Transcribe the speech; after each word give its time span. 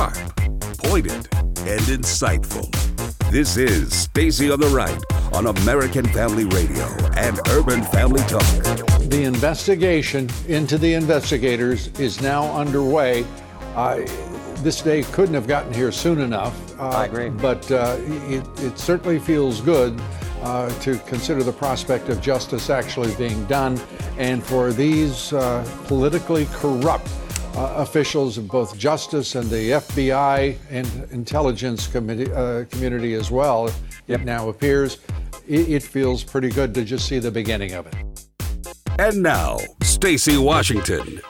sharp, 0.00 0.34
pointed, 0.78 1.28
and 1.68 1.82
insightful. 1.92 2.70
This 3.30 3.58
is 3.58 3.92
Stacy 3.92 4.50
on 4.50 4.58
the 4.58 4.68
Right 4.68 4.98
on 5.34 5.46
American 5.46 6.06
Family 6.06 6.46
Radio 6.46 6.86
and 7.18 7.38
Urban 7.48 7.82
Family 7.82 8.22
Talk. 8.22 8.40
The 9.10 9.24
investigation 9.24 10.30
into 10.48 10.78
the 10.78 10.94
investigators 10.94 11.88
is 12.00 12.22
now 12.22 12.50
underway. 12.56 13.26
Uh, 13.74 13.96
this 14.62 14.80
day 14.80 15.02
couldn't 15.02 15.34
have 15.34 15.46
gotten 15.46 15.74
here 15.74 15.92
soon 15.92 16.20
enough. 16.22 16.56
Uh, 16.78 16.88
I 16.88 17.04
agree. 17.04 17.28
But 17.28 17.70
uh, 17.70 17.98
it, 18.00 18.46
it, 18.62 18.78
certainly 18.78 19.18
feels 19.18 19.60
good 19.60 20.00
uh, 20.40 20.70
to 20.80 20.96
consider 21.00 21.42
the 21.42 21.52
prospect 21.52 22.08
of 22.08 22.22
justice 22.22 22.70
actually 22.70 23.14
being 23.16 23.44
done 23.44 23.78
and 24.16 24.42
for 24.42 24.72
these 24.72 25.34
uh, 25.34 25.62
politically 25.86 26.46
corrupt 26.52 27.10
uh, 27.60 27.74
officials 27.76 28.38
of 28.38 28.48
both 28.48 28.78
justice 28.78 29.34
and 29.34 29.50
the 29.50 29.72
FBI 29.72 30.56
and 30.70 30.88
intelligence 31.10 31.86
committee, 31.86 32.32
uh, 32.32 32.64
community 32.70 33.12
as 33.12 33.30
well, 33.30 33.70
yep. 34.06 34.20
it 34.20 34.24
now 34.24 34.48
appears. 34.48 34.98
It, 35.46 35.68
it 35.68 35.82
feels 35.82 36.24
pretty 36.24 36.48
good 36.48 36.72
to 36.72 36.84
just 36.84 37.06
see 37.06 37.18
the 37.18 37.30
beginning 37.30 37.72
of 37.74 37.86
it. 37.86 37.94
And 38.98 39.22
now, 39.22 39.58
Stacy 39.82 40.38
Washington. 40.38 41.20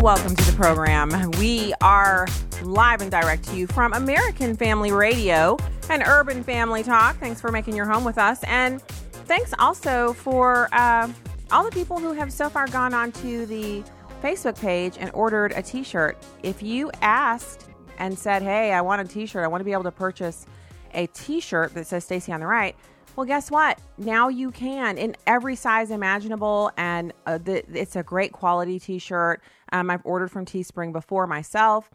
Welcome 0.00 0.34
to 0.34 0.44
the 0.44 0.54
program. 0.56 1.30
We 1.38 1.74
are 1.80 2.26
live 2.62 3.00
and 3.00 3.12
direct 3.12 3.44
to 3.44 3.56
you 3.56 3.68
from 3.68 3.92
American 3.92 4.56
Family 4.56 4.90
Radio 4.90 5.56
and 5.88 6.02
Urban 6.04 6.42
Family 6.42 6.82
Talk. 6.82 7.16
Thanks 7.18 7.40
for 7.40 7.52
making 7.52 7.76
your 7.76 7.86
home 7.86 8.02
with 8.02 8.18
us. 8.18 8.42
And 8.44 8.82
thanks 8.82 9.54
also 9.58 10.14
for 10.14 10.68
uh, 10.72 11.08
all 11.50 11.64
the 11.64 11.70
people 11.70 11.98
who 11.98 12.12
have 12.12 12.32
so 12.32 12.48
far 12.48 12.66
gone 12.66 12.94
onto 12.94 13.46
the 13.46 13.82
Facebook 14.22 14.60
page 14.60 14.96
and 14.98 15.10
ordered 15.14 15.52
a 15.52 15.62
t 15.62 15.82
shirt. 15.82 16.18
If 16.42 16.62
you 16.62 16.90
asked 17.00 17.68
and 17.98 18.18
said, 18.18 18.42
Hey, 18.42 18.72
I 18.72 18.80
want 18.80 19.00
a 19.00 19.04
t 19.04 19.26
shirt, 19.26 19.44
I 19.44 19.48
want 19.48 19.60
to 19.60 19.64
be 19.64 19.72
able 19.72 19.84
to 19.84 19.92
purchase 19.92 20.46
a 20.94 21.06
t 21.08 21.40
shirt 21.40 21.74
that 21.74 21.86
says 21.86 22.04
Stacy 22.04 22.32
on 22.32 22.40
the 22.40 22.46
right. 22.46 22.76
Well, 23.16 23.26
guess 23.26 23.50
what? 23.50 23.80
Now 23.96 24.28
you 24.28 24.50
can 24.50 24.96
in 24.96 25.16
every 25.26 25.56
size 25.56 25.90
imaginable, 25.90 26.70
and 26.76 27.12
uh, 27.26 27.38
the, 27.38 27.64
it's 27.76 27.96
a 27.96 28.02
great 28.02 28.32
quality 28.32 28.78
t 28.78 28.98
shirt. 28.98 29.42
Um, 29.72 29.90
I've 29.90 30.04
ordered 30.04 30.30
from 30.30 30.44
Teespring 30.44 30.92
before 30.92 31.26
myself. 31.26 31.90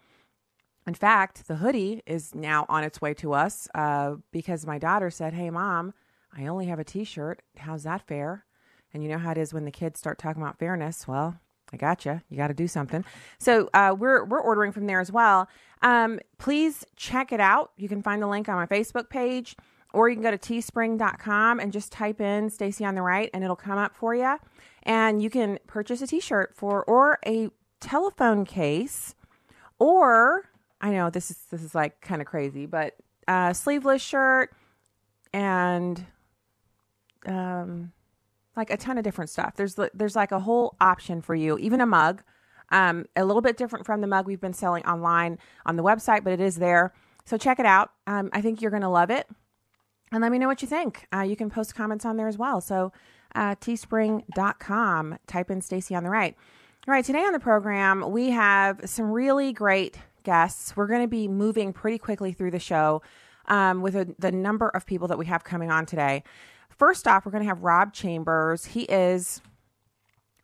In 0.85 0.93
fact, 0.93 1.47
the 1.47 1.55
hoodie 1.55 2.01
is 2.05 2.35
now 2.35 2.65
on 2.67 2.83
its 2.83 2.99
way 2.99 3.13
to 3.15 3.33
us 3.33 3.69
uh, 3.73 4.15
because 4.31 4.65
my 4.65 4.77
daughter 4.77 5.09
said, 5.09 5.33
Hey, 5.33 5.49
mom, 5.49 5.93
I 6.35 6.47
only 6.47 6.65
have 6.65 6.79
a 6.79 6.83
t 6.83 7.03
shirt. 7.03 7.41
How's 7.57 7.83
that 7.83 8.05
fair? 8.07 8.45
And 8.93 9.03
you 9.03 9.09
know 9.09 9.17
how 9.17 9.31
it 9.31 9.37
is 9.37 9.53
when 9.53 9.65
the 9.65 9.71
kids 9.71 9.99
start 9.99 10.19
talking 10.19 10.41
about 10.41 10.59
fairness. 10.59 11.07
Well, 11.07 11.39
I 11.71 11.77
got 11.77 12.05
you. 12.05 12.21
You 12.29 12.37
got 12.37 12.47
to 12.47 12.53
do 12.53 12.67
something. 12.67 13.03
So 13.39 13.69
uh, 13.73 13.95
we're 13.97 14.23
we're 14.25 14.39
ordering 14.39 14.71
from 14.71 14.85
there 14.85 14.99
as 14.99 15.11
well. 15.11 15.49
Um, 15.81 16.19
please 16.37 16.85
check 16.95 17.31
it 17.31 17.39
out. 17.39 17.71
You 17.77 17.89
can 17.89 18.01
find 18.01 18.21
the 18.21 18.27
link 18.27 18.47
on 18.47 18.55
my 18.55 18.67
Facebook 18.67 19.09
page, 19.09 19.55
or 19.93 20.07
you 20.07 20.15
can 20.15 20.23
go 20.23 20.31
to 20.31 20.37
teespring.com 20.37 21.59
and 21.59 21.73
just 21.73 21.91
type 21.91 22.21
in 22.21 22.49
Stacy 22.49 22.85
on 22.85 22.95
the 22.95 23.01
right, 23.01 23.29
and 23.33 23.43
it'll 23.43 23.55
come 23.55 23.79
up 23.79 23.95
for 23.95 24.13
you. 24.13 24.37
And 24.83 25.21
you 25.21 25.29
can 25.29 25.59
purchase 25.65 26.01
a 26.01 26.07
T-shirt 26.07 26.53
for 26.55 26.83
or 26.83 27.19
a 27.25 27.49
telephone 27.79 28.45
case, 28.45 29.15
or 29.79 30.49
I 30.79 30.91
know 30.91 31.09
this 31.09 31.31
is 31.31 31.37
this 31.49 31.63
is 31.63 31.73
like 31.73 32.01
kind 32.01 32.21
of 32.21 32.27
crazy, 32.27 32.67
but 32.67 32.95
a 33.27 33.53
sleeveless 33.53 34.01
shirt 34.01 34.53
and 35.33 36.05
um 37.25 37.91
like 38.55 38.69
a 38.69 38.77
ton 38.77 38.97
of 38.97 39.03
different 39.03 39.29
stuff. 39.29 39.55
There's 39.55 39.77
there's 39.93 40.15
like 40.15 40.31
a 40.31 40.39
whole 40.39 40.75
option 40.79 41.21
for 41.21 41.35
you, 41.35 41.57
even 41.57 41.81
a 41.81 41.85
mug. 41.85 42.23
Um, 42.69 43.05
a 43.15 43.23
little 43.23 43.41
bit 43.41 43.57
different 43.57 43.85
from 43.85 44.01
the 44.01 44.07
mug 44.07 44.25
we've 44.25 44.41
been 44.41 44.53
selling 44.53 44.83
online 44.85 45.37
on 45.65 45.75
the 45.75 45.83
website, 45.83 46.23
but 46.23 46.33
it 46.33 46.41
is 46.41 46.55
there. 46.55 46.93
So 47.25 47.37
check 47.37 47.59
it 47.59 47.65
out. 47.65 47.91
Um, 48.07 48.29
I 48.33 48.41
think 48.41 48.61
you're 48.61 48.71
going 48.71 48.81
to 48.81 48.89
love 48.89 49.11
it. 49.11 49.27
And 50.11 50.21
let 50.21 50.31
me 50.31 50.39
know 50.39 50.47
what 50.47 50.61
you 50.61 50.67
think. 50.67 51.07
Uh, 51.13 51.21
you 51.21 51.35
can 51.35 51.49
post 51.49 51.75
comments 51.75 52.05
on 52.05 52.17
there 52.17 52.27
as 52.27 52.37
well. 52.37 52.61
So 52.61 52.91
uh, 53.35 53.55
teespring.com, 53.55 55.17
type 55.27 55.51
in 55.51 55.61
Stacy 55.61 55.95
on 55.95 56.03
the 56.03 56.09
right. 56.09 56.35
All 56.87 56.93
right, 56.93 57.05
today 57.05 57.23
on 57.23 57.33
the 57.33 57.39
program, 57.39 58.11
we 58.11 58.31
have 58.31 58.81
some 58.85 59.11
really 59.11 59.53
great 59.53 59.97
guests. 60.23 60.75
We're 60.75 60.87
going 60.87 61.01
to 61.01 61.07
be 61.07 61.27
moving 61.27 61.73
pretty 61.73 61.97
quickly 61.97 62.33
through 62.33 62.51
the 62.51 62.59
show 62.59 63.01
um, 63.47 63.81
with 63.81 63.95
a, 63.95 64.13
the 64.19 64.31
number 64.31 64.69
of 64.69 64.85
people 64.85 65.07
that 65.07 65.17
we 65.17 65.25
have 65.27 65.43
coming 65.43 65.71
on 65.71 65.85
today. 65.85 66.23
First 66.77 67.07
off, 67.07 67.25
we're 67.25 67.31
going 67.31 67.43
to 67.43 67.49
have 67.49 67.63
Rob 67.63 67.93
Chambers. 67.93 68.65
He 68.65 68.83
is 68.83 69.41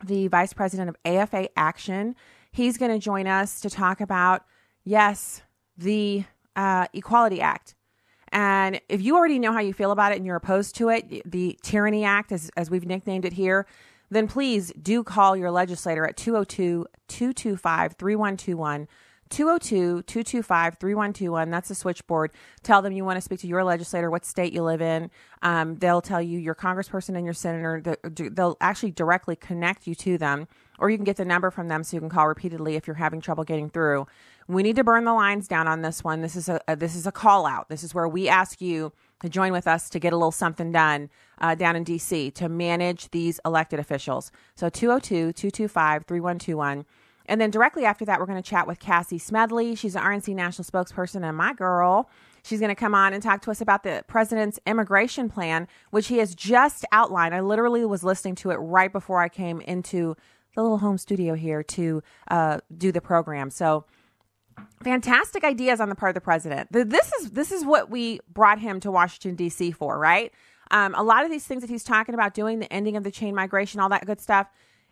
the 0.04 0.28
vice 0.28 0.54
president 0.54 0.90
of 0.90 0.96
AFA 1.06 1.50
Action. 1.58 2.16
He's 2.52 2.78
going 2.78 2.92
to 2.92 3.00
join 3.00 3.28
us 3.28 3.62
to 3.62 3.70
talk 3.70 4.02
about, 4.02 4.46
yes, 4.84 5.42
the 5.78 6.24
uh, 6.56 6.88
Equality 6.94 7.42
Act. 7.42 7.76
And 8.32 8.80
if 8.90 9.02
you 9.02 9.16
already 9.16 9.40
know 9.40 9.52
how 9.52 9.60
you 9.60 9.74
feel 9.74 9.92
about 9.92 10.12
it 10.12 10.18
and 10.18 10.26
you're 10.26 10.36
opposed 10.36 10.76
to 10.76 10.90
it, 10.90 11.30
the 11.30 11.58
Tyranny 11.64 12.04
Act, 12.06 12.32
as, 12.32 12.52
as 12.56 12.70
we've 12.70 12.86
nicknamed 12.86 13.26
it 13.26 13.34
here, 13.34 13.66
then 14.12 14.28
please 14.28 14.72
do 14.82 15.04
call 15.04 15.36
your 15.36 15.52
legislator 15.52 16.06
at 16.06 16.18
202 16.18 16.86
225 17.08 17.94
3121 17.94 18.88
202 19.30 20.04
225 20.04 20.78
3121. 20.80 21.50
That's 21.50 21.70
the 21.70 21.76
switchboard. 21.76 22.32
Tell 22.64 22.82
them 22.82 22.94
you 22.94 23.06
want 23.06 23.18
to 23.18 23.22
speak 23.22 23.40
to 23.42 23.48
your 23.48 23.64
legislator, 23.64 24.10
what 24.10 24.26
state 24.26 24.54
you 24.54 24.64
live 24.64 24.82
in. 24.82 25.12
Um, 25.42 25.76
they'll 25.76 26.02
tell 26.02 26.22
you 26.22 26.40
your 26.40 26.56
congressperson 26.56 27.16
and 27.16 27.26
your 27.26 27.34
senator. 27.34 27.98
They'll 28.04 28.58
actually 28.60 28.92
directly 28.92 29.36
connect 29.36 29.88
you 29.88 29.96
to 29.96 30.18
them, 30.18 30.48
or 30.80 30.90
you 30.90 30.98
can 30.98 31.04
get 31.04 31.18
the 31.18 31.26
number 31.26 31.52
from 31.52 31.68
them 31.68 31.84
so 31.84 31.96
you 31.96 32.02
can 32.02 32.10
call 32.10 32.28
repeatedly 32.28 32.76
if 32.76 32.88
you're 32.88 32.96
having 32.96 33.22
trouble 33.22 33.44
getting 33.44 33.70
through. 33.70 34.08
We 34.48 34.64
need 34.64 34.78
to 34.78 34.84
burn 34.84 35.06
the 35.06 35.14
lines 35.14 35.48
down 35.48 35.68
on 35.68 35.84
this 35.84 36.04
one. 36.04 36.22
This 36.22 36.36
is 36.36 36.50
a, 36.50 36.60
a 36.68 36.76
this 36.76 36.96
is 36.96 37.06
a 37.06 37.12
call 37.12 37.46
out. 37.46 37.70
This 37.70 37.84
is 37.84 37.94
where 37.94 38.08
we 38.08 38.28
ask 38.28 38.60
you 38.62 38.92
to 39.22 39.30
join 39.30 39.52
with 39.52 39.68
us 39.68 39.90
to 39.90 40.00
get 40.00 40.12
a 40.14 40.16
little 40.16 40.32
something 40.32 40.72
done 40.72 41.10
uh, 41.40 41.54
down 41.54 41.76
in 41.76 41.86
DC 41.86 42.34
to 42.34 42.50
manage 42.50 43.12
these 43.12 43.40
elected 43.46 43.80
officials. 43.80 44.32
So 44.56 44.70
202 44.70 45.34
225 45.34 46.06
3121. 46.06 46.86
And 47.30 47.40
then 47.40 47.52
directly 47.52 47.86
after 47.86 48.04
that, 48.06 48.20
we're 48.20 48.26
going 48.26 48.42
to 48.42 48.50
chat 48.50 48.68
with 48.68 48.80
Cassie 48.80 49.20
Smedile. 49.20 49.78
She's 49.78 49.96
an 49.96 50.02
RNC 50.02 50.34
national 50.36 50.66
spokesperson 50.66 51.24
and 51.24 51.38
my 51.38 51.54
girl. 51.54 52.10
She's 52.44 52.60
going 52.60 52.70
to 52.70 52.76
come 52.76 52.96
on 52.96 53.14
and 53.14 53.22
talk 53.22 53.44
to 53.44 53.52
us 53.52 53.62
about 53.62 53.84
the 53.84 54.04
president's 54.08 54.60
immigration 54.66 55.30
plan, 55.30 55.68
which 55.92 56.08
he 56.08 56.18
has 56.18 56.34
just 56.34 56.86
outlined. 56.92 57.36
I 57.36 57.42
literally 57.42 57.86
was 57.86 58.04
listening 58.04 58.34
to 58.36 58.50
it 58.50 58.56
right 58.56 58.92
before 58.92 59.22
I 59.22 59.30
came 59.30 59.62
into 59.62 60.18
the 60.56 60.64
little 60.64 60.80
home 60.80 60.98
studio 60.98 61.36
here 61.36 61.62
to 61.62 62.02
uh, 62.32 62.60
do 62.76 62.92
the 62.92 63.02
program. 63.02 63.52
So, 63.52 63.86
fantastic 64.84 65.44
ideas 65.44 65.80
on 65.80 65.90
the 65.90 65.96
part 65.96 66.10
of 66.10 66.16
the 66.16 66.22
president. 66.22 66.72
This 66.72 67.12
is 67.22 67.32
this 67.32 67.52
is 67.52 67.64
what 67.64 67.92
we 67.92 68.20
brought 68.34 68.60
him 68.60 68.80
to 68.80 68.92
Washington 68.92 69.36
D.C. 69.36 69.72
for, 69.72 70.00
right? 70.00 70.34
Um, 70.72 70.96
a 70.96 71.04
lot 71.04 71.24
of 71.24 71.32
these 71.32 71.46
things 71.46 71.62
that 71.62 71.70
he's 71.70 71.84
talking 71.84 72.16
about 72.16 72.34
doing, 72.34 72.60
the 72.60 72.72
ending 72.74 72.98
of 72.98 73.04
the 73.04 73.12
chain 73.12 73.36
migration, 73.36 73.80
all 73.80 73.90
that 73.90 74.06
good 74.06 74.20
stuff 74.20 74.48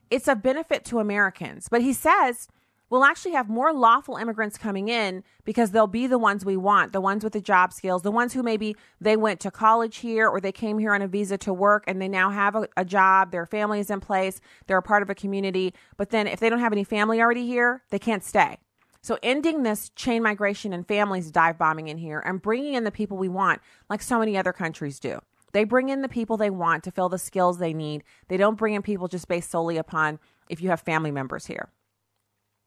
it's 0.09 0.27
a 0.27 0.35
benefit 0.35 0.85
to 0.85 0.99
Americans. 0.99 1.67
But 1.69 1.81
he 1.81 1.93
says 1.93 2.47
we'll 2.89 3.03
actually 3.03 3.33
have 3.33 3.49
more 3.49 3.73
lawful 3.73 4.15
immigrants 4.15 4.57
coming 4.57 4.87
in 4.87 5.23
because 5.43 5.71
they'll 5.71 5.87
be 5.87 6.07
the 6.07 6.17
ones 6.17 6.45
we 6.45 6.57
want, 6.57 6.93
the 6.93 7.01
ones 7.01 7.23
with 7.23 7.33
the 7.33 7.41
job 7.41 7.73
skills, 7.73 8.01
the 8.01 8.11
ones 8.11 8.33
who 8.33 8.43
maybe 8.43 8.75
they 9.01 9.17
went 9.17 9.39
to 9.41 9.51
college 9.51 9.97
here 9.97 10.27
or 10.27 10.39
they 10.39 10.51
came 10.51 10.79
here 10.79 10.93
on 10.93 11.01
a 11.01 11.07
visa 11.07 11.37
to 11.37 11.53
work 11.53 11.83
and 11.87 12.01
they 12.01 12.07
now 12.07 12.29
have 12.29 12.55
a, 12.55 12.67
a 12.77 12.85
job, 12.85 13.31
their 13.31 13.45
family 13.45 13.79
is 13.79 13.89
in 13.89 13.99
place, 13.99 14.39
they're 14.67 14.77
a 14.77 14.83
part 14.83 15.03
of 15.03 15.09
a 15.09 15.15
community. 15.15 15.73
But 15.97 16.09
then 16.09 16.27
if 16.27 16.39
they 16.39 16.49
don't 16.49 16.59
have 16.59 16.73
any 16.73 16.83
family 16.83 17.21
already 17.21 17.45
here, 17.45 17.83
they 17.89 17.99
can't 17.99 18.23
stay. 18.23 18.57
So 19.01 19.17
ending 19.23 19.63
this 19.63 19.89
chain 19.91 20.23
migration 20.23 20.73
and 20.73 20.85
families 20.85 21.31
dive 21.31 21.57
bombing 21.57 21.87
in 21.87 21.97
here 21.97 22.19
and 22.19 22.41
bringing 22.41 22.73
in 22.73 22.83
the 22.83 22.91
people 22.91 23.17
we 23.17 23.29
want, 23.29 23.61
like 23.89 24.01
so 24.01 24.19
many 24.19 24.37
other 24.37 24.53
countries 24.53 24.99
do. 24.99 25.19
They 25.57 25.63
bring 25.63 25.89
in 25.89 26.03
the 26.03 26.07
people 26.07 26.37
they 26.37 26.51
want 26.51 26.83
to 26.83 26.91
fill 26.91 27.09
the 27.09 27.17
skills 27.17 27.57
they 27.57 27.73
need. 27.73 28.03
They 28.27 28.37
don't 28.37 28.59
bring 28.59 28.75
in 28.75 28.83
people 28.83 29.07
just 29.07 29.27
based 29.27 29.49
solely 29.49 29.77
upon 29.77 30.19
if 30.49 30.61
you 30.61 30.69
have 30.69 30.81
family 30.81 31.09
members 31.09 31.47
here. 31.47 31.69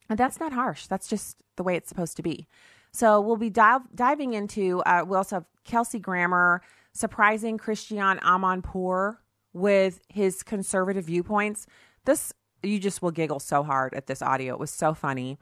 And 0.09 0.19
that's 0.19 0.41
not 0.41 0.53
harsh. 0.53 0.87
That's 0.87 1.07
just 1.07 1.41
the 1.55 1.63
way 1.63 1.77
it's 1.77 1.89
supposed 1.89 2.17
to 2.17 2.23
be. 2.25 2.49
So 2.91 3.21
we'll 3.21 3.37
be 3.37 3.49
dive, 3.49 3.83
diving 3.95 4.33
into, 4.35 4.81
uh, 4.81 5.05
we 5.07 5.17
also 5.17 5.37
have 5.37 5.45
Kelsey 5.63 6.01
Grammer, 6.01 6.63
surprising 6.93 7.59
Christiane 7.59 8.19
Amanpour 8.19 9.19
with 9.53 10.01
his 10.09 10.43
conservative 10.43 11.05
viewpoints. 11.05 11.69
This, 12.07 12.33
you 12.65 12.81
just 12.81 13.03
will 13.03 13.13
giggle 13.13 13.39
so 13.39 13.63
hard 13.63 13.95
at 13.95 14.09
this 14.09 14.21
audio. 14.21 14.55
It 14.55 14.59
was 14.59 14.73
so 14.73 14.95
funny. 14.95 15.39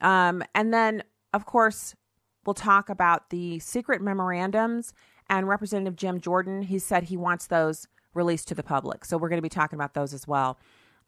Um, 0.00 0.44
and 0.54 0.72
then, 0.72 1.02
of 1.34 1.46
course, 1.46 1.96
we'll 2.46 2.54
talk 2.54 2.88
about 2.88 3.30
the 3.30 3.58
secret 3.58 4.00
memorandums 4.00 4.94
and 5.32 5.48
Representative 5.48 5.96
Jim 5.96 6.20
Jordan, 6.20 6.60
he 6.60 6.78
said 6.78 7.04
he 7.04 7.16
wants 7.16 7.46
those 7.46 7.88
released 8.12 8.48
to 8.48 8.54
the 8.54 8.62
public. 8.62 9.02
So 9.06 9.16
we're 9.16 9.30
going 9.30 9.38
to 9.38 9.42
be 9.42 9.48
talking 9.48 9.78
about 9.78 9.94
those 9.94 10.12
as 10.12 10.28
well. 10.28 10.58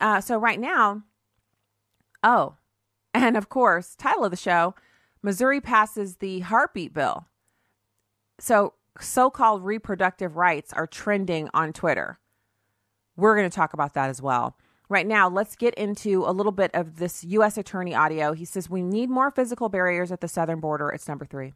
Uh, 0.01 0.23
so 0.23 0.39
right 0.39 0.59
now, 0.59 1.03
oh, 2.23 2.55
and 3.13 3.37
of 3.37 3.51
course, 3.51 3.95
title 3.95 4.25
of 4.25 4.31
the 4.31 4.37
show 4.39 4.75
Missouri 5.23 5.61
passes 5.61 6.17
the 6.17 6.41
heartbeat 6.41 6.95
bill. 6.95 7.27
So 8.39 8.73
so 8.99 9.29
called 9.29 9.63
reproductive 9.63 10.37
rights 10.37 10.73
are 10.73 10.87
trending 10.87 11.51
on 11.53 11.75
Twitter. 11.75 12.19
We're 13.17 13.37
going 13.37 13.51
to 13.51 13.55
talk 13.55 13.75
about 13.75 13.93
that 13.93 14.09
as 14.09 14.23
well. 14.23 14.57
Right 14.89 15.07
now, 15.07 15.29
let's 15.29 15.55
get 15.55 15.75
into 15.75 16.25
a 16.25 16.33
little 16.33 16.53
bit 16.53 16.71
of 16.73 16.97
this 16.97 17.25
U.S. 17.25 17.59
Attorney 17.59 17.95
audio. 17.95 18.33
He 18.33 18.47
says 18.47 18.71
we 18.71 18.83
need 18.83 19.11
more 19.11 19.31
physical 19.31 19.69
barriers 19.69 20.11
at 20.11 20.23
the 20.23 20.29
southern 20.29 20.61
border. 20.61 20.89
It's 20.91 21.09
number 21.09 21.27
three. 21.27 21.53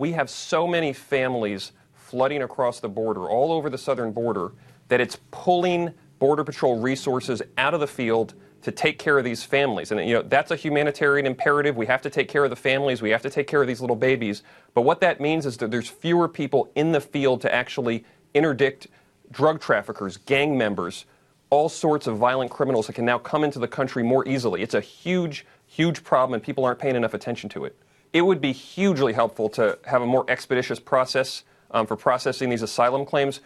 We 0.00 0.12
have 0.12 0.30
so 0.30 0.66
many 0.66 0.94
families 0.94 1.72
flooding 1.92 2.40
across 2.40 2.80
the 2.80 2.88
border, 2.88 3.28
all 3.28 3.52
over 3.52 3.68
the 3.68 3.76
southern 3.76 4.12
border, 4.12 4.52
that 4.88 4.98
it's 4.98 5.18
pulling 5.30 5.92
Border 6.18 6.42
Patrol 6.42 6.80
resources 6.80 7.42
out 7.58 7.74
of 7.74 7.80
the 7.80 7.86
field 7.86 8.32
to 8.62 8.72
take 8.72 8.98
care 8.98 9.18
of 9.18 9.26
these 9.26 9.42
families. 9.42 9.92
And 9.92 10.00
you 10.08 10.14
know, 10.14 10.22
that's 10.22 10.52
a 10.52 10.56
humanitarian 10.56 11.26
imperative. 11.26 11.76
We 11.76 11.84
have 11.84 12.00
to 12.00 12.08
take 12.08 12.28
care 12.28 12.44
of 12.44 12.48
the 12.48 12.56
families, 12.56 13.02
we 13.02 13.10
have 13.10 13.20
to 13.20 13.28
take 13.28 13.46
care 13.46 13.60
of 13.60 13.68
these 13.68 13.82
little 13.82 13.94
babies. 13.94 14.42
But 14.72 14.82
what 14.82 15.02
that 15.02 15.20
means 15.20 15.44
is 15.44 15.58
that 15.58 15.70
there's 15.70 15.90
fewer 15.90 16.28
people 16.28 16.72
in 16.76 16.92
the 16.92 17.00
field 17.02 17.42
to 17.42 17.54
actually 17.54 18.02
interdict 18.32 18.86
drug 19.30 19.60
traffickers, 19.60 20.16
gang 20.16 20.56
members, 20.56 21.04
all 21.50 21.68
sorts 21.68 22.06
of 22.06 22.16
violent 22.16 22.50
criminals 22.50 22.86
that 22.86 22.94
can 22.94 23.04
now 23.04 23.18
come 23.18 23.44
into 23.44 23.58
the 23.58 23.68
country 23.68 24.02
more 24.02 24.26
easily. 24.26 24.62
It's 24.62 24.72
a 24.72 24.80
huge, 24.80 25.44
huge 25.66 26.02
problem, 26.02 26.32
and 26.32 26.42
people 26.42 26.64
aren't 26.64 26.78
paying 26.78 26.96
enough 26.96 27.12
attention 27.12 27.50
to 27.50 27.66
it. 27.66 27.76
It 28.12 28.22
would 28.22 28.40
be 28.40 28.52
hugely 28.52 29.12
helpful 29.12 29.48
to 29.50 29.78
have 29.86 30.02
a 30.02 30.06
more 30.06 30.24
expeditious 30.28 30.80
process 30.80 31.44
um, 31.70 31.86
for 31.86 31.96
processing 31.96 32.50
these 32.50 32.62
asylum 32.62 33.06
claims. 33.06 33.40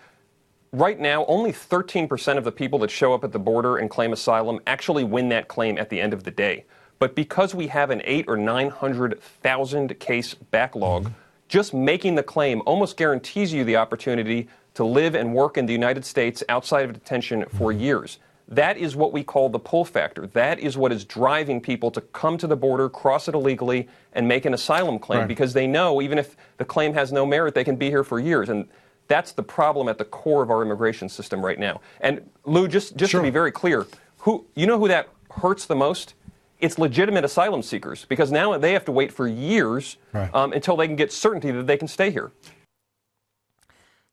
Right 0.73 0.99
now, 0.99 1.25
only 1.27 1.53
13% 1.53 2.39
of 2.39 2.45
the 2.45 2.53
people 2.53 2.79
that 2.81 2.91
show 2.91 3.15
up 3.15 3.23
at 3.25 3.33
the 3.33 3.39
border 3.39 3.77
and 3.77 3.91
claim 3.91 4.13
asylum 4.13 4.61
actually 4.67 5.05
win 5.05 5.29
that 5.29 5.49
claim 5.49 5.79
at 5.79 5.91
the 5.91 6.01
end 6.01 6.13
of 6.13 6.25
the 6.25 6.31
day. 6.31 6.65
But 6.99 7.15
because 7.15 7.55
we 7.55 7.67
have 7.69 7.91
an 7.91 8.01
eight 8.05 8.25
or 8.27 8.37
900,000 8.37 9.99
case 10.01 10.35
backlog, 10.35 11.13
just 11.49 11.75
making 11.75 12.15
the 12.15 12.23
claim 12.23 12.63
almost 12.65 12.97
guarantees 12.97 13.53
you 13.53 13.65
the 13.65 13.77
opportunity 13.77 14.49
to 14.75 14.85
live 14.85 15.15
and 15.15 15.35
work 15.35 15.57
in 15.57 15.67
the 15.67 15.73
United 15.73 16.05
States 16.05 16.43
outside 16.49 16.85
of 16.87 16.93
detention 16.95 17.45
for 17.57 17.71
years. 17.71 18.19
That 18.49 18.76
is 18.76 18.94
what 18.94 19.12
we 19.12 19.25
call 19.25 19.49
the 19.49 19.58
pull 19.58 19.85
factor. 19.85 20.26
That 20.26 20.58
is 20.58 20.76
what 20.76 20.93
is 20.93 21.05
driving 21.05 21.61
people 21.61 21.91
to 21.91 22.00
come 22.00 22.37
to 22.38 22.46
the 22.46 22.56
border, 22.56 22.91
cross 22.91 23.26
it 23.26 23.35
illegally, 23.35 23.88
and 24.12 24.29
make 24.29 24.44
an 24.44 24.52
asylum 24.52 24.99
claim 24.99 25.20
right. 25.20 25.29
because 25.29 25.55
they 25.55 25.67
know 25.67 26.02
even 26.02 26.19
if 26.19 26.37
the 26.58 26.64
claim 26.64 26.93
has 26.93 27.11
no 27.11 27.25
merit, 27.25 27.55
they 27.55 27.64
can 27.64 27.76
be 27.76 27.88
here 27.88 28.05
for 28.05 28.20
years. 28.20 28.50
And 28.50 28.69
that's 29.08 29.32
the 29.32 29.43
problem 29.43 29.88
at 29.88 29.96
the 29.96 30.05
core 30.05 30.43
of 30.43 30.50
our 30.50 30.62
immigration 30.62 31.08
system 31.08 31.44
right 31.44 31.58
now. 31.58 31.81
And 32.00 32.29
Lou, 32.44 32.69
just, 32.69 32.96
just 32.96 33.12
sure. 33.12 33.20
to 33.20 33.26
be 33.26 33.31
very 33.31 33.50
clear, 33.50 33.87
who 34.19 34.46
you 34.55 34.67
know 34.67 34.79
who 34.79 34.88
that 34.88 35.08
hurts 35.31 35.64
the 35.67 35.76
most? 35.76 36.14
It's 36.61 36.79
legitimate 36.79 37.25
asylum 37.25 37.62
seekers 37.62 38.05
because 38.05 38.31
now 38.31 38.56
they 38.56 38.73
have 38.73 38.85
to 38.87 38.93
wait 38.93 39.12
for 39.12 39.26
years 39.26 39.96
right. 40.12 40.32
um, 40.35 40.52
until 40.52 40.76
they 40.76 40.87
can 40.87 40.96
get 40.96 41.12
certainty 41.12 41.50
that 41.50 41.67
they 41.67 41.76
can 41.76 41.88
stay 41.88 42.11
here. 42.11 42.32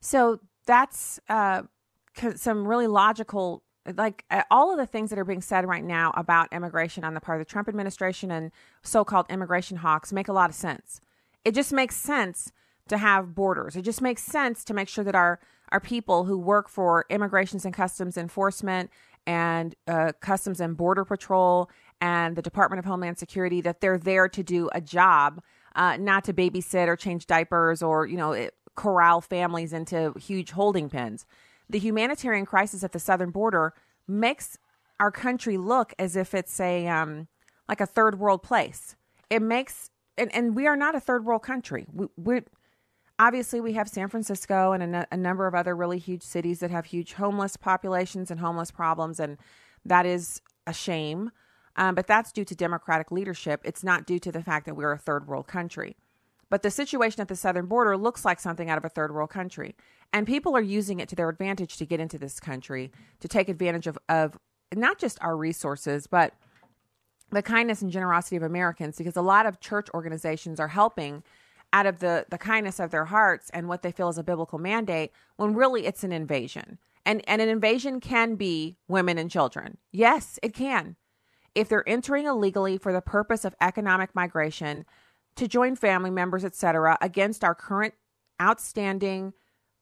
So 0.01 0.39
that's 0.65 1.19
uh, 1.29 1.63
some 2.35 2.67
really 2.67 2.87
logical 2.87 3.63
like 3.97 4.25
uh, 4.29 4.43
all 4.51 4.71
of 4.71 4.77
the 4.77 4.85
things 4.85 5.09
that 5.09 5.19
are 5.19 5.25
being 5.25 5.41
said 5.41 5.67
right 5.67 5.83
now 5.83 6.11
about 6.15 6.51
immigration 6.53 7.03
on 7.03 7.13
the 7.13 7.21
part 7.21 7.39
of 7.39 7.47
the 7.47 7.51
Trump 7.51 7.67
administration 7.67 8.31
and 8.31 8.51
so-called 8.83 9.25
immigration 9.29 9.77
hawks 9.77 10.13
make 10.13 10.27
a 10.27 10.33
lot 10.33 10.49
of 10.49 10.55
sense. 10.55 11.01
It 11.43 11.55
just 11.55 11.73
makes 11.73 11.95
sense 11.95 12.51
to 12.87 12.97
have 12.97 13.33
borders. 13.33 13.75
It 13.75 13.81
just 13.83 14.01
makes 14.01 14.23
sense 14.23 14.63
to 14.65 14.73
make 14.73 14.87
sure 14.87 15.03
that 15.03 15.15
our 15.15 15.39
our 15.71 15.79
people 15.79 16.25
who 16.25 16.37
work 16.37 16.67
for 16.67 17.05
immigrations 17.09 17.63
and 17.63 17.73
customs 17.73 18.17
enforcement 18.17 18.89
and 19.25 19.73
uh, 19.87 20.11
customs 20.19 20.59
and 20.59 20.75
border 20.75 21.05
patrol 21.05 21.69
and 22.01 22.35
the 22.35 22.41
Department 22.41 22.79
of 22.79 22.85
Homeland 22.85 23.17
Security 23.17 23.61
that 23.61 23.79
they're 23.79 23.97
there 23.97 24.27
to 24.27 24.43
do 24.43 24.69
a 24.73 24.81
job, 24.81 25.41
uh, 25.75 25.95
not 25.97 26.25
to 26.25 26.33
babysit 26.33 26.87
or 26.87 26.95
change 26.95 27.25
diapers 27.27 27.81
or 27.81 28.05
you 28.05 28.17
know 28.17 28.33
it, 28.33 28.53
corral 28.75 29.21
families 29.21 29.73
into 29.73 30.13
huge 30.19 30.51
holding 30.51 30.89
pens. 30.89 31.25
The 31.71 31.79
humanitarian 31.79 32.45
crisis 32.45 32.83
at 32.83 32.91
the 32.91 32.99
southern 32.99 33.31
border 33.31 33.73
makes 34.07 34.57
our 34.99 35.09
country 35.09 35.57
look 35.57 35.93
as 35.97 36.15
if 36.15 36.33
it's 36.33 36.59
a 36.59 36.87
um, 36.87 37.27
like 37.69 37.79
a 37.79 37.85
third 37.85 38.19
world 38.19 38.43
place. 38.43 38.95
It 39.29 39.41
makes 39.41 39.89
and, 40.17 40.33
and 40.35 40.55
we 40.55 40.67
are 40.67 40.75
not 40.75 40.95
a 40.95 40.99
third 40.99 41.25
world 41.25 41.43
country. 41.43 41.85
We, 41.93 42.07
we 42.17 42.41
obviously 43.17 43.61
we 43.61 43.73
have 43.73 43.87
San 43.87 44.09
Francisco 44.09 44.73
and 44.73 44.95
a, 44.95 45.07
a 45.11 45.17
number 45.17 45.47
of 45.47 45.55
other 45.55 45.73
really 45.73 45.97
huge 45.97 46.23
cities 46.23 46.59
that 46.59 46.71
have 46.71 46.85
huge 46.85 47.13
homeless 47.13 47.55
populations 47.55 48.29
and 48.29 48.41
homeless 48.41 48.69
problems, 48.69 49.19
and 49.19 49.37
that 49.85 50.05
is 50.05 50.41
a 50.67 50.73
shame. 50.73 51.31
Um, 51.77 51.95
but 51.95 52.05
that's 52.05 52.33
due 52.33 52.43
to 52.43 52.53
democratic 52.53 53.11
leadership. 53.11 53.61
It's 53.63 53.83
not 53.83 54.05
due 54.05 54.19
to 54.19 54.31
the 54.31 54.43
fact 54.43 54.65
that 54.65 54.75
we're 54.75 54.91
a 54.91 54.97
third 54.97 55.25
world 55.25 55.47
country. 55.47 55.95
But 56.51 56.63
the 56.63 56.69
situation 56.69 57.21
at 57.21 57.29
the 57.29 57.35
southern 57.35 57.65
border 57.65 57.95
looks 57.95 58.25
like 58.25 58.39
something 58.39 58.69
out 58.69 58.77
of 58.77 58.83
a 58.83 58.89
third 58.89 59.15
world 59.15 59.29
country. 59.29 59.73
And 60.13 60.27
people 60.27 60.55
are 60.55 60.61
using 60.61 60.99
it 60.99 61.07
to 61.09 61.15
their 61.15 61.29
advantage 61.29 61.77
to 61.77 61.85
get 61.85 62.01
into 62.01 62.19
this 62.19 62.41
country, 62.41 62.91
to 63.21 63.29
take 63.29 63.47
advantage 63.47 63.87
of, 63.87 63.97
of 64.09 64.37
not 64.75 64.99
just 64.99 65.17
our 65.21 65.37
resources, 65.37 66.07
but 66.07 66.33
the 67.29 67.41
kindness 67.41 67.81
and 67.81 67.89
generosity 67.89 68.35
of 68.35 68.43
Americans, 68.43 68.97
because 68.97 69.15
a 69.15 69.21
lot 69.21 69.45
of 69.45 69.61
church 69.61 69.87
organizations 69.93 70.59
are 70.59 70.67
helping 70.67 71.23
out 71.71 71.85
of 71.85 71.99
the, 71.99 72.25
the 72.29 72.37
kindness 72.37 72.81
of 72.81 72.91
their 72.91 73.05
hearts 73.05 73.49
and 73.51 73.69
what 73.69 73.81
they 73.81 73.93
feel 73.93 74.09
is 74.09 74.17
a 74.17 74.23
biblical 74.23 74.59
mandate, 74.59 75.13
when 75.37 75.53
really 75.53 75.85
it's 75.85 76.03
an 76.03 76.11
invasion. 76.11 76.77
And, 77.05 77.23
and 77.29 77.41
an 77.41 77.47
invasion 77.47 78.01
can 78.01 78.35
be 78.35 78.75
women 78.89 79.17
and 79.17 79.31
children. 79.31 79.77
Yes, 79.93 80.37
it 80.43 80.53
can. 80.53 80.97
If 81.55 81.69
they're 81.69 81.87
entering 81.87 82.25
illegally 82.25 82.77
for 82.77 82.91
the 82.91 83.01
purpose 83.01 83.45
of 83.45 83.55
economic 83.61 84.13
migration, 84.13 84.85
to 85.35 85.47
join 85.47 85.75
family 85.75 86.09
members, 86.09 86.45
etc., 86.45 86.97
against 87.01 87.43
our 87.43 87.55
current 87.55 87.93
outstanding 88.41 89.33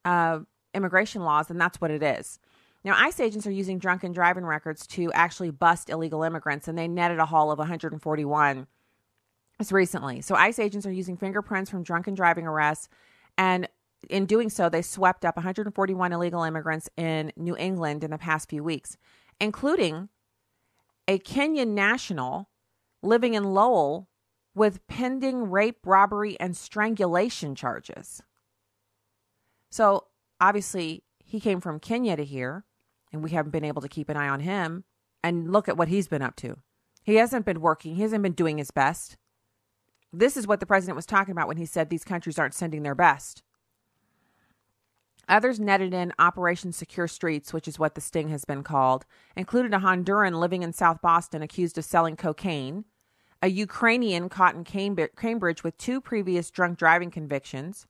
uh, 0.05 0.39
immigration 0.73 1.23
laws, 1.23 1.49
and 1.49 1.59
that's 1.59 1.81
what 1.81 1.91
it 1.91 2.03
is. 2.03 2.39
Now, 2.83 2.95
ICE 2.97 3.19
agents 3.19 3.45
are 3.45 3.51
using 3.51 3.77
drunken 3.77 4.13
driving 4.13 4.45
records 4.45 4.87
to 4.87 5.11
actually 5.11 5.51
bust 5.51 5.89
illegal 5.89 6.23
immigrants, 6.23 6.67
and 6.67 6.77
they 6.77 6.87
netted 6.87 7.19
a 7.19 7.25
haul 7.25 7.51
of 7.51 7.59
141 7.59 8.67
as 9.59 9.71
recently. 9.71 10.21
So, 10.21 10.35
ICE 10.35 10.59
agents 10.59 10.85
are 10.85 10.91
using 10.91 11.17
fingerprints 11.17 11.69
from 11.69 11.83
drunken 11.83 12.13
driving 12.13 12.47
arrests, 12.47 12.87
and 13.37 13.67
in 14.09 14.25
doing 14.25 14.49
so, 14.49 14.69
they 14.69 14.81
swept 14.81 15.25
up 15.25 15.35
141 15.35 16.13
illegal 16.13 16.43
immigrants 16.43 16.89
in 16.95 17.33
New 17.35 17.57
England 17.57 18.03
in 18.03 18.11
the 18.11 18.17
past 18.17 18.49
few 18.49 18.63
weeks, 18.63 18.97
including 19.41 20.07
a 21.07 21.19
Kenyan 21.19 21.69
national 21.69 22.49
living 23.01 23.33
in 23.33 23.43
Lowell 23.43 24.07
with 24.55 24.85
pending 24.87 25.49
rape, 25.49 25.79
robbery, 25.85 26.39
and 26.39 26.55
strangulation 26.55 27.55
charges. 27.55 28.21
So 29.69 30.07
obviously, 30.41 31.03
he 31.23 31.39
came 31.39 31.61
from 31.61 31.79
Kenya 31.79 32.15
to 32.17 32.25
here, 32.25 32.65
and 33.11 33.23
we 33.23 33.31
haven't 33.31 33.51
been 33.51 33.63
able 33.63 33.81
to 33.81 33.87
keep 33.87 34.09
an 34.09 34.17
eye 34.17 34.29
on 34.29 34.41
him. 34.41 34.83
And 35.21 35.51
look 35.51 35.67
at 35.67 35.75
what 35.75 35.89
he's 35.89 36.07
been 36.07 36.21
up 36.21 36.37
to. 36.37 36.59
He 37.03 37.15
hasn't 37.15 37.45
been 37.45 37.59
working, 37.59 37.95
he 37.95 38.03
hasn't 38.03 38.23
been 38.23 38.31
doing 38.31 38.57
his 38.57 38.71
best. 38.71 39.17
This 40.13 40.37
is 40.37 40.47
what 40.47 40.59
the 40.59 40.65
president 40.65 40.95
was 40.95 41.05
talking 41.05 41.33
about 41.33 41.47
when 41.47 41.57
he 41.57 41.65
said 41.65 41.89
these 41.89 42.03
countries 42.03 42.39
aren't 42.39 42.53
sending 42.53 42.83
their 42.83 42.95
best. 42.95 43.43
Others 45.27 45.59
netted 45.59 45.93
in 45.93 46.13
Operation 46.17 46.71
Secure 46.71 47.07
Streets, 47.07 47.53
which 47.53 47.67
is 47.67 47.77
what 47.77 47.93
the 47.93 48.01
sting 48.01 48.29
has 48.29 48.45
been 48.45 48.63
called, 48.63 49.05
included 49.35 49.73
a 49.73 49.79
Honduran 49.79 50.39
living 50.39 50.63
in 50.63 50.73
South 50.73 51.01
Boston 51.01 51.43
accused 51.43 51.77
of 51.77 51.85
selling 51.85 52.15
cocaine, 52.15 52.85
a 53.41 53.47
Ukrainian 53.47 54.29
caught 54.29 54.55
in 54.55 54.63
Cambridge 54.63 55.63
with 55.63 55.77
two 55.77 56.01
previous 56.01 56.51
drunk 56.51 56.77
driving 56.77 57.11
convictions. 57.11 57.87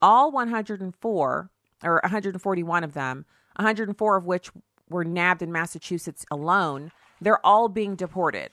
All 0.00 0.32
104, 0.32 1.50
or 1.82 2.00
141 2.02 2.84
of 2.84 2.94
them, 2.94 3.26
104 3.56 4.16
of 4.16 4.24
which 4.24 4.50
were 4.88 5.04
nabbed 5.04 5.42
in 5.42 5.52
Massachusetts 5.52 6.24
alone, 6.30 6.92
they're 7.20 7.44
all 7.44 7.68
being 7.68 7.94
deported. 7.94 8.50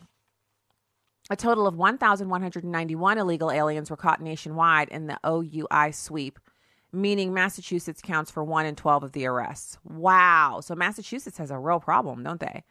A 1.30 1.36
total 1.36 1.68
of 1.68 1.76
1,191 1.76 3.18
illegal 3.18 3.52
aliens 3.52 3.90
were 3.90 3.98
caught 3.98 4.22
nationwide 4.22 4.90
in 4.90 5.08
the 5.08 5.20
OUI 5.26 5.92
sweep, 5.92 6.40
meaning 6.94 7.34
Massachusetts 7.34 8.02
counts 8.02 8.32
for 8.32 8.44
1 8.44 8.66
in 8.66 8.76
12 8.76 9.04
of 9.04 9.12
the 9.14 9.26
arrests. 9.26 9.78
Wow. 9.84 10.60
So 10.62 10.76
Massachusetts 10.76 11.38
has 11.38 11.52
a 11.52 11.58
real 11.58 11.80
problem, 11.80 12.24
don't 12.24 12.40
they? 12.40 12.64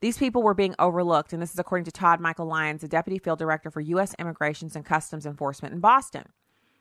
These 0.00 0.18
people 0.18 0.42
were 0.42 0.54
being 0.54 0.74
overlooked, 0.78 1.32
and 1.32 1.40
this 1.40 1.52
is 1.52 1.58
according 1.58 1.84
to 1.86 1.92
Todd 1.92 2.20
Michael 2.20 2.46
Lyons, 2.46 2.82
the 2.82 2.88
Deputy 2.88 3.18
Field 3.18 3.38
Director 3.38 3.70
for 3.70 3.80
U.S. 3.80 4.14
Immigrations 4.18 4.76
and 4.76 4.84
Customs 4.84 5.24
Enforcement 5.24 5.74
in 5.74 5.80
Boston. 5.80 6.24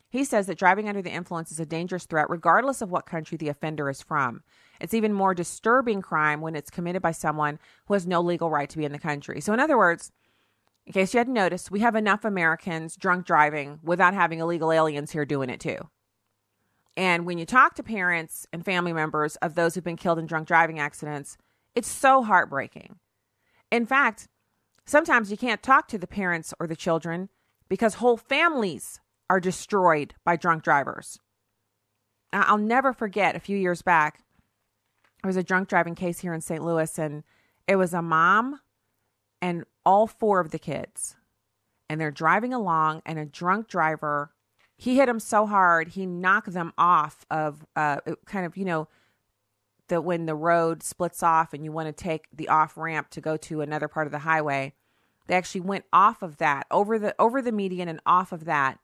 He 0.09 0.23
says 0.23 0.45
that 0.45 0.59
driving 0.59 0.87
under 0.87 1.01
the 1.01 1.11
influence 1.11 1.51
is 1.51 1.59
a 1.59 1.65
dangerous 1.65 2.05
threat 2.05 2.29
regardless 2.29 2.83
of 2.83 2.91
what 2.91 3.07
country 3.07 3.35
the 3.35 3.49
offender 3.49 3.89
is 3.89 4.03
from. 4.03 4.43
It's 4.79 4.93
even 4.93 5.11
more 5.11 5.33
disturbing 5.33 6.03
crime 6.03 6.39
when 6.39 6.55
it's 6.55 6.69
committed 6.69 7.01
by 7.01 7.13
someone 7.13 7.57
who 7.87 7.95
has 7.95 8.05
no 8.05 8.21
legal 8.21 8.51
right 8.51 8.69
to 8.69 8.77
be 8.77 8.85
in 8.85 8.91
the 8.91 8.99
country. 8.99 9.41
So, 9.41 9.53
in 9.53 9.59
other 9.59 9.77
words, 9.77 10.11
in 10.85 10.93
case 10.93 11.13
you 11.13 11.17
hadn't 11.17 11.33
noticed, 11.33 11.71
we 11.71 11.79
have 11.79 11.95
enough 11.95 12.25
Americans 12.25 12.95
drunk 12.95 13.25
driving 13.25 13.79
without 13.81 14.13
having 14.13 14.39
illegal 14.39 14.71
aliens 14.71 15.11
here 15.11 15.25
doing 15.25 15.49
it 15.49 15.59
too. 15.59 15.77
And 16.95 17.25
when 17.25 17.37
you 17.37 17.45
talk 17.45 17.73
to 17.75 17.83
parents 17.83 18.45
and 18.53 18.63
family 18.63 18.93
members 18.93 19.35
of 19.37 19.55
those 19.55 19.73
who've 19.73 19.83
been 19.83 19.97
killed 19.97 20.19
in 20.19 20.27
drunk 20.27 20.47
driving 20.47 20.79
accidents, 20.79 21.37
it's 21.73 21.89
so 21.89 22.21
heartbreaking. 22.21 22.99
In 23.73 23.87
fact, 23.87 24.27
sometimes 24.85 25.31
you 25.31 25.37
can't 25.37 25.63
talk 25.63 25.87
to 25.87 25.97
the 25.97 26.05
parents 26.05 26.53
or 26.59 26.67
the 26.67 26.75
children 26.75 27.29
because 27.67 27.95
whole 27.95 28.17
families 28.17 28.99
are 29.31 29.39
destroyed 29.39 30.13
by 30.23 30.35
drunk 30.35 30.61
drivers. 30.63 31.17
I'll 32.31 32.59
never 32.59 32.93
forget 32.93 33.35
a 33.35 33.39
few 33.39 33.57
years 33.57 33.81
back 33.81 34.23
There 35.23 35.29
was 35.29 35.37
a 35.37 35.43
drunk 35.43 35.69
driving 35.69 35.95
case 35.95 36.19
here 36.19 36.35
in 36.35 36.41
St. 36.41 36.63
Louis, 36.63 36.99
and 36.99 37.23
it 37.67 37.77
was 37.77 37.95
a 37.95 38.01
mom 38.03 38.59
and 39.41 39.63
all 39.83 40.05
four 40.05 40.39
of 40.39 40.51
the 40.51 40.59
kids. 40.59 41.15
And 41.89 41.99
they're 41.99 42.11
driving 42.11 42.53
along, 42.53 43.01
and 43.07 43.17
a 43.17 43.25
drunk 43.25 43.67
driver, 43.67 44.35
he 44.77 44.97
hit 44.97 45.07
them 45.07 45.19
so 45.19 45.47
hard, 45.47 45.89
he 45.89 46.05
knocked 46.05 46.53
them 46.53 46.73
off 46.77 47.25
of 47.31 47.65
uh, 47.75 47.97
kind 48.27 48.45
of, 48.45 48.55
you 48.55 48.65
know, 48.65 48.87
that 49.89 50.03
when 50.03 50.25
the 50.25 50.35
road 50.35 50.81
splits 50.83 51.21
off 51.21 51.53
and 51.53 51.63
you 51.63 51.71
want 51.71 51.87
to 51.87 52.03
take 52.03 52.27
the 52.33 52.49
off 52.49 52.77
ramp 52.77 53.09
to 53.11 53.21
go 53.21 53.37
to 53.37 53.61
another 53.61 53.87
part 53.87 54.07
of 54.07 54.11
the 54.11 54.19
highway, 54.19 54.73
they 55.27 55.35
actually 55.35 55.61
went 55.61 55.85
off 55.91 56.21
of 56.21 56.37
that 56.37 56.65
over 56.71 56.99
the 56.99 57.15
over 57.19 57.41
the 57.41 57.51
median 57.51 57.87
and 57.87 58.01
off 58.05 58.31
of 58.31 58.45
that, 58.45 58.79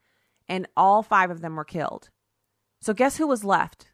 and 0.48 0.68
all 0.76 1.04
five 1.04 1.32
of 1.32 1.42
them 1.42 1.56
were 1.56 1.66
killed. 1.66 2.10
So 2.82 2.94
guess 2.94 3.18
who 3.18 3.28
was 3.28 3.44
left? 3.44 3.92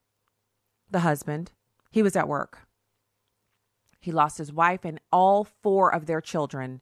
The 0.91 0.99
husband. 0.99 1.51
He 1.91 2.03
was 2.03 2.15
at 2.15 2.27
work. 2.27 2.67
He 3.99 4.11
lost 4.11 4.37
his 4.37 4.53
wife 4.53 4.85
and 4.85 4.99
all 5.11 5.43
four 5.43 5.93
of 5.93 6.05
their 6.05 6.21
children 6.21 6.81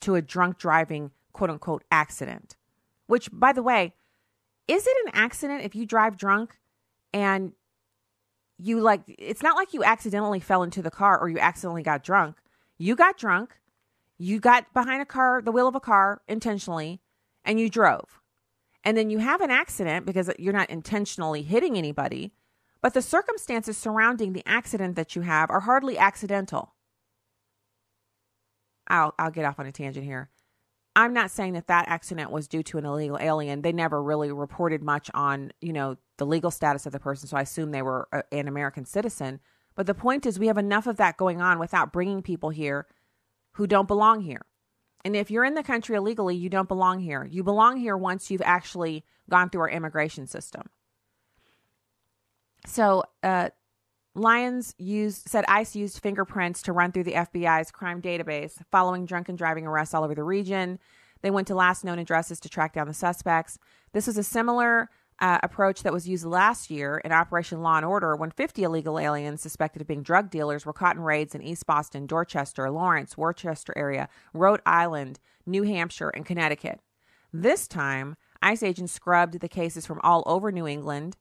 to 0.00 0.14
a 0.14 0.22
drunk 0.22 0.58
driving 0.58 1.10
quote 1.32 1.50
unquote 1.50 1.84
accident. 1.90 2.56
Which, 3.06 3.28
by 3.32 3.52
the 3.52 3.62
way, 3.62 3.94
is 4.68 4.86
it 4.86 4.96
an 5.06 5.12
accident 5.14 5.64
if 5.64 5.74
you 5.74 5.84
drive 5.84 6.16
drunk 6.16 6.58
and 7.12 7.52
you 8.62 8.80
like, 8.80 9.02
it's 9.06 9.42
not 9.42 9.56
like 9.56 9.72
you 9.72 9.82
accidentally 9.82 10.40
fell 10.40 10.62
into 10.62 10.82
the 10.82 10.90
car 10.90 11.18
or 11.18 11.28
you 11.28 11.38
accidentally 11.38 11.82
got 11.82 12.02
drunk. 12.02 12.36
You 12.78 12.94
got 12.94 13.18
drunk, 13.18 13.58
you 14.18 14.38
got 14.38 14.72
behind 14.72 15.02
a 15.02 15.06
car, 15.06 15.42
the 15.42 15.52
wheel 15.52 15.68
of 15.68 15.74
a 15.74 15.80
car 15.80 16.22
intentionally, 16.28 17.00
and 17.44 17.58
you 17.58 17.68
drove. 17.68 18.20
And 18.84 18.96
then 18.96 19.10
you 19.10 19.18
have 19.18 19.40
an 19.40 19.50
accident 19.50 20.06
because 20.06 20.30
you're 20.38 20.52
not 20.52 20.70
intentionally 20.70 21.42
hitting 21.42 21.76
anybody, 21.76 22.32
but 22.80 22.94
the 22.94 23.02
circumstances 23.02 23.76
surrounding 23.76 24.32
the 24.32 24.42
accident 24.46 24.96
that 24.96 25.14
you 25.14 25.22
have 25.22 25.50
are 25.50 25.60
hardly 25.60 25.98
accidental. 25.98 26.74
I'll, 28.88 29.14
I'll 29.18 29.30
get 29.30 29.44
off 29.44 29.58
on 29.58 29.66
a 29.66 29.72
tangent 29.72 30.04
here. 30.04 30.30
I'm 30.96 31.12
not 31.12 31.30
saying 31.30 31.52
that 31.52 31.68
that 31.68 31.88
accident 31.88 32.30
was 32.30 32.48
due 32.48 32.62
to 32.64 32.78
an 32.78 32.84
illegal 32.84 33.18
alien. 33.20 33.62
They 33.62 33.72
never 33.72 34.02
really 34.02 34.32
reported 34.32 34.82
much 34.82 35.10
on, 35.14 35.52
you 35.60 35.72
know, 35.72 35.96
the 36.18 36.26
legal 36.26 36.50
status 36.50 36.84
of 36.84 36.92
the 36.92 36.98
person, 37.00 37.28
so 37.28 37.36
I 37.36 37.42
assume 37.42 37.70
they 37.70 37.82
were 37.82 38.08
a, 38.12 38.22
an 38.32 38.48
American 38.48 38.84
citizen. 38.84 39.40
But 39.76 39.86
the 39.86 39.94
point 39.94 40.26
is, 40.26 40.38
we 40.38 40.48
have 40.48 40.58
enough 40.58 40.86
of 40.86 40.96
that 40.96 41.16
going 41.16 41.40
on 41.40 41.58
without 41.58 41.92
bringing 41.92 42.22
people 42.22 42.50
here 42.50 42.86
who 43.52 43.66
don't 43.66 43.88
belong 43.88 44.22
here. 44.22 44.42
And 45.04 45.16
if 45.16 45.30
you're 45.30 45.44
in 45.44 45.54
the 45.54 45.62
country 45.62 45.96
illegally, 45.96 46.36
you 46.36 46.50
don't 46.50 46.68
belong 46.68 47.00
here. 47.00 47.24
You 47.24 47.42
belong 47.42 47.78
here 47.78 47.96
once 47.96 48.30
you've 48.30 48.42
actually 48.42 49.04
gone 49.30 49.48
through 49.48 49.62
our 49.62 49.70
immigration 49.70 50.26
system. 50.26 50.68
So, 52.66 53.04
uh, 53.22 53.50
Lyons 54.14 54.74
used 54.76 55.28
said 55.28 55.44
ICE 55.46 55.76
used 55.76 56.00
fingerprints 56.00 56.62
to 56.62 56.72
run 56.72 56.90
through 56.90 57.04
the 57.04 57.12
FBI's 57.12 57.70
crime 57.70 58.02
database 58.02 58.60
following 58.70 59.06
drunken 59.06 59.36
driving 59.36 59.66
arrests 59.66 59.94
all 59.94 60.04
over 60.04 60.14
the 60.14 60.24
region. 60.24 60.78
They 61.22 61.30
went 61.30 61.46
to 61.48 61.54
last 61.54 61.84
known 61.84 61.98
addresses 61.98 62.40
to 62.40 62.48
track 62.48 62.72
down 62.72 62.88
the 62.88 62.94
suspects. 62.94 63.58
This 63.92 64.06
was 64.06 64.18
a 64.18 64.24
similar 64.24 64.90
uh, 65.20 65.38
approach 65.42 65.82
that 65.82 65.92
was 65.92 66.08
used 66.08 66.24
last 66.24 66.70
year 66.70 66.98
in 67.04 67.12
Operation 67.12 67.62
Law 67.62 67.76
and 67.76 67.84
Order 67.84 68.16
when 68.16 68.30
50 68.30 68.62
illegal 68.62 68.98
aliens 68.98 69.42
suspected 69.42 69.82
of 69.82 69.88
being 69.88 70.02
drug 70.02 70.30
dealers 70.30 70.64
were 70.64 70.72
caught 70.72 70.96
in 70.96 71.02
raids 71.02 71.34
in 71.34 71.42
East 71.42 71.66
Boston, 71.66 72.06
Dorchester, 72.06 72.70
Lawrence, 72.70 73.18
Worcester 73.18 73.74
area, 73.76 74.08
Rhode 74.32 74.62
Island, 74.64 75.20
New 75.46 75.64
Hampshire, 75.64 76.08
and 76.08 76.24
Connecticut. 76.24 76.80
This 77.32 77.68
time, 77.68 78.16
ICE 78.42 78.62
agents 78.62 78.92
scrubbed 78.92 79.40
the 79.40 79.48
cases 79.48 79.86
from 79.86 80.00
all 80.02 80.22
over 80.26 80.50
New 80.50 80.66
England 80.66 81.18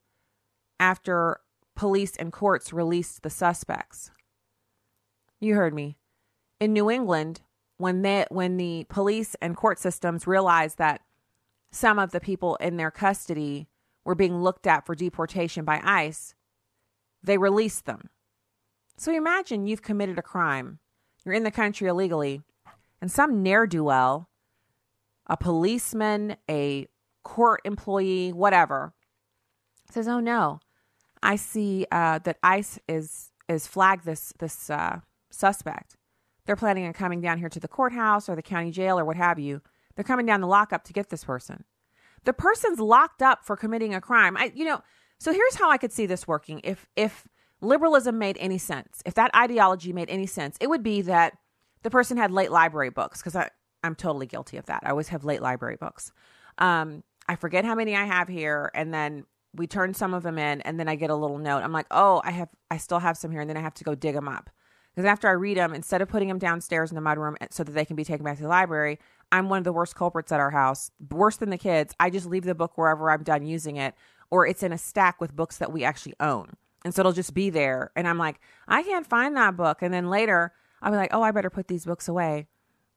after 0.80 1.42
police 1.80 2.18
and 2.18 2.34
courts 2.34 2.74
released 2.74 3.24
the 3.24 3.30
suspects. 3.30 4.12
You 5.40 5.56
heard 5.56 5.74
me. 5.74 5.96
In 6.60 6.74
New 6.74 6.92
England, 6.92 7.40
when 7.78 8.02
they, 8.02 8.26
when 8.28 8.58
the 8.58 8.86
police 8.90 9.34
and 9.42 9.56
court 9.56 9.80
systems 9.80 10.28
realized 10.28 10.78
that 10.78 11.00
some 11.72 11.98
of 11.98 12.12
the 12.12 12.20
people 12.20 12.58
in 12.58 12.76
their 12.76 12.92
custody 12.92 13.70
were 14.04 14.14
being 14.14 14.42
looked 14.42 14.68
at 14.68 14.86
for 14.86 14.94
deportation 14.94 15.64
by 15.64 15.80
ICE, 15.82 16.36
they 17.24 17.38
released 17.38 17.86
them. 17.86 18.10
So 18.98 19.16
imagine 19.16 19.66
you've 19.66 19.82
committed 19.82 20.20
a 20.20 20.22
crime, 20.22 20.80
you're 21.24 21.34
in 21.34 21.44
the 21.44 21.50
country 21.50 21.88
illegally, 21.88 22.42
and 23.02 23.10
some 23.10 23.42
ne'er 23.42 23.66
do 23.66 23.86
well, 23.86 24.28
a 25.28 25.38
policeman, 25.38 26.36
a 26.50 26.88
court 27.24 27.62
employee, 27.64 28.34
whatever, 28.34 28.94
says, 29.90 30.10
"Oh 30.10 30.20
no, 30.20 30.60
I 31.22 31.36
see 31.36 31.86
uh, 31.92 32.20
that 32.20 32.38
ICE 32.44 32.80
is 32.88 33.32
is 33.48 33.68
flagged 33.68 34.06
this 34.06 34.34
this 34.40 34.70
uh, 34.70 35.00
suspect. 35.30 35.96
They're 36.46 36.56
planning 36.56 36.86
on 36.86 36.94
coming 36.94 37.22
down 37.22 37.38
here 37.38 37.50
to 37.50 37.60
the 37.60 37.68
courthouse 37.68 38.28
or 38.30 38.36
the 38.36 38.42
county 38.42 38.72
jail 38.72 39.00
or 39.00 39.06
what 39.06 39.18
have 39.18 39.38
you. 39.40 39.62
They're 39.96 40.04
coming 40.04 40.26
down 40.26 40.42
the 40.42 40.48
lockup 40.48 40.84
to 40.86 40.94
get 40.94 41.10
this 41.10 41.24
person." 41.24 41.66
the 42.26 42.34
person's 42.34 42.80
locked 42.80 43.22
up 43.22 43.46
for 43.46 43.56
committing 43.56 43.94
a 43.94 44.02
crime. 44.02 44.38
I, 44.38 44.52
you 44.56 44.66
know, 44.66 44.82
so 45.20 45.34
here's 45.34 45.56
how 45.56 45.70
I 45.70 45.78
could 45.78 45.92
see 45.92 46.06
this 46.06 46.28
working. 46.28 46.62
If 46.64 46.88
if 46.96 47.28
liberalism 47.62 48.18
made 48.18 48.38
any 48.40 48.58
sense, 48.58 49.02
if 49.06 49.14
that 49.16 49.32
ideology 49.36 49.94
made 49.94 50.10
any 50.10 50.26
sense, 50.26 50.58
it 50.62 50.68
would 50.68 50.84
be 50.84 51.02
that 51.04 51.34
the 51.84 51.90
person 51.90 52.18
had 52.18 52.32
late 52.32 52.52
library 52.52 52.90
books 52.90 53.20
because 53.20 53.36
I 53.36 53.50
I'm 53.84 53.96
totally 53.96 54.28
guilty 54.28 54.58
of 54.58 54.66
that. 54.68 54.84
I 54.86 54.90
always 54.90 55.10
have 55.10 55.24
late 55.24 55.42
library 55.42 55.78
books. 55.80 56.12
Um, 56.58 57.04
I 57.28 57.36
forget 57.36 57.64
how 57.64 57.76
many 57.76 57.96
I 57.96 58.06
have 58.06 58.28
here, 58.28 58.72
and 58.74 58.94
then 58.94 59.26
we 59.56 59.68
turn 59.68 59.94
some 59.94 60.14
of 60.14 60.24
them 60.24 60.38
in, 60.38 60.62
and 60.62 60.80
then 60.80 60.88
I 60.88 60.96
get 60.96 61.10
a 61.10 61.16
little 61.16 61.38
note. 61.38 61.64
I'm 61.64 61.72
like, 61.72 61.88
oh, 61.92 62.22
I 62.24 62.32
have 62.32 62.50
I 62.70 62.78
still 62.78 63.00
have 63.00 63.18
some 63.18 63.32
here, 63.32 63.42
and 63.42 63.50
then 63.50 63.58
I 63.58 63.62
have 63.62 63.74
to 63.76 63.84
go 63.84 63.96
dig 63.96 64.16
them 64.16 64.28
up 64.28 64.50
because 65.00 65.08
after 65.10 65.30
I 65.30 65.32
read 65.32 65.56
them, 65.56 65.74
instead 65.74 66.02
of 66.02 66.10
putting 66.10 66.28
them 66.28 66.40
downstairs 66.40 66.92
in 66.92 66.96
the 66.96 67.02
mudroom 67.02 67.36
eh, 67.40 67.48
so 67.52 67.64
that 67.64 67.72
they 67.72 67.86
can 67.86 67.96
be 67.96 68.04
taken 68.04 68.26
back 68.26 68.36
to 68.36 68.44
the 68.44 68.50
library, 68.50 69.00
I'm 69.32 69.48
one 69.48 69.60
of 69.60 69.64
the 69.64 69.72
worst 69.72 69.96
culprits 69.96 70.32
at 70.32 70.42
our 70.42 70.52
house, 70.52 70.92
worse 71.10 71.38
than 71.38 71.52
the 71.52 71.58
kids. 71.58 71.96
I 72.02 72.10
just 72.10 72.26
leave 72.26 72.44
the 72.44 72.54
book 72.54 72.78
wherever 72.78 73.10
I'm 73.10 73.24
done 73.24 73.46
using 73.46 73.78
it, 73.78 73.96
or 74.30 74.46
it's 74.46 74.62
in 74.62 74.74
a 74.74 74.78
stack 74.78 75.22
with 75.22 75.36
books 75.36 75.58
that 75.58 75.72
we 75.72 75.86
actually 75.86 76.16
own. 76.20 76.54
And 76.84 76.94
so 76.94 77.02
it'll 77.02 77.14
just 77.14 77.34
be 77.34 77.50
there. 77.50 77.92
And 77.96 78.10
I'm 78.10 78.18
like, 78.18 78.42
I 78.68 78.84
can't 78.84 79.08
find 79.08 79.38
that 79.38 79.56
book. 79.56 79.82
And 79.82 79.94
then 79.94 80.10
later, 80.10 80.54
I'll 80.82 80.92
be 80.92 80.98
like, 80.98 81.14
oh, 81.14 81.22
I 81.22 81.32
better 81.32 81.50
put 81.50 81.70
these 81.70 81.86
books 81.86 82.08
away. 82.08 82.48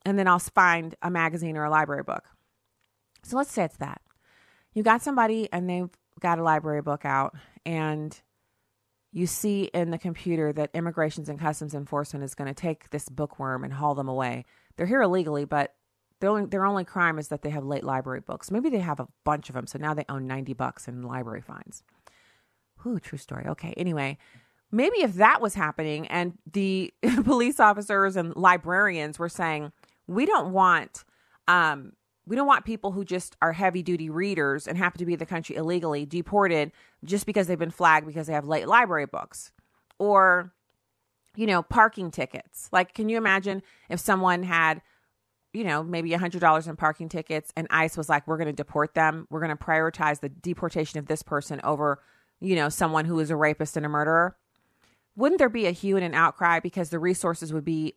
And 0.04 0.18
then 0.18 0.26
I'll 0.26 0.40
find 0.40 0.96
a 1.02 1.10
magazine 1.10 1.56
or 1.56 1.64
a 1.64 1.70
library 1.70 2.02
book. 2.02 2.24
So 3.22 3.36
let's 3.36 3.52
say 3.52 3.64
it's 3.64 3.76
that. 3.76 4.00
You 4.74 4.82
got 4.82 5.02
somebody 5.02 5.48
and 5.52 5.70
they've 5.70 5.90
got 6.20 6.38
a 6.38 6.42
library 6.42 6.82
book 6.82 7.04
out, 7.04 7.34
and 7.64 8.20
you 9.12 9.26
see 9.26 9.64
in 9.74 9.90
the 9.90 9.98
computer 9.98 10.52
that 10.52 10.70
Immigrations 10.74 11.28
and 11.28 11.38
Customs 11.38 11.74
Enforcement 11.74 12.24
is 12.24 12.34
going 12.34 12.48
to 12.48 12.54
take 12.54 12.90
this 12.90 13.08
bookworm 13.08 13.62
and 13.62 13.72
haul 13.72 13.94
them 13.94 14.08
away. 14.08 14.44
They're 14.76 14.86
here 14.86 15.02
illegally, 15.02 15.44
but 15.44 15.74
their 16.20 16.30
only, 16.30 16.46
their 16.46 16.64
only 16.64 16.84
crime 16.84 17.18
is 17.18 17.28
that 17.28 17.42
they 17.42 17.50
have 17.50 17.64
late 17.64 17.84
library 17.84 18.20
books. 18.20 18.50
Maybe 18.50 18.70
they 18.70 18.78
have 18.78 19.00
a 19.00 19.08
bunch 19.24 19.48
of 19.50 19.54
them, 19.54 19.66
so 19.66 19.78
now 19.78 19.92
they 19.92 20.04
own 20.08 20.26
90 20.26 20.54
bucks 20.54 20.88
in 20.88 21.02
library 21.02 21.42
fines. 21.42 21.82
Ooh, 22.86 22.98
true 22.98 23.18
story. 23.18 23.46
Okay, 23.46 23.74
anyway, 23.76 24.16
maybe 24.70 24.96
if 25.02 25.14
that 25.14 25.42
was 25.42 25.54
happening 25.54 26.06
and 26.08 26.38
the 26.50 26.92
police 27.24 27.60
officers 27.60 28.16
and 28.16 28.34
librarians 28.34 29.18
were 29.18 29.28
saying, 29.28 29.72
we 30.06 30.24
don't 30.24 30.52
want 30.52 31.04
um, 31.48 31.92
we 32.26 32.36
don't 32.36 32.46
want 32.46 32.64
people 32.64 32.92
who 32.92 33.04
just 33.04 33.36
are 33.42 33.52
heavy 33.52 33.82
duty 33.82 34.08
readers 34.08 34.66
and 34.68 34.78
happen 34.78 34.98
to 34.98 35.06
be 35.06 35.14
in 35.14 35.18
the 35.18 35.26
country 35.26 35.56
illegally 35.56 36.06
deported 36.06 36.72
just 37.04 37.26
because 37.26 37.46
they've 37.46 37.58
been 37.58 37.70
flagged 37.70 38.06
because 38.06 38.26
they 38.26 38.32
have 38.32 38.46
late 38.46 38.68
library 38.68 39.06
books 39.06 39.52
or 39.98 40.52
you 41.34 41.46
know 41.46 41.62
parking 41.62 42.10
tickets 42.10 42.68
like 42.72 42.94
can 42.94 43.08
you 43.08 43.16
imagine 43.16 43.62
if 43.88 43.98
someone 43.98 44.42
had 44.42 44.82
you 45.52 45.64
know, 45.64 45.82
maybe 45.82 46.14
a 46.14 46.18
$100 46.18 46.68
in 46.68 46.76
parking 46.76 47.08
tickets, 47.08 47.52
and 47.56 47.66
ICE 47.70 47.96
was 47.96 48.08
like, 48.08 48.26
we're 48.26 48.38
going 48.38 48.46
to 48.46 48.52
deport 48.52 48.94
them. 48.94 49.26
We're 49.30 49.40
going 49.40 49.56
to 49.56 49.62
prioritize 49.62 50.20
the 50.20 50.28
deportation 50.28 50.98
of 50.98 51.06
this 51.06 51.22
person 51.22 51.60
over, 51.62 52.02
you 52.40 52.56
know, 52.56 52.68
someone 52.68 53.04
who 53.04 53.20
is 53.20 53.30
a 53.30 53.36
rapist 53.36 53.76
and 53.76 53.84
a 53.84 53.88
murderer. 53.88 54.36
Wouldn't 55.14 55.38
there 55.38 55.50
be 55.50 55.66
a 55.66 55.70
hue 55.72 55.96
and 55.96 56.04
an 56.04 56.14
outcry 56.14 56.60
because 56.60 56.88
the 56.88 56.98
resources 56.98 57.52
would 57.52 57.66
be 57.66 57.96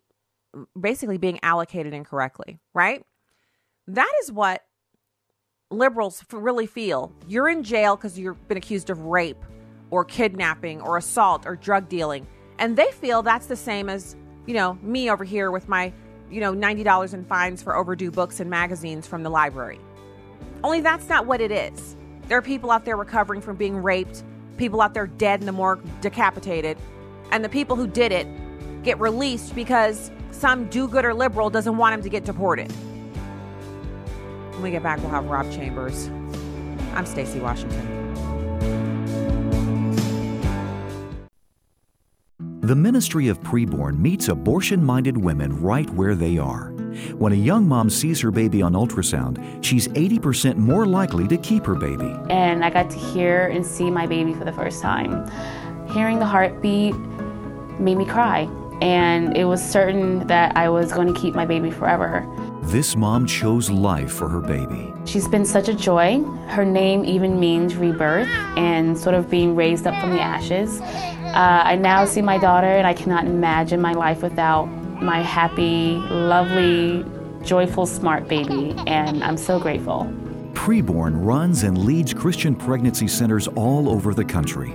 basically 0.80 1.18
being 1.18 1.40
allocated 1.44 1.94
incorrectly, 1.94 2.60
right? 2.74 3.06
That 3.88 4.12
is 4.24 4.32
what 4.32 4.66
liberals 5.72 6.24
really 6.32 6.68
feel. 6.68 7.12
You're 7.28 7.50
in 7.50 7.64
jail 7.64 7.96
because 7.96 8.18
you've 8.18 8.48
been 8.48 8.58
accused 8.58 8.90
of 8.90 9.02
rape 9.02 9.44
or 9.92 10.06
kidnapping 10.06 10.82
or 10.82 10.98
assault 10.98 11.46
or 11.46 11.56
drug 11.56 11.90
dealing. 11.90 12.28
And 12.58 12.78
they 12.78 12.92
feel 12.92 13.22
that's 13.22 13.48
the 13.48 13.56
same 13.56 13.90
as, 13.90 14.16
you 14.46 14.54
know, 14.54 14.78
me 14.82 15.10
over 15.10 15.24
here 15.24 15.52
with 15.52 15.68
my 15.68 15.94
you 16.30 16.40
know, 16.42 16.54
$90 16.54 17.14
in 17.14 17.24
fines 17.26 17.62
for 17.62 17.76
overdue 17.76 18.12
books 18.12 18.40
and 18.40 18.50
magazines 18.50 19.08
from 19.08 19.24
the 19.24 19.30
library. 19.30 19.80
Only 20.64 20.82
that's 20.82 21.08
not 21.08 21.26
what 21.26 21.42
it 21.42 21.52
is. 21.52 21.96
There 22.28 22.38
are 22.38 22.42
people 22.42 22.72
out 22.72 22.86
there 22.86 22.98
recovering 22.98 23.42
from 23.42 23.56
being 23.56 23.78
raped, 23.78 24.24
people 24.58 24.82
out 24.82 24.94
there 24.94 25.08
dead 25.08 25.42
in 25.42 25.46
the 25.46 25.52
morgue, 25.52 25.82
decapitated, 26.02 26.78
and 27.32 27.44
the 27.44 27.50
people 27.50 27.76
who 27.76 27.88
did 27.88 28.12
it 28.12 28.28
get 28.84 29.00
released 29.00 29.54
because 29.56 30.12
some 30.32 30.68
do 30.70 30.88
gooder 30.88 31.14
liberal 31.14 31.50
doesn't 31.50 31.78
want 31.78 31.94
them 31.94 32.02
to 32.02 32.10
get 32.10 32.26
deported. 32.26 32.74
When 34.56 34.64
we 34.64 34.72
get 34.72 34.84
back, 34.84 35.00
we'll 35.00 35.10
have 35.10 35.26
Rob 35.26 35.52
Chambers. 35.52 36.08
I'm 36.94 37.06
Stacy 37.06 37.42
Washington. 37.42 37.92
The 42.62 42.76
Ministry 42.76 43.28
of 43.28 43.42
Preborn 43.42 44.00
meets 44.00 44.30
abortion 44.30 44.82
minded 44.82 45.18
women 45.18 45.62
right 45.62 45.90
where 45.90 46.16
they 46.16 46.38
are. 46.38 46.70
When 47.18 47.34
a 47.34 47.36
young 47.36 47.68
mom 47.68 47.90
sees 47.90 48.22
her 48.22 48.32
baby 48.32 48.62
on 48.62 48.72
ultrasound, 48.72 49.62
she's 49.62 49.90
80% 49.90 50.56
more 50.56 50.86
likely 50.86 51.28
to 51.28 51.36
keep 51.38 51.66
her 51.66 51.76
baby. 51.76 52.16
And 52.30 52.64
I 52.64 52.70
got 52.70 52.90
to 52.92 52.98
hear 52.98 53.48
and 53.48 53.66
see 53.66 53.92
my 53.92 54.08
baby 54.08 54.34
for 54.34 54.46
the 54.46 54.54
first 54.54 54.82
time. 54.82 55.30
Hearing 55.90 56.20
the 56.20 56.26
heartbeat 56.26 56.96
made 57.78 57.98
me 57.98 58.06
cry, 58.06 58.50
and 58.82 59.36
it 59.36 59.46
was 59.46 59.62
certain 59.62 60.26
that 60.28 60.56
I 60.56 60.70
was 60.70 60.94
going 60.94 61.14
to 61.14 61.20
keep 61.20 61.36
my 61.36 61.46
baby 61.46 61.72
forever. 61.72 62.26
This 62.76 62.98
mom 62.98 63.26
chose 63.26 63.70
life 63.70 64.12
for 64.12 64.28
her 64.28 64.42
baby. 64.42 64.94
She's 65.06 65.30
been 65.30 65.46
such 65.46 65.70
a 65.70 65.74
joy. 65.74 66.22
Her 66.48 66.66
name 66.66 67.06
even 67.06 67.40
means 67.40 67.78
rebirth 67.78 68.28
and 68.58 68.98
sort 68.98 69.16
of 69.16 69.30
being 69.30 69.56
raised 69.56 69.88
up 69.88 69.98
from 70.02 70.10
the 70.10 70.20
ashes. 70.20 70.82
Uh, 70.82 71.62
I 71.64 71.78
now 71.78 72.04
see 72.04 72.22
my 72.22 72.38
daughter, 72.38 72.68
and 72.68 72.86
I 72.86 72.94
cannot 72.94 73.28
imagine 73.28 73.80
my 73.80 73.94
life 73.94 74.22
without 74.22 74.66
my 75.02 75.22
happy, 75.22 75.96
lovely, 76.10 77.06
joyful, 77.46 77.86
smart 77.86 78.28
baby, 78.28 78.76
and 78.88 79.24
I'm 79.24 79.38
so 79.38 79.58
grateful. 79.58 80.14
Preborn 80.52 81.26
runs 81.26 81.64
and 81.64 81.78
leads 81.78 82.14
Christian 82.14 82.54
pregnancy 82.54 83.08
centers 83.08 83.48
all 83.48 83.88
over 83.88 84.14
the 84.14 84.26
country. 84.26 84.74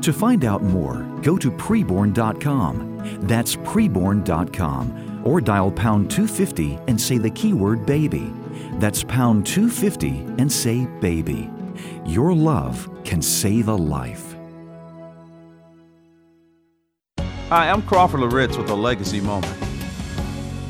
To 0.00 0.14
find 0.14 0.46
out 0.46 0.62
more, 0.62 1.02
go 1.20 1.36
to 1.36 1.50
preborn.com. 1.50 3.18
That's 3.20 3.56
preborn.com. 3.56 5.03
Or 5.24 5.40
dial 5.40 5.72
pound 5.72 6.10
250 6.10 6.78
and 6.86 7.00
say 7.00 7.18
the 7.18 7.30
keyword 7.30 7.84
baby. 7.86 8.32
That's 8.74 9.02
pound 9.02 9.46
250 9.46 10.08
and 10.38 10.50
say 10.50 10.86
baby. 11.00 11.50
Your 12.06 12.34
love 12.34 12.88
can 13.04 13.20
save 13.20 13.68
a 13.68 13.74
life. 13.74 14.36
Hi, 17.48 17.70
I'm 17.70 17.82
Crawford 17.82 18.20
Loritts 18.20 18.56
with 18.56 18.70
a 18.70 18.74
legacy 18.74 19.20
moment. 19.20 19.56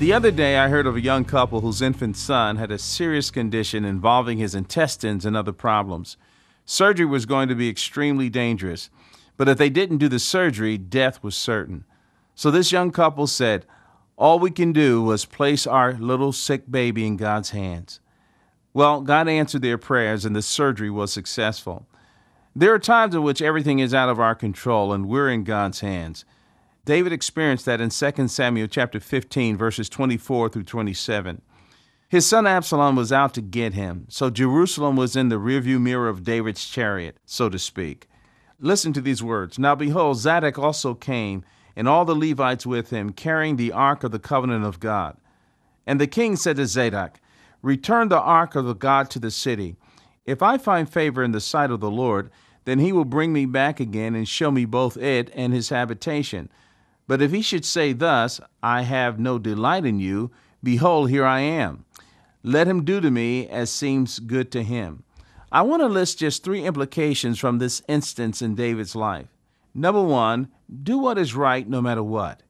The 0.01 0.13
other 0.13 0.31
day, 0.31 0.59
I 0.59 0.69
heard 0.69 0.87
of 0.87 0.97
a 0.97 1.01
young 1.01 1.25
couple 1.25 1.61
whose 1.61 1.81
infant 1.81 2.17
son 2.17 2.57
had 2.57 2.73
a 2.73 2.79
serious 2.79 3.31
condition 3.31 3.85
involving 3.85 4.39
his 4.39 4.55
intestines 4.55 5.25
and 5.25 5.37
other 5.37 5.53
problems. 5.53 6.17
Surgery 6.65 7.07
was 7.07 7.27
going 7.27 7.49
to 7.49 7.55
be 7.55 7.69
extremely 7.69 8.29
dangerous, 8.29 8.91
but 9.37 9.49
if 9.49 9.57
they 9.57 9.71
didn't 9.71 9.99
do 9.99 10.09
the 10.09 10.19
surgery, 10.19 10.77
death 10.77 11.23
was 11.23 11.37
certain. 11.37 11.85
So 12.35 12.51
this 12.51 12.73
young 12.73 12.91
couple 12.91 13.27
said, 13.27 13.67
All 14.17 14.39
we 14.39 14.51
can 14.51 14.73
do 14.73 15.03
was 15.03 15.25
place 15.25 15.67
our 15.67 15.95
little 15.95 16.33
sick 16.33 16.71
baby 16.71 17.07
in 17.07 17.17
God's 17.17 17.51
hands. 17.51 18.01
Well, 18.73 19.01
God 19.01 19.29
answered 19.29 19.63
their 19.63 19.79
prayers 19.79 20.25
and 20.25 20.35
the 20.35 20.43
surgery 20.43 20.91
was 20.91 21.13
successful. 21.13 21.87
There 22.55 22.73
are 22.73 22.79
times 22.79 23.15
in 23.15 23.23
which 23.23 23.43
everything 23.43 23.81
is 23.81 23.93
out 23.93 24.09
of 24.09 24.21
our 24.21 24.35
control 24.35 24.93
and 24.93 25.09
we're 25.09 25.29
in 25.29 25.43
God's 25.43 25.81
hands. 25.81 26.25
David 26.85 27.13
experienced 27.13 27.65
that 27.65 27.81
in 27.81 27.91
2 27.91 28.29
Samuel 28.29 28.69
chapter 28.69 29.01
15 29.01 29.57
verses 29.57 29.89
24 29.89 30.51
through 30.51 30.65
27. 30.65 31.43
His 32.09 32.27
son 32.27 32.47
Absalom 32.47 32.95
was 32.95 33.11
out 33.11 33.35
to 33.35 33.41
get 33.41 33.75
him, 33.75 34.07
so 34.09 34.31
Jerusalem 34.31 34.95
was 34.95 35.17
in 35.17 35.31
the 35.31 35.41
rearview 35.41 35.81
mirror 35.81 36.09
of 36.09 36.23
David's 36.23 36.65
chariot, 36.65 37.17
so 37.25 37.49
to 37.49 37.59
speak. 37.59 38.07
Listen 38.61 38.93
to 38.93 39.01
these 39.01 39.23
words. 39.23 39.59
Now 39.59 39.75
behold, 39.75 40.19
Zadok 40.19 40.59
also 40.59 40.95
came, 40.95 41.45
and 41.77 41.89
all 41.89 42.05
the 42.05 42.15
Levites 42.15 42.67
with 42.67 42.91
him, 42.91 43.13
carrying 43.13 43.57
the 43.57 43.73
ark 43.73 44.05
of 44.05 44.13
the 44.13 44.19
covenant 44.19 44.65
of 44.65 44.81
God. 44.81 45.17
And 45.87 46.01
the 46.01 46.07
king 46.07 46.37
said 46.37 46.57
to 46.57 46.67
Zadok, 46.67 47.21
Return 47.63 48.09
the 48.09 48.21
ark 48.21 48.55
of 48.55 48.67
the 48.67 48.75
God 48.75 49.11
to 49.11 49.19
the 49.19 49.31
city. 49.31 49.77
If 50.27 50.43
I 50.43 50.59
find 50.59 50.89
favor 50.89 51.23
in 51.23 51.33
the 51.33 51.41
sight 51.41 51.71
of 51.71 51.81
the 51.81 51.91
Lord, 51.91 52.31
then 52.65 52.79
he 52.79 52.93
will 52.93 53.05
bring 53.05 53.33
me 53.33 53.47
back 53.47 53.81
again 53.81 54.15
and 54.15 54.29
show 54.29 54.51
me 54.51 54.65
both 54.65 54.97
it 54.97 55.31
and 55.35 55.53
his 55.53 55.69
habitation. 55.69 56.49
But 57.07 57.21
if 57.21 57.33
he 57.33 57.43
should 57.43 57.65
say 57.65 57.93
thus, 57.93 58.41
I 58.63 58.83
have 58.83 59.19
no 59.19 59.39
delight 59.39 59.85
in 59.85 60.01
you, 60.01 60.31
behold, 60.63 61.11
here 61.11 61.27
I 61.27 61.41
am. 61.41 61.85
Let 62.43 62.67
him 62.67 62.85
do 62.85 63.01
to 63.01 63.11
me 63.11 63.49
as 63.49 63.71
seems 63.71 64.19
good 64.19 64.51
to 64.53 64.63
him. 64.63 65.03
I 65.53 65.63
want 65.63 65.83
to 65.83 65.87
list 65.87 66.19
just 66.19 66.43
three 66.43 66.65
implications 66.65 67.39
from 67.39 67.59
this 67.59 67.83
instance 67.89 68.43
in 68.43 68.55
David's 68.55 68.97
life. 68.97 69.29
Number 69.75 70.03
one, 70.03 70.49
do 70.83 70.99
what 70.99 71.19
is 71.19 71.35
right 71.35 71.69
no 71.69 71.81
matter 71.81 72.03
what. 72.03 72.43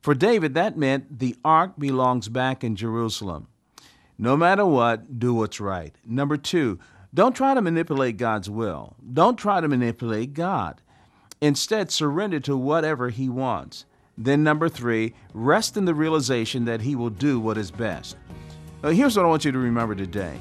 For 0.00 0.14
David, 0.14 0.54
that 0.54 0.76
meant 0.76 1.18
the 1.18 1.34
ark 1.44 1.72
belongs 1.78 2.28
back 2.28 2.62
in 2.62 2.76
Jerusalem. 2.76 3.48
No 4.18 4.36
matter 4.36 4.64
what, 4.64 5.18
do 5.18 5.34
what's 5.34 5.60
right. 5.60 5.94
Number 6.04 6.36
two, 6.36 6.78
don't 7.12 7.34
try 7.34 7.54
to 7.54 7.62
manipulate 7.62 8.16
God's 8.16 8.48
will. 8.48 8.94
Don't 9.12 9.36
try 9.36 9.60
to 9.60 9.68
manipulate 9.68 10.32
God. 10.32 10.80
Instead, 11.40 11.90
surrender 11.90 12.40
to 12.40 12.56
whatever 12.56 13.10
He 13.10 13.28
wants. 13.28 13.84
Then, 14.16 14.42
number 14.42 14.68
three, 14.68 15.14
rest 15.34 15.76
in 15.76 15.84
the 15.84 15.94
realization 15.94 16.64
that 16.64 16.80
He 16.80 16.94
will 16.94 17.10
do 17.10 17.38
what 17.38 17.58
is 17.58 17.70
best. 17.70 18.16
Now, 18.82 18.90
here's 18.90 19.16
what 19.16 19.26
I 19.26 19.28
want 19.28 19.44
you 19.44 19.52
to 19.52 19.58
remember 19.58 19.94
today 19.94 20.38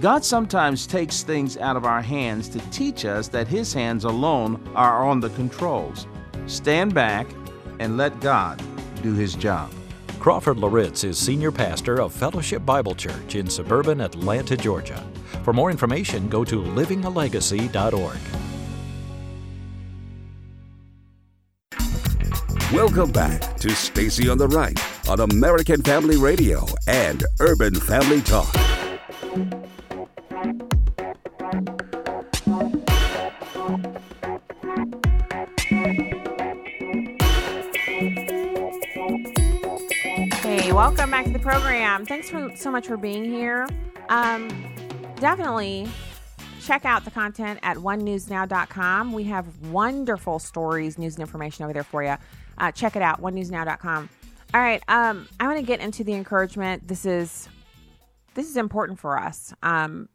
God 0.00 0.24
sometimes 0.24 0.86
takes 0.86 1.22
things 1.22 1.56
out 1.56 1.76
of 1.76 1.84
our 1.84 2.00
hands 2.00 2.48
to 2.50 2.58
teach 2.70 3.04
us 3.04 3.28
that 3.28 3.48
His 3.48 3.74
hands 3.74 4.04
alone 4.04 4.62
are 4.74 5.04
on 5.04 5.20
the 5.20 5.30
controls. 5.30 6.06
Stand 6.46 6.94
back 6.94 7.26
and 7.78 7.96
let 7.96 8.20
God 8.20 8.62
do 9.02 9.14
His 9.14 9.34
job. 9.34 9.72
Crawford 10.18 10.58
Loritts 10.58 11.04
is 11.04 11.18
senior 11.18 11.50
pastor 11.50 12.00
of 12.00 12.12
Fellowship 12.12 12.64
Bible 12.66 12.94
Church 12.94 13.36
in 13.36 13.48
suburban 13.48 14.00
Atlanta, 14.00 14.56
Georgia. 14.56 15.02
For 15.44 15.52
more 15.52 15.70
information, 15.70 16.28
go 16.28 16.44
to 16.44 16.62
livingalegacy.org. 16.62 18.18
Welcome 22.72 23.10
back 23.10 23.56
to 23.56 23.70
Stacy 23.70 24.28
on 24.28 24.38
the 24.38 24.46
Right 24.46 24.78
on 25.08 25.20
American 25.20 25.82
Family 25.82 26.16
Radio 26.16 26.64
and 26.86 27.24
Urban 27.40 27.74
Family 27.74 28.20
Talk. 28.20 28.54
Welcome 40.80 41.10
back 41.10 41.26
to 41.26 41.30
the 41.30 41.38
program. 41.38 42.06
Thanks 42.06 42.30
for 42.30 42.50
so 42.56 42.70
much 42.70 42.86
for 42.86 42.96
being 42.96 43.22
here. 43.22 43.68
Um, 44.08 44.48
definitely 45.16 45.86
check 46.62 46.86
out 46.86 47.04
the 47.04 47.10
content 47.10 47.60
at 47.62 47.76
onenewsnow.com. 47.76 49.12
We 49.12 49.24
have 49.24 49.46
wonderful 49.66 50.38
stories, 50.38 50.96
news, 50.96 51.16
and 51.16 51.20
information 51.20 51.64
over 51.64 51.74
there 51.74 51.84
for 51.84 52.02
you. 52.02 52.16
Uh, 52.56 52.72
check 52.72 52.96
it 52.96 53.02
out, 53.02 53.20
onenewsnow.com. 53.20 54.08
All 54.54 54.60
right, 54.62 54.82
um, 54.88 55.28
I 55.38 55.46
want 55.48 55.58
to 55.58 55.62
get 55.62 55.80
into 55.80 56.02
the 56.02 56.14
encouragement. 56.14 56.88
This 56.88 57.04
is 57.04 57.50
this 58.32 58.48
is 58.48 58.56
important 58.56 58.98
for 58.98 59.18
us. 59.18 59.52
Um, 59.62 60.08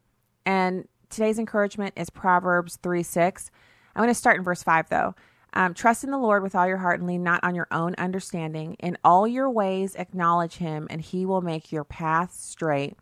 and 0.44 0.88
today's 1.10 1.38
encouragement 1.38 1.94
is 1.96 2.10
Proverbs 2.10 2.76
3 2.82 3.04
6. 3.04 3.52
I'm 3.94 4.00
going 4.00 4.10
to 4.10 4.14
start 4.14 4.36
in 4.36 4.42
verse 4.42 4.64
5, 4.64 4.88
though. 4.88 5.14
Um, 5.56 5.72
Trust 5.72 6.04
in 6.04 6.10
the 6.10 6.18
Lord 6.18 6.42
with 6.42 6.54
all 6.54 6.68
your 6.68 6.76
heart 6.76 7.00
and 7.00 7.08
lean 7.08 7.22
not 7.22 7.42
on 7.42 7.54
your 7.54 7.66
own 7.70 7.94
understanding. 7.96 8.74
In 8.74 8.98
all 9.02 9.26
your 9.26 9.50
ways, 9.50 9.94
acknowledge 9.96 10.56
him, 10.56 10.86
and 10.90 11.00
he 11.00 11.24
will 11.24 11.40
make 11.40 11.72
your 11.72 11.82
path 11.82 12.34
straight. 12.34 12.94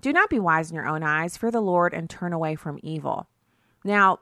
Do 0.00 0.12
not 0.12 0.28
be 0.28 0.40
wise 0.40 0.68
in 0.68 0.74
your 0.74 0.88
own 0.88 1.04
eyes. 1.04 1.36
Fear 1.36 1.52
the 1.52 1.60
Lord 1.60 1.94
and 1.94 2.10
turn 2.10 2.32
away 2.32 2.56
from 2.56 2.80
evil. 2.82 3.28
Now, 3.84 4.18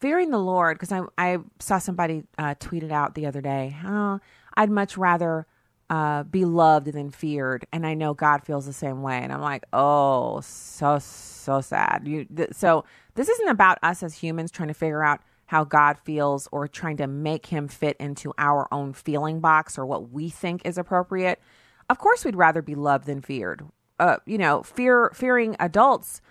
fearing 0.00 0.30
the 0.30 0.38
Lord, 0.38 0.78
because 0.78 0.92
I, 0.92 1.02
I 1.18 1.38
saw 1.58 1.76
somebody 1.76 2.24
uh, 2.38 2.54
tweet 2.58 2.82
it 2.82 2.90
out 2.90 3.14
the 3.14 3.26
other 3.26 3.42
day. 3.42 3.76
Oh, 3.84 4.20
I'd 4.54 4.70
much 4.70 4.96
rather 4.96 5.46
uh, 5.90 6.22
be 6.22 6.46
loved 6.46 6.86
than 6.86 7.10
feared, 7.10 7.66
and 7.70 7.86
I 7.86 7.92
know 7.92 8.14
God 8.14 8.44
feels 8.44 8.64
the 8.64 8.72
same 8.72 9.02
way. 9.02 9.18
And 9.18 9.30
I'm 9.30 9.42
like, 9.42 9.64
oh, 9.74 10.40
so 10.40 10.98
so 10.98 11.60
sad. 11.60 12.04
You 12.06 12.24
th- 12.24 12.54
so 12.54 12.86
this 13.14 13.28
isn't 13.28 13.48
about 13.48 13.78
us 13.82 14.02
as 14.02 14.14
humans 14.14 14.50
trying 14.50 14.68
to 14.68 14.74
figure 14.74 15.04
out 15.04 15.20
how 15.52 15.64
God 15.64 15.98
feels 16.02 16.48
or 16.50 16.66
trying 16.66 16.96
to 16.96 17.06
make 17.06 17.44
him 17.44 17.68
fit 17.68 17.94
into 18.00 18.32
our 18.38 18.66
own 18.72 18.94
feeling 18.94 19.38
box 19.38 19.76
or 19.76 19.84
what 19.84 20.10
we 20.10 20.30
think 20.30 20.62
is 20.64 20.78
appropriate. 20.78 21.42
Of 21.90 21.98
course, 21.98 22.24
we'd 22.24 22.36
rather 22.36 22.62
be 22.62 22.74
loved 22.74 23.04
than 23.04 23.20
feared. 23.20 23.62
Uh, 24.00 24.16
you 24.24 24.38
know, 24.38 24.62
fear 24.62 25.12
fearing 25.12 25.54
adults 25.60 26.22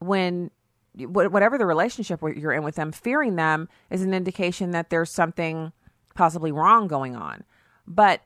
when 0.00 0.50
whatever 0.96 1.56
the 1.56 1.66
relationship 1.66 2.20
you're 2.20 2.52
in 2.52 2.64
with 2.64 2.74
them, 2.74 2.90
fearing 2.90 3.36
them 3.36 3.68
is 3.90 4.02
an 4.02 4.12
indication 4.12 4.72
that 4.72 4.90
there's 4.90 5.08
something 5.08 5.70
possibly 6.16 6.50
wrong 6.50 6.88
going 6.88 7.14
on. 7.14 7.44
But 7.86 8.22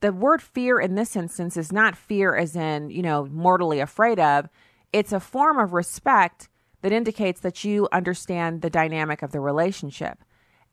the 0.00 0.14
word 0.14 0.40
fear 0.40 0.80
in 0.80 0.94
this 0.94 1.14
instance 1.14 1.58
is 1.58 1.72
not 1.72 1.94
fear 1.94 2.34
as 2.34 2.56
in, 2.56 2.88
you 2.88 3.02
know, 3.02 3.26
mortally 3.26 3.80
afraid 3.80 4.18
of. 4.18 4.48
It's 4.94 5.12
a 5.12 5.20
form 5.20 5.58
of 5.58 5.74
respect 5.74 6.48
that 6.82 6.92
indicates 6.92 7.40
that 7.40 7.64
you 7.64 7.88
understand 7.92 8.62
the 8.62 8.70
dynamic 8.70 9.22
of 9.22 9.32
the 9.32 9.40
relationship. 9.40 10.18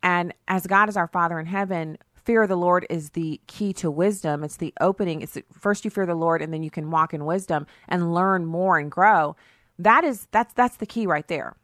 And 0.04 0.34
as 0.48 0.68
God 0.68 0.90
is 0.90 0.98
our 0.98 1.08
Father 1.08 1.40
in 1.40 1.48
heaven, 1.48 1.98
fear 2.14 2.44
of 2.44 2.50
the 2.50 2.56
Lord 2.56 2.86
is 2.90 3.12
the 3.12 3.42
key 3.48 3.74
to 3.74 3.90
wisdom. 3.90 4.44
It's 4.44 4.58
the 4.58 4.74
opening. 4.80 5.22
It's 5.22 5.34
the, 5.34 5.44
first 5.52 5.86
you 5.86 5.92
fear 5.92 6.06
the 6.06 6.16
Lord 6.16 6.42
and 6.42 6.54
then 6.54 6.64
you 6.64 6.72
can 6.72 6.92
walk 6.92 7.14
in 7.14 7.26
wisdom 7.26 7.66
and 7.88 8.14
learn 8.14 8.46
more 8.46 8.78
and 8.78 8.92
grow. 8.92 9.36
That 9.80 10.04
is 10.04 10.28
that's 10.32 10.54
that's 10.54 10.78
the 10.78 10.86
key 10.86 11.06
right 11.06 11.28
there. 11.28 11.56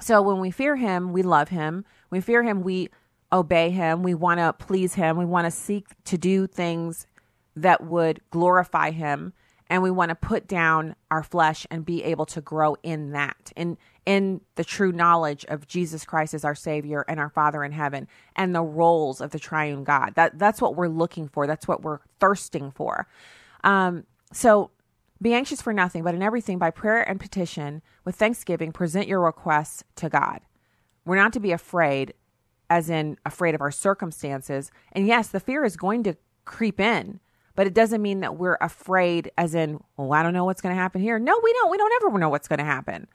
So 0.00 0.22
when 0.22 0.38
we 0.40 0.50
fear 0.50 0.76
him, 0.76 1.12
we 1.12 1.22
love 1.22 1.48
him. 1.48 1.84
We 2.10 2.20
fear 2.20 2.42
him, 2.42 2.62
we 2.62 2.88
obey 3.32 3.70
Him. 3.70 4.02
We 4.02 4.14
want 4.14 4.38
to 4.38 4.52
please 4.52 4.94
Him. 4.94 5.16
We 5.16 5.24
want 5.24 5.46
to 5.46 5.50
seek 5.50 5.86
to 6.04 6.18
do 6.18 6.46
things 6.46 7.06
that 7.56 7.84
would 7.84 8.20
glorify 8.30 8.90
Him. 8.90 9.32
And 9.72 9.82
we 9.82 9.90
want 9.90 10.10
to 10.10 10.14
put 10.14 10.46
down 10.46 10.96
our 11.10 11.22
flesh 11.22 11.66
and 11.70 11.82
be 11.82 12.04
able 12.04 12.26
to 12.26 12.42
grow 12.42 12.76
in 12.82 13.12
that, 13.12 13.52
in, 13.56 13.78
in 14.04 14.42
the 14.56 14.64
true 14.64 14.92
knowledge 14.92 15.46
of 15.46 15.66
Jesus 15.66 16.04
Christ 16.04 16.34
as 16.34 16.44
our 16.44 16.54
Savior 16.54 17.06
and 17.08 17.18
our 17.18 17.30
Father 17.30 17.64
in 17.64 17.72
heaven 17.72 18.06
and 18.36 18.54
the 18.54 18.60
roles 18.60 19.22
of 19.22 19.30
the 19.30 19.38
triune 19.38 19.82
God. 19.82 20.12
That, 20.14 20.38
that's 20.38 20.60
what 20.60 20.76
we're 20.76 20.88
looking 20.88 21.26
for. 21.26 21.46
That's 21.46 21.66
what 21.66 21.80
we're 21.80 22.00
thirsting 22.20 22.70
for. 22.70 23.08
Um, 23.64 24.04
so 24.30 24.72
be 25.22 25.32
anxious 25.32 25.62
for 25.62 25.72
nothing, 25.72 26.02
but 26.02 26.14
in 26.14 26.22
everything 26.22 26.58
by 26.58 26.70
prayer 26.70 27.00
and 27.08 27.18
petition 27.18 27.80
with 28.04 28.16
thanksgiving, 28.16 28.72
present 28.72 29.08
your 29.08 29.22
requests 29.22 29.84
to 29.96 30.10
God. 30.10 30.40
We're 31.06 31.16
not 31.16 31.32
to 31.32 31.40
be 31.40 31.52
afraid, 31.52 32.12
as 32.68 32.90
in 32.90 33.16
afraid 33.24 33.54
of 33.54 33.62
our 33.62 33.70
circumstances. 33.70 34.70
And 34.92 35.06
yes, 35.06 35.28
the 35.28 35.40
fear 35.40 35.64
is 35.64 35.78
going 35.78 36.02
to 36.02 36.18
creep 36.44 36.78
in, 36.78 37.20
but 37.54 37.66
it 37.66 37.74
doesn't 37.74 38.02
mean 38.02 38.20
that 38.20 38.36
we're 38.36 38.58
afraid, 38.60 39.30
as 39.36 39.54
in, 39.54 39.82
well 39.96 40.12
I 40.12 40.22
don't 40.22 40.32
know 40.32 40.44
what's 40.44 40.60
going 40.60 40.74
to 40.74 40.80
happen 40.80 41.00
here. 41.00 41.18
No, 41.18 41.40
we 41.42 41.52
don't. 41.52 41.70
We 41.70 41.76
don't 41.76 41.92
ever 42.02 42.18
know 42.18 42.28
what's 42.28 42.48
going 42.48 42.58
to 42.58 42.64
happen. 42.64 43.08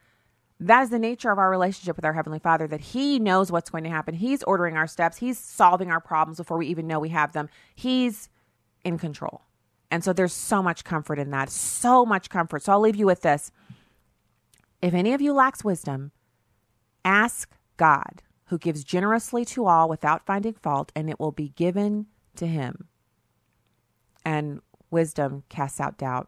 That 0.59 0.83
is 0.83 0.89
the 0.89 0.99
nature 0.99 1.29
of 1.29 1.37
our 1.37 1.49
relationship 1.49 1.95
with 1.95 2.05
our 2.05 2.13
Heavenly 2.13 2.39
Father, 2.39 2.67
that 2.67 2.81
He 2.81 3.19
knows 3.19 3.51
what's 3.51 3.69
going 3.69 3.83
to 3.83 3.89
happen. 3.89 4.15
He's 4.15 4.43
ordering 4.43 4.75
our 4.75 4.87
steps, 4.87 5.17
He's 5.17 5.37
solving 5.37 5.91
our 5.91 6.01
problems 6.01 6.37
before 6.37 6.57
we 6.57 6.67
even 6.67 6.87
know 6.87 6.99
we 6.99 7.09
have 7.09 7.33
them. 7.33 7.49
He's 7.75 8.29
in 8.83 8.97
control. 8.97 9.41
And 9.89 10.03
so 10.03 10.13
there's 10.13 10.33
so 10.33 10.61
much 10.61 10.83
comfort 10.83 11.19
in 11.19 11.31
that, 11.31 11.49
so 11.49 12.05
much 12.05 12.29
comfort. 12.29 12.63
So 12.63 12.73
I'll 12.73 12.79
leave 12.79 12.95
you 12.95 13.05
with 13.05 13.21
this. 13.21 13.51
If 14.81 14.93
any 14.93 15.13
of 15.13 15.21
you 15.21 15.33
lacks 15.33 15.63
wisdom, 15.63 16.11
ask 17.05 17.49
God, 17.77 18.23
who 18.45 18.57
gives 18.57 18.83
generously 18.83 19.45
to 19.45 19.65
all 19.65 19.87
without 19.87 20.25
finding 20.25 20.53
fault, 20.53 20.91
and 20.95 21.09
it 21.09 21.19
will 21.19 21.31
be 21.31 21.49
given 21.49 22.07
to 22.35 22.47
him. 22.47 22.87
And 24.27 24.59
wisdom 24.91 25.43
casts 25.47 25.79
out 25.79 25.97
doubt, 25.97 26.27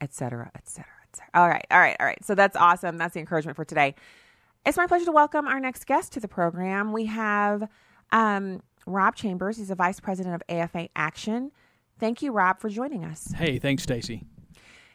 etc., 0.00 0.50
etc., 0.54 0.86
etc. 1.06 1.30
All 1.34 1.48
right, 1.48 1.66
all 1.70 1.78
right, 1.78 1.96
all 2.00 2.06
right. 2.06 2.24
So 2.24 2.34
that's 2.34 2.56
awesome. 2.56 2.96
That's 2.96 3.12
the 3.12 3.20
encouragement 3.20 3.56
for 3.56 3.64
today. 3.66 3.94
It's 4.64 4.78
my 4.78 4.86
pleasure 4.86 5.04
to 5.04 5.12
welcome 5.12 5.46
our 5.46 5.60
next 5.60 5.86
guest 5.86 6.12
to 6.14 6.20
the 6.20 6.28
program. 6.28 6.92
We 6.92 7.06
have 7.06 7.68
um, 8.10 8.62
Rob 8.86 9.16
Chambers. 9.16 9.58
He's 9.58 9.70
a 9.70 9.74
vice 9.74 10.00
president 10.00 10.34
of 10.34 10.42
AFA 10.48 10.88
Action. 10.96 11.52
Thank 11.98 12.22
you, 12.22 12.32
Rob, 12.32 12.58
for 12.58 12.70
joining 12.70 13.04
us. 13.04 13.32
Hey, 13.36 13.58
thanks, 13.58 13.82
Stacy. 13.82 14.24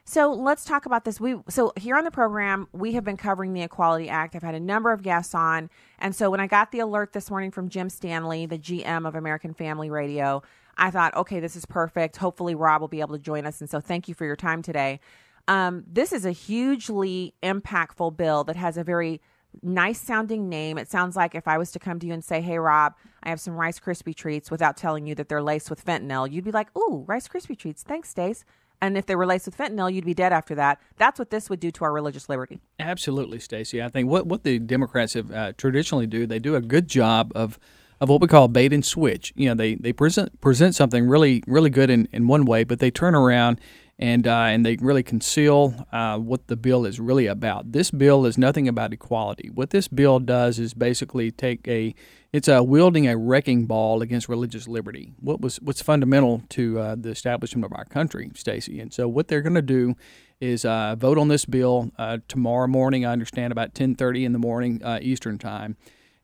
So 0.07 0.31
let's 0.33 0.65
talk 0.65 0.85
about 0.85 1.03
this. 1.03 1.19
We 1.19 1.37
so 1.49 1.73
here 1.77 1.95
on 1.95 2.03
the 2.03 2.11
program 2.11 2.67
we 2.71 2.93
have 2.93 3.03
been 3.03 3.17
covering 3.17 3.53
the 3.53 3.63
Equality 3.63 4.07
Act. 4.07 4.35
I've 4.35 4.43
had 4.43 4.53
a 4.53 4.59
number 4.59 4.91
of 4.91 5.01
guests 5.01 5.33
on, 5.33 5.69
and 5.97 6.15
so 6.15 6.29
when 6.29 6.39
I 6.39 6.45
got 6.45 6.71
the 6.71 6.79
alert 6.79 7.13
this 7.13 7.31
morning 7.31 7.49
from 7.49 7.69
Jim 7.69 7.89
Stanley, 7.89 8.45
the 8.45 8.59
GM 8.59 9.07
of 9.07 9.15
American 9.15 9.55
Family 9.55 9.89
Radio, 9.89 10.43
I 10.77 10.91
thought, 10.91 11.15
okay, 11.15 11.39
this 11.39 11.55
is 11.55 11.65
perfect. 11.65 12.17
Hopefully, 12.17 12.55
Rob 12.55 12.81
will 12.81 12.87
be 12.87 13.01
able 13.01 13.15
to 13.15 13.21
join 13.21 13.45
us, 13.45 13.61
and 13.61 13.69
so 13.69 13.79
thank 13.79 14.07
you 14.07 14.13
for 14.13 14.25
your 14.25 14.35
time 14.35 14.61
today. 14.61 14.99
Um, 15.47 15.83
this 15.87 16.11
is 16.11 16.25
a 16.25 16.31
hugely 16.31 17.33
impactful 17.43 18.17
bill 18.17 18.43
that 18.45 18.55
has 18.55 18.77
a 18.77 18.83
very 18.83 19.21
nice 19.61 20.01
sounding 20.01 20.49
name. 20.49 20.77
It 20.77 20.89
sounds 20.89 21.15
like 21.15 21.35
if 21.35 21.47
I 21.47 21.57
was 21.57 21.71
to 21.71 21.79
come 21.79 21.99
to 21.99 22.07
you 22.07 22.13
and 22.13 22.23
say, 22.23 22.41
"Hey, 22.41 22.57
Rob, 22.57 22.93
I 23.23 23.29
have 23.29 23.39
some 23.39 23.55
Rice 23.55 23.79
Krispie 23.79 24.15
treats," 24.15 24.51
without 24.51 24.75
telling 24.75 25.07
you 25.07 25.15
that 25.15 25.29
they're 25.29 25.43
laced 25.43 25.69
with 25.69 25.83
fentanyl, 25.83 26.29
you'd 26.29 26.43
be 26.45 26.51
like, 26.51 26.75
"Ooh, 26.77 27.05
Rice 27.07 27.27
Krispie 27.27 27.57
treats. 27.57 27.83
Thanks, 27.83 28.09
Stace." 28.09 28.43
And 28.81 28.97
if 28.97 29.05
they 29.05 29.15
were 29.15 29.25
laced 29.25 29.45
with 29.45 29.57
fentanyl, 29.57 29.91
you'd 29.91 30.05
be 30.05 30.13
dead 30.13 30.33
after 30.33 30.53
that. 30.55 30.79
That's 30.97 31.17
what 31.17 31.29
this 31.29 31.49
would 31.49 31.59
do 31.59 31.71
to 31.71 31.85
our 31.85 31.93
religious 31.93 32.27
liberty. 32.27 32.59
Absolutely, 32.79 33.39
Stacy. 33.39 33.81
I 33.81 33.89
think 33.89 34.09
what 34.09 34.27
what 34.27 34.43
the 34.43 34.59
Democrats 34.59 35.13
have 35.13 35.31
uh, 35.31 35.53
traditionally 35.53 36.07
do, 36.07 36.25
they 36.25 36.39
do 36.39 36.55
a 36.55 36.61
good 36.61 36.87
job 36.87 37.31
of 37.35 37.57
of 38.01 38.09
what 38.09 38.21
we 38.21 38.27
call 38.27 38.47
bait 38.47 38.73
and 38.73 38.85
switch. 38.85 39.33
You 39.35 39.49
know, 39.49 39.55
they 39.55 39.75
they 39.75 39.93
present 39.93 40.39
present 40.41 40.75
something 40.75 41.07
really 41.07 41.43
really 41.47 41.69
good 41.69 41.89
in, 41.89 42.07
in 42.11 42.27
one 42.27 42.45
way, 42.45 42.63
but 42.63 42.79
they 42.79 42.91
turn 42.91 43.15
around 43.15 43.59
and 43.97 44.27
uh, 44.27 44.45
and 44.49 44.65
they 44.65 44.75
really 44.77 45.03
conceal 45.03 45.87
uh, 45.91 46.17
what 46.17 46.47
the 46.47 46.55
bill 46.57 46.85
is 46.85 46.99
really 46.99 47.27
about. 47.27 47.71
This 47.71 47.91
bill 47.91 48.25
is 48.25 48.37
nothing 48.37 48.67
about 48.67 48.91
equality. 48.91 49.49
What 49.49 49.69
this 49.69 49.87
bill 49.87 50.19
does 50.19 50.59
is 50.59 50.73
basically 50.73 51.31
take 51.31 51.65
a 51.67 51.95
it's 52.33 52.49
a 52.49 52.61
wielding 52.61 53.07
a 53.07 53.15
wrecking 53.15 53.65
ball 53.65 54.01
against 54.01 54.27
religious 54.27 54.67
liberty. 54.67 55.13
What 55.21 55.39
was 55.39 55.57
what's 55.61 55.81
fundamental 55.81 56.41
to 56.49 56.79
uh, 56.79 56.95
the 56.99 57.09
establishment 57.09 57.63
of 57.63 57.71
our 57.73 57.85
country, 57.85 58.29
Stacy. 58.35 58.79
And 58.81 58.93
so 58.93 59.07
what 59.07 59.29
they're 59.29 59.41
going 59.41 59.55
to 59.55 59.61
do 59.61 59.95
is 60.41 60.65
uh, 60.65 60.95
vote 60.95 61.17
on 61.17 61.29
this 61.29 61.45
bill 61.45 61.91
uh, 61.97 62.17
tomorrow 62.27 62.67
morning. 62.67 63.05
I 63.05 63.13
understand 63.13 63.53
about 63.53 63.73
10:30 63.73 64.25
in 64.25 64.33
the 64.33 64.39
morning 64.39 64.83
uh, 64.83 64.99
Eastern 65.01 65.37
time. 65.37 65.77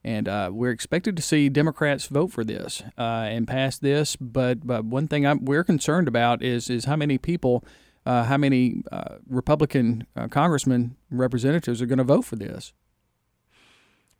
And 0.03 0.27
uh, 0.27 0.49
we're 0.51 0.71
expected 0.71 1.15
to 1.17 1.21
see 1.21 1.47
Democrats 1.49 2.07
vote 2.07 2.31
for 2.31 2.43
this 2.43 2.81
uh, 2.97 3.27
and 3.29 3.47
pass 3.47 3.77
this. 3.77 4.15
But, 4.15 4.65
but 4.65 4.85
one 4.85 5.07
thing 5.07 5.27
I'm, 5.27 5.45
we're 5.45 5.63
concerned 5.63 6.07
about 6.07 6.41
is 6.41 6.69
is 6.69 6.85
how 6.85 6.95
many 6.95 7.17
people, 7.17 7.63
uh, 8.05 8.23
how 8.23 8.37
many 8.37 8.83
uh, 8.91 9.17
Republican 9.29 10.07
uh, 10.15 10.27
congressmen, 10.27 10.95
representatives 11.11 11.81
are 11.81 11.85
going 11.85 11.99
to 11.99 12.03
vote 12.03 12.25
for 12.25 12.35
this. 12.35 12.73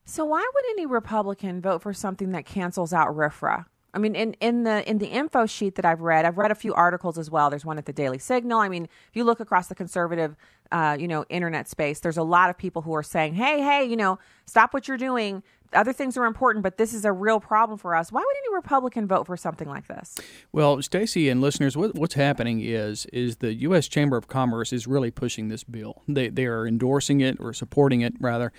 So 0.06 0.26
why 0.26 0.48
would 0.54 0.66
any 0.72 0.86
Republican 0.86 1.62
vote 1.62 1.82
for 1.82 1.94
something 1.94 2.32
that 2.32 2.46
cancels 2.46 2.94
out 2.94 3.08
RFRA? 3.08 3.66
I 3.94 4.00
mean, 4.00 4.16
in, 4.16 4.34
in 4.36 4.64
the 4.64 4.90
in 4.90 5.00
the 5.00 5.08
info 5.08 5.46
sheet 5.46 5.76
that 5.76 5.86
I've 5.86 6.02
read, 6.02 6.24
I've 6.24 6.38
read 6.38 6.52
a 6.52 6.56
few 6.56 6.74
articles 6.74 7.18
as 7.18 7.30
well. 7.30 7.50
There's 7.50 7.66
one 7.66 7.78
at 7.78 7.86
the 7.86 7.94
Daily 7.94 8.20
Signal. 8.20 8.60
I 8.60 8.70
mean, 8.70 8.86
if 8.86 9.16
you 9.16 9.24
look 9.26 9.42
across 9.42 9.68
the 9.68 9.76
conservative, 9.76 10.38
uh, 10.72 10.96
you 10.98 11.08
know, 11.08 11.26
internet 11.30 11.68
space, 11.68 12.00
there's 12.00 12.18
a 12.18 12.24
lot 12.24 12.50
of 12.50 12.58
people 12.58 12.84
who 12.84 12.96
are 12.96 13.04
saying, 13.04 13.34
"Hey, 13.34 13.62
hey, 13.62 13.84
you 13.84 13.98
know, 13.98 14.18
stop 14.46 14.74
what 14.74 14.88
you're 14.88 14.98
doing 14.98 15.44
other 15.74 15.94
things 15.94 16.18
are 16.18 16.26
important, 16.26 16.64
but 16.64 16.78
this 16.78 16.94
is 16.94 17.06
a 17.06 17.12
real 17.12 17.40
problem 17.40 17.78
for 17.78 17.96
us. 17.96 18.12
Why 18.12 18.22
would 18.22 18.36
any 18.46 18.56
Republican 18.56 19.08
vote 19.08 19.28
for 19.28 19.38
something 19.38 19.68
like 19.68 19.88
this? 19.88 20.18
Well, 20.52 20.82
Stacy 20.82 21.30
and 21.30 21.42
listeners, 21.42 21.78
what, 21.78 21.96
what's 21.96 22.16
happening 22.16 22.62
is 22.62 23.06
is 23.08 23.38
the 23.38 23.54
U.S. 23.54 23.88
Chamber 23.88 24.18
of 24.18 24.28
Commerce 24.28 24.74
is 24.74 24.88
really 24.88 25.12
pushing 25.12 25.48
this 25.48 25.64
bill. 25.64 26.04
They 26.08 26.30
they 26.30 26.46
are 26.46 26.68
endorsing 26.68 27.22
it 27.22 27.38
or 27.40 27.54
supporting 27.54 28.02
it 28.02 28.14
rather. 28.20 28.52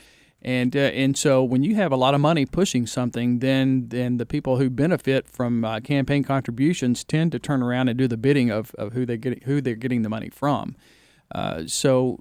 And 0.44 0.74
uh, 0.74 0.80
and 0.80 1.16
so 1.16 1.44
when 1.44 1.62
you 1.62 1.76
have 1.76 1.92
a 1.92 1.96
lot 1.96 2.14
of 2.14 2.20
money 2.20 2.46
pushing 2.46 2.86
something, 2.86 3.38
then 3.38 3.88
then 3.88 4.16
the 4.16 4.26
people 4.26 4.56
who 4.58 4.70
benefit 4.70 5.28
from 5.28 5.64
uh, 5.64 5.80
campaign 5.80 6.24
contributions 6.24 7.04
tend 7.04 7.30
to 7.32 7.38
turn 7.38 7.62
around 7.62 7.88
and 7.88 7.96
do 7.96 8.08
the 8.08 8.16
bidding 8.16 8.50
of, 8.50 8.74
of 8.74 8.92
who 8.92 9.06
they 9.06 9.16
get 9.16 9.44
who 9.44 9.60
they're 9.60 9.76
getting 9.76 10.02
the 10.02 10.08
money 10.08 10.30
from. 10.30 10.74
Uh, 11.32 11.62
so 11.66 12.18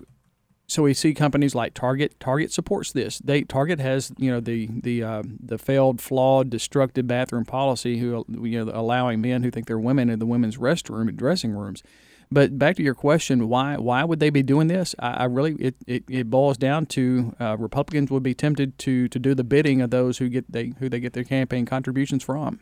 so 0.72 0.84
we 0.84 0.94
see 0.94 1.14
companies 1.14 1.54
like 1.54 1.74
Target. 1.74 2.18
Target 2.22 2.54
supports 2.54 2.94
this. 2.94 3.20
They 3.20 3.42
Target 3.42 3.82
has 3.82 4.14
you 4.18 4.32
know 4.32 4.40
the 4.40 4.70
the 4.72 5.04
uh, 5.04 5.24
the 5.44 5.58
failed, 5.58 6.00
flawed, 6.00 6.50
destructive 6.50 7.06
bathroom 7.08 7.44
policy, 7.44 7.98
who 7.98 8.26
you 8.30 8.64
know 8.64 8.72
allowing 8.74 9.20
men 9.20 9.44
who 9.44 9.52
think 9.52 9.68
they're 9.68 9.78
women 9.78 10.10
in 10.10 10.20
the 10.20 10.26
women's 10.26 10.56
restroom 10.56 11.10
and 11.10 11.18
dressing 11.18 11.52
rooms. 11.52 11.84
But 12.32 12.58
back 12.58 12.78
to 12.78 12.84
your 12.84 12.96
question, 12.96 13.50
why 13.50 13.76
why 13.76 14.06
would 14.06 14.22
they 14.22 14.30
be 14.30 14.44
doing 14.44 14.68
this? 14.68 14.96
I, 14.98 15.10
I 15.10 15.24
really 15.26 15.56
it, 15.56 15.76
it, 15.88 16.04
it, 16.08 16.30
boils 16.30 16.58
down 16.58 16.86
to 16.86 17.36
uh, 17.38 17.58
Republicans 17.60 18.10
would 18.10 18.24
be 18.24 18.34
tempted 18.34 18.78
to 18.78 19.10
to 19.10 19.20
do 19.20 19.36
the 19.36 19.44
bidding 19.44 19.82
of 19.82 19.90
those 19.90 20.20
who 20.20 20.30
get 20.30 20.50
they 20.50 20.72
who 20.80 20.88
they 20.88 21.02
get 21.02 21.12
their 21.12 21.26
campaign 21.26 21.66
contributions 21.66 22.24
from. 22.24 22.62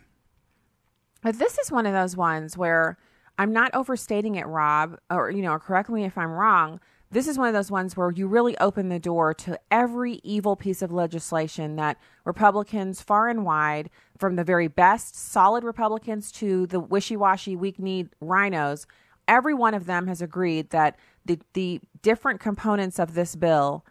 But 1.22 1.38
this 1.38 1.60
is 1.60 1.72
one 1.72 1.86
of 1.86 1.94
those 1.94 2.18
ones 2.18 2.58
where 2.58 2.98
I'm 3.38 3.54
not 3.54 3.76
overstating 3.76 4.34
it, 4.34 4.48
Rob, 4.48 4.98
or 5.12 5.30
you 5.30 5.44
know, 5.44 5.60
correct 5.60 5.92
me 5.92 6.06
if 6.06 6.18
I'm 6.18 6.32
wrong 6.32 6.80
this 7.12 7.28
is 7.28 7.38
one 7.38 7.48
of 7.48 7.54
those 7.54 7.72
ones 7.72 7.98
where 7.98 8.12
you 8.12 8.28
really 8.28 8.58
open 8.60 8.90
the 8.90 9.00
door 9.00 9.34
to 9.34 9.60
every 9.72 10.20
evil 10.24 10.56
piece 10.56 10.82
of 10.82 10.92
legislation 10.92 11.76
that 11.76 11.98
Republicans 12.24 13.02
far 13.02 13.28
and 13.28 13.44
wide, 13.44 13.90
from 14.18 14.36
the 14.36 14.44
very 14.44 14.68
best 14.68 15.16
solid 15.16 15.64
Republicans 15.64 16.32
to 16.34 16.68
the 16.68 16.80
wishy 16.80 17.16
washy, 17.16 17.56
weak 17.56 17.80
kneed 17.80 18.10
RINOs, 18.22 18.86
every 19.28 19.54
one 19.54 19.74
of 19.74 19.86
them 19.86 20.08
has 20.08 20.22
agreed 20.22 20.70
that 20.70 20.98
the, 21.26 21.40
the 21.54 21.80
different 22.02 22.40
components 22.40 23.00
of 23.00 23.14
this 23.14 23.36
bill 23.36 23.86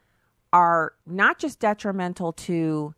are 0.52 0.94
not 1.06 1.38
just 1.38 1.60
detrimental 1.60 2.32
to 2.32 2.94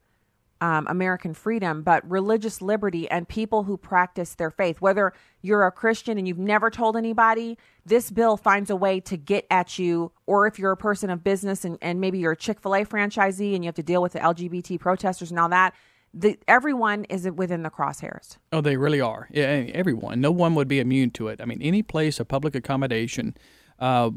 um, 0.60 0.86
American 0.88 1.32
freedom, 1.32 1.82
but 1.82 2.08
religious 2.08 2.60
liberty 2.60 3.10
and 3.10 3.28
people 3.28 3.64
who 3.64 3.76
practice 3.76 4.34
their 4.34 4.50
faith. 4.50 4.80
Whether 4.80 5.12
you're 5.40 5.66
a 5.66 5.72
Christian 5.72 6.18
and 6.18 6.28
you've 6.28 6.38
never 6.38 6.70
told 6.70 6.96
anybody, 6.96 7.56
this 7.90 8.10
bill 8.10 8.38
finds 8.38 8.70
a 8.70 8.76
way 8.76 9.00
to 9.00 9.18
get 9.18 9.46
at 9.50 9.78
you. 9.78 10.12
Or 10.24 10.46
if 10.46 10.58
you're 10.58 10.70
a 10.72 10.76
person 10.76 11.10
of 11.10 11.22
business 11.22 11.64
and, 11.66 11.76
and 11.82 12.00
maybe 12.00 12.18
you're 12.18 12.32
a 12.32 12.36
Chick 12.36 12.60
fil 12.60 12.74
A 12.74 12.84
franchisee 12.86 13.54
and 13.54 13.62
you 13.62 13.68
have 13.68 13.74
to 13.74 13.82
deal 13.82 14.00
with 14.00 14.12
the 14.12 14.20
LGBT 14.20 14.80
protesters 14.80 15.30
and 15.30 15.38
all 15.38 15.50
that, 15.50 15.74
the, 16.14 16.38
everyone 16.48 17.04
is 17.04 17.28
within 17.30 17.62
the 17.62 17.70
crosshairs. 17.70 18.38
Oh, 18.52 18.60
they 18.60 18.76
really 18.76 19.00
are. 19.00 19.28
Yeah, 19.30 19.66
everyone. 19.74 20.20
No 20.20 20.30
one 20.30 20.54
would 20.54 20.68
be 20.68 20.80
immune 20.80 21.10
to 21.12 21.28
it. 21.28 21.40
I 21.40 21.44
mean, 21.44 21.60
any 21.60 21.82
place 21.82 22.18
of 22.18 22.28
public 22.28 22.54
accommodation, 22.54 23.36
uh, 23.78 24.10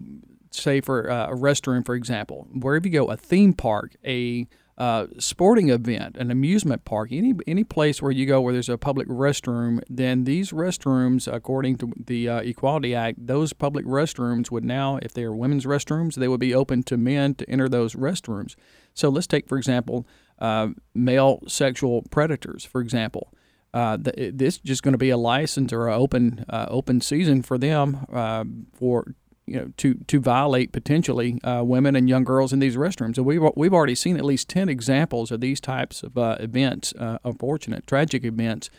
say 0.52 0.80
for 0.80 1.10
uh, 1.10 1.28
a 1.28 1.36
restroom, 1.36 1.86
for 1.86 1.96
example, 1.96 2.48
wherever 2.54 2.88
you 2.88 2.94
go, 2.94 3.06
a 3.08 3.18
theme 3.18 3.54
park, 3.54 3.96
a 4.06 4.48
uh, 4.78 5.08
sporting 5.20 5.70
event, 5.70 6.18
an 6.18 6.32
amusement 6.32 6.84
park, 6.84 7.10
any 7.12 7.34
any 7.46 7.64
place 7.64 8.02
where 8.02 8.12
you 8.12 8.26
go 8.26 8.42
where 8.42 8.54
there's 8.54 8.70
a 8.70 8.78
public 8.78 9.08
restroom, 9.08 9.80
then 9.90 10.24
these 10.24 10.52
restrooms, 10.52 11.32
according 11.32 11.78
to 11.78 11.92
the 12.06 12.28
uh, 12.28 12.40
Equality 12.40 12.96
Act, 12.96 13.28
those 13.28 13.54
public 13.54 13.86
restrooms 13.86 14.50
would 14.50 14.66
now, 14.66 14.98
if 15.02 15.14
they 15.14 15.24
are 15.24 15.36
women's 15.36 15.66
restrooms, 15.66 16.16
they 16.16 16.28
would 16.28 16.40
be 16.40 16.56
open 16.56 16.82
to 16.84 16.98
men 16.98 17.36
to 17.36 17.50
enter 17.50 17.70
those 17.70 17.94
restrooms. 17.94 18.56
So 18.94 19.10
let's 19.10 19.28
take, 19.28 19.48
for 19.48 19.58
example, 19.58 20.08
uh, 20.40 20.70
male 20.96 21.44
sexual 21.48 22.04
predators, 22.10 22.66
for 22.66 22.82
example. 22.82 23.32
Uh, 23.74 23.98
this 24.00 24.56
is 24.56 24.60
just 24.60 24.84
going 24.84 24.92
to 24.92 25.00
be 25.00 25.10
a 25.10 25.18
license 25.18 25.74
or 25.74 25.88
an 25.88 25.96
open 25.96 26.46
uh, 26.48 26.68
open 26.70 27.02
season 27.02 27.42
for 27.42 27.58
them 27.58 28.06
uh, 28.14 28.44
for 28.72 29.16
you 29.45 29.58
know 29.58 29.71
to 29.77 29.95
to 29.95 30.19
violate 30.19 30.71
potentially 30.71 31.41
uh, 31.43 31.63
women 31.63 31.95
and 31.95 32.10
young 32.10 32.23
girls 32.23 32.53
in 32.53 32.60
these 32.60 32.75
restrooms. 32.75 33.17
And 33.17 33.25
we've 33.25 33.41
we've 33.56 33.73
already 33.73 33.95
seen 33.95 34.17
at 34.17 34.25
least 34.25 34.49
ten 34.49 34.69
examples 34.69 35.32
of 35.32 35.41
these 35.41 35.60
types 35.60 36.03
of 36.03 36.17
uh, 36.17 36.38
events, 36.39 36.93
uh, 36.97 37.17
unfortunate, 37.23 37.88
tragic 37.88 38.23
events, 38.23 38.69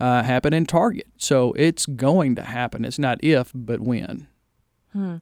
happen 0.00 0.52
in 0.52 0.66
Target. 0.66 1.06
So 1.16 1.52
it's 1.52 1.86
going 1.86 2.34
to 2.36 2.42
happen. 2.42 2.84
It's 2.84 2.98
not 2.98 3.22
if, 3.22 3.52
but 3.54 3.80
when. 3.80 4.26
Hmm. 4.92 5.16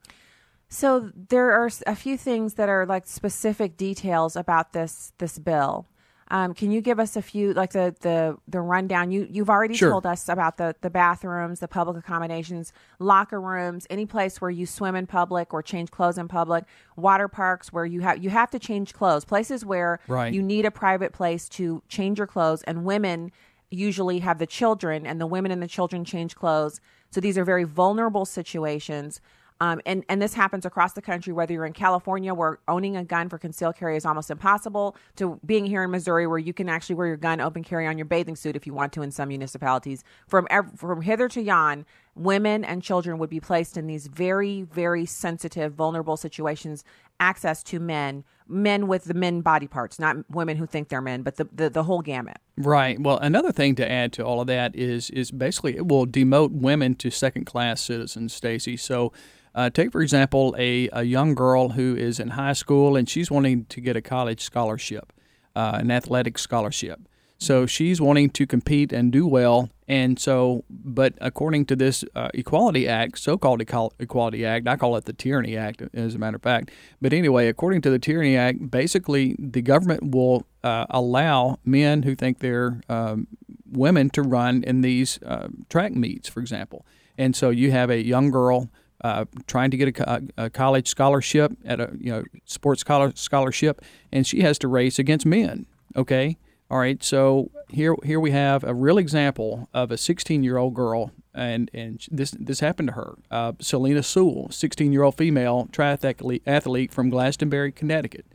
So 0.68 1.10
there 1.28 1.50
are 1.50 1.68
a 1.86 1.96
few 1.96 2.16
things 2.16 2.54
that 2.54 2.68
are 2.68 2.86
like 2.86 3.06
specific 3.06 3.76
details 3.76 4.36
about 4.36 4.72
this 4.72 5.12
this 5.18 5.38
bill. 5.38 5.86
Um, 6.32 6.54
can 6.54 6.70
you 6.70 6.80
give 6.80 7.00
us 7.00 7.16
a 7.16 7.22
few, 7.22 7.52
like 7.52 7.72
the 7.72 7.94
the 8.00 8.38
the 8.46 8.60
rundown? 8.60 9.10
You 9.10 9.26
you've 9.28 9.50
already 9.50 9.74
sure. 9.74 9.90
told 9.90 10.06
us 10.06 10.28
about 10.28 10.58
the 10.58 10.76
the 10.80 10.90
bathrooms, 10.90 11.58
the 11.58 11.66
public 11.68 11.96
accommodations, 11.96 12.72
locker 13.00 13.40
rooms, 13.40 13.86
any 13.90 14.06
place 14.06 14.40
where 14.40 14.50
you 14.50 14.64
swim 14.64 14.94
in 14.94 15.06
public 15.06 15.52
or 15.52 15.62
change 15.62 15.90
clothes 15.90 16.18
in 16.18 16.28
public, 16.28 16.64
water 16.96 17.26
parks 17.26 17.72
where 17.72 17.84
you 17.84 18.00
have 18.02 18.22
you 18.22 18.30
have 18.30 18.50
to 18.50 18.60
change 18.60 18.94
clothes, 18.94 19.24
places 19.24 19.64
where 19.64 19.98
right. 20.06 20.32
you 20.32 20.40
need 20.40 20.64
a 20.64 20.70
private 20.70 21.12
place 21.12 21.48
to 21.48 21.82
change 21.88 22.18
your 22.18 22.28
clothes, 22.28 22.62
and 22.62 22.84
women 22.84 23.32
usually 23.72 24.20
have 24.20 24.38
the 24.38 24.46
children, 24.46 25.06
and 25.06 25.20
the 25.20 25.26
women 25.26 25.50
and 25.50 25.62
the 25.62 25.68
children 25.68 26.04
change 26.04 26.36
clothes. 26.36 26.80
So 27.10 27.20
these 27.20 27.36
are 27.36 27.44
very 27.44 27.64
vulnerable 27.64 28.24
situations. 28.24 29.20
Um, 29.60 29.80
and, 29.84 30.04
and 30.08 30.22
this 30.22 30.32
happens 30.32 30.64
across 30.64 30.94
the 30.94 31.02
country, 31.02 31.32
whether 31.34 31.52
you're 31.52 31.66
in 31.66 31.74
California, 31.74 32.32
where 32.32 32.58
owning 32.66 32.96
a 32.96 33.04
gun 33.04 33.28
for 33.28 33.36
concealed 33.36 33.76
carry 33.76 33.96
is 33.96 34.06
almost 34.06 34.30
impossible, 34.30 34.96
to 35.16 35.38
being 35.44 35.66
here 35.66 35.84
in 35.84 35.90
Missouri, 35.90 36.26
where 36.26 36.38
you 36.38 36.54
can 36.54 36.68
actually 36.68 36.94
wear 36.94 37.06
your 37.06 37.18
gun 37.18 37.40
open 37.40 37.62
carry 37.62 37.86
on 37.86 37.98
your 37.98 38.06
bathing 38.06 38.36
suit 38.36 38.56
if 38.56 38.66
you 38.66 38.72
want 38.72 38.92
to 38.94 39.02
in 39.02 39.10
some 39.10 39.28
municipalities. 39.28 40.02
From, 40.26 40.46
from 40.76 41.02
hither 41.02 41.28
to 41.28 41.42
yon, 41.42 41.84
women 42.14 42.64
and 42.64 42.82
children 42.82 43.18
would 43.18 43.30
be 43.30 43.40
placed 43.40 43.76
in 43.76 43.86
these 43.86 44.06
very, 44.06 44.62
very 44.62 45.04
sensitive, 45.04 45.74
vulnerable 45.74 46.16
situations, 46.16 46.82
access 47.20 47.62
to 47.62 47.78
men, 47.78 48.24
men 48.48 48.88
with 48.88 49.04
the 49.04 49.14
men 49.14 49.42
body 49.42 49.68
parts, 49.68 49.98
not 49.98 50.16
women 50.30 50.56
who 50.56 50.66
think 50.66 50.88
they're 50.88 51.02
men, 51.02 51.22
but 51.22 51.36
the, 51.36 51.46
the, 51.52 51.68
the 51.68 51.82
whole 51.82 52.00
gamut. 52.00 52.38
Right. 52.56 52.98
Well, 52.98 53.18
another 53.18 53.52
thing 53.52 53.74
to 53.76 53.90
add 53.90 54.12
to 54.14 54.24
all 54.24 54.40
of 54.40 54.46
that 54.48 54.74
is 54.74 55.10
is 55.10 55.30
basically 55.30 55.76
it 55.76 55.86
will 55.86 56.06
demote 56.06 56.50
women 56.52 56.94
to 56.96 57.10
second 57.10 57.44
class 57.44 57.80
citizens, 57.80 58.32
Stacy. 58.32 58.76
So 58.76 59.12
uh, 59.54 59.70
take, 59.70 59.92
for 59.92 60.00
example, 60.00 60.54
a, 60.58 60.88
a 60.92 61.02
young 61.02 61.34
girl 61.34 61.70
who 61.70 61.96
is 61.96 62.20
in 62.20 62.30
high 62.30 62.52
school 62.52 62.96
and 62.96 63.08
she's 63.08 63.30
wanting 63.30 63.64
to 63.66 63.80
get 63.80 63.96
a 63.96 64.02
college 64.02 64.40
scholarship, 64.40 65.12
uh, 65.56 65.72
an 65.74 65.90
athletic 65.90 66.38
scholarship. 66.38 67.00
So 67.38 67.64
she's 67.64 68.02
wanting 68.02 68.30
to 68.30 68.46
compete 68.46 68.92
and 68.92 69.10
do 69.10 69.26
well. 69.26 69.70
And 69.88 70.18
so, 70.18 70.64
but 70.68 71.14
according 71.22 71.64
to 71.66 71.76
this 71.76 72.04
uh, 72.14 72.28
Equality 72.34 72.86
Act, 72.86 73.18
so 73.18 73.38
called 73.38 73.62
Equality 73.62 74.44
Act, 74.44 74.68
I 74.68 74.76
call 74.76 74.94
it 74.96 75.06
the 75.06 75.14
Tyranny 75.14 75.56
Act, 75.56 75.82
as 75.94 76.14
a 76.14 76.18
matter 76.18 76.36
of 76.36 76.42
fact. 76.42 76.70
But 77.00 77.14
anyway, 77.14 77.48
according 77.48 77.80
to 77.82 77.90
the 77.90 77.98
Tyranny 77.98 78.36
Act, 78.36 78.70
basically 78.70 79.36
the 79.38 79.62
government 79.62 80.14
will 80.14 80.46
uh, 80.62 80.84
allow 80.90 81.58
men 81.64 82.02
who 82.02 82.14
think 82.14 82.40
they're 82.40 82.82
um, 82.90 83.26
women 83.72 84.10
to 84.10 84.22
run 84.22 84.62
in 84.62 84.82
these 84.82 85.18
uh, 85.24 85.48
track 85.70 85.92
meets, 85.92 86.28
for 86.28 86.40
example. 86.40 86.84
And 87.16 87.34
so 87.34 87.48
you 87.48 87.70
have 87.70 87.88
a 87.88 88.04
young 88.04 88.30
girl 88.30 88.68
uh, 89.02 89.24
trying 89.46 89.70
to 89.70 89.76
get 89.76 89.98
a, 89.98 90.22
a, 90.36 90.50
college 90.50 90.88
scholarship 90.88 91.52
at 91.64 91.80
a 91.80 91.90
you 91.98 92.10
know 92.10 92.24
sports 92.44 92.84
scholarship, 93.14 93.82
and 94.12 94.26
she 94.26 94.42
has 94.42 94.58
to 94.58 94.68
race 94.68 94.98
against 94.98 95.24
men. 95.24 95.66
Okay, 95.96 96.36
all 96.70 96.78
right. 96.78 97.02
So 97.02 97.50
here 97.68 97.96
here 98.04 98.20
we 98.20 98.30
have 98.30 98.62
a 98.62 98.74
real 98.74 98.98
example 98.98 99.68
of 99.72 99.90
a 99.90 99.96
16 99.96 100.42
year 100.42 100.58
old 100.58 100.74
girl, 100.74 101.12
and 101.34 101.70
and 101.72 102.04
this 102.10 102.32
this 102.32 102.60
happened 102.60 102.88
to 102.88 102.94
her. 102.94 103.14
Uh, 103.30 103.52
Selina 103.60 104.02
Soule, 104.02 104.48
16 104.50 104.92
year 104.92 105.02
old 105.02 105.16
female 105.16 105.68
triathlete 105.72 106.42
athlete 106.46 106.92
from 106.92 107.10
Glastonbury, 107.10 107.72
Connecticut. 107.72 108.26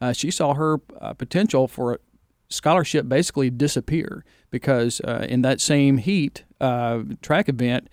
Uh, 0.00 0.12
she 0.12 0.30
saw 0.30 0.54
her 0.54 0.80
uh, 1.00 1.14
potential 1.14 1.68
for 1.68 1.94
a 1.94 1.98
scholarship 2.48 3.08
basically 3.08 3.50
disappear 3.50 4.24
because 4.50 5.00
uh, 5.00 5.26
in 5.28 5.42
that 5.42 5.60
same 5.60 5.98
heat 5.98 6.44
track 7.22 7.48
event 7.48 7.88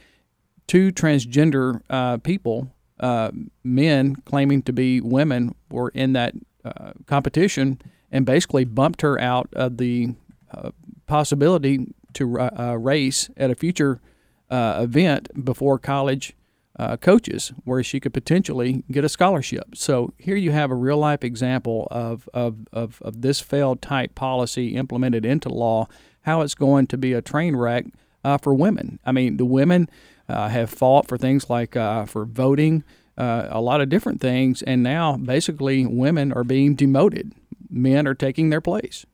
two 0.69 0.91
transgender 0.91 1.81
uh, 1.89 2.17
people, 2.17 2.71
uh, 2.99 3.31
men 3.63 4.15
claiming 4.17 4.61
to 4.61 4.71
be 4.71 5.01
women, 5.01 5.55
were 5.71 5.89
in 5.89 6.13
that 6.13 6.35
uh, 6.63 6.91
competition 7.07 7.81
and 8.11 8.25
basically 8.25 8.63
bumped 8.63 9.01
her 9.01 9.19
out 9.19 9.49
of 9.53 9.77
the 9.77 10.13
uh, 10.51 10.69
possibility 11.07 11.87
to 12.13 12.39
uh, 12.39 12.75
race 12.79 13.29
at 13.35 13.49
a 13.49 13.55
future 13.55 13.99
uh, 14.49 14.79
event 14.83 15.43
before 15.43 15.77
college 15.77 16.35
coaches, 17.01 17.51
where 17.65 17.83
she 17.83 17.99
could 17.99 18.13
potentially 18.13 18.85
get 18.89 19.03
a 19.03 19.09
scholarship. 19.09 19.75
So 19.75 20.13
here 20.17 20.37
you 20.37 20.51
have 20.51 20.71
a 20.71 20.75
real 20.75 20.97
life 20.97 21.25
example 21.25 21.89
of, 21.91 22.29
of, 22.33 22.55
of, 22.71 23.01
of 23.01 23.21
this 23.21 23.41
failed 23.41 23.81
type 23.81 24.15
policy 24.15 24.77
implemented 24.77 25.25
into 25.25 25.49
law, 25.49 25.89
how 26.21 26.39
it's 26.39 26.55
going 26.55 26.87
to 26.87 26.97
be 26.97 27.11
a 27.11 27.21
train 27.21 27.57
wreck 27.57 27.87
for 28.41 28.53
women. 28.53 28.97
I 29.05 29.11
mean, 29.11 29.35
the 29.35 29.43
women 29.43 29.89
uh, 29.89 30.18
have 30.29 30.69
fought 30.69 31.07
for 31.07 31.17
things 31.17 31.49
like 31.49 31.75
uh, 31.75 32.05
for 32.05 32.25
voting, 32.25 32.83
uh, 33.17 33.47
a 33.49 33.61
lot 33.61 33.81
of 33.81 33.89
different 33.89 34.21
things, 34.21 34.61
and 34.61 34.83
now 34.83 35.17
basically 35.17 35.85
women 35.85 36.31
are 36.31 36.43
being 36.43 36.75
demoted. 36.75 37.33
Men 37.69 38.07
are 38.07 38.15
taking 38.15 38.49
their 38.49 38.61
place. 38.61 39.05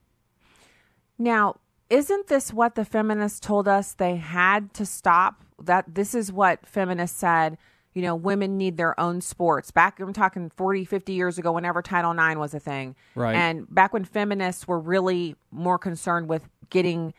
Now, 1.17 1.55
isn't 1.89 2.27
this 2.27 2.53
what 2.53 2.75
the 2.75 2.85
feminists 2.85 3.39
told 3.39 3.67
us 3.67 3.93
they 3.93 4.15
had 4.15 4.73
to 4.75 4.85
stop? 4.85 5.43
That 5.61 5.95
this 5.95 6.15
is 6.15 6.31
what 6.31 6.65
feminists 6.65 7.17
said. 7.17 7.57
You 7.93 8.01
know, 8.01 8.15
women 8.15 8.57
need 8.57 8.75
their 8.75 8.99
own 8.99 9.21
sports. 9.21 9.71
Back, 9.71 9.99
I'm 9.99 10.11
talking 10.11 10.49
40, 10.49 10.83
50 10.83 11.13
years 11.13 11.37
ago, 11.37 11.53
whenever 11.53 11.81
Title 11.81 12.11
IX 12.11 12.37
was 12.37 12.53
a 12.53 12.59
thing. 12.59 12.95
Right. 13.13 13.35
And 13.35 13.73
back 13.73 13.93
when 13.93 14.03
feminists 14.03 14.67
were 14.67 14.79
really 14.79 15.35
more 15.51 15.79
concerned 15.79 16.27
with 16.27 16.49
getting 16.69 17.13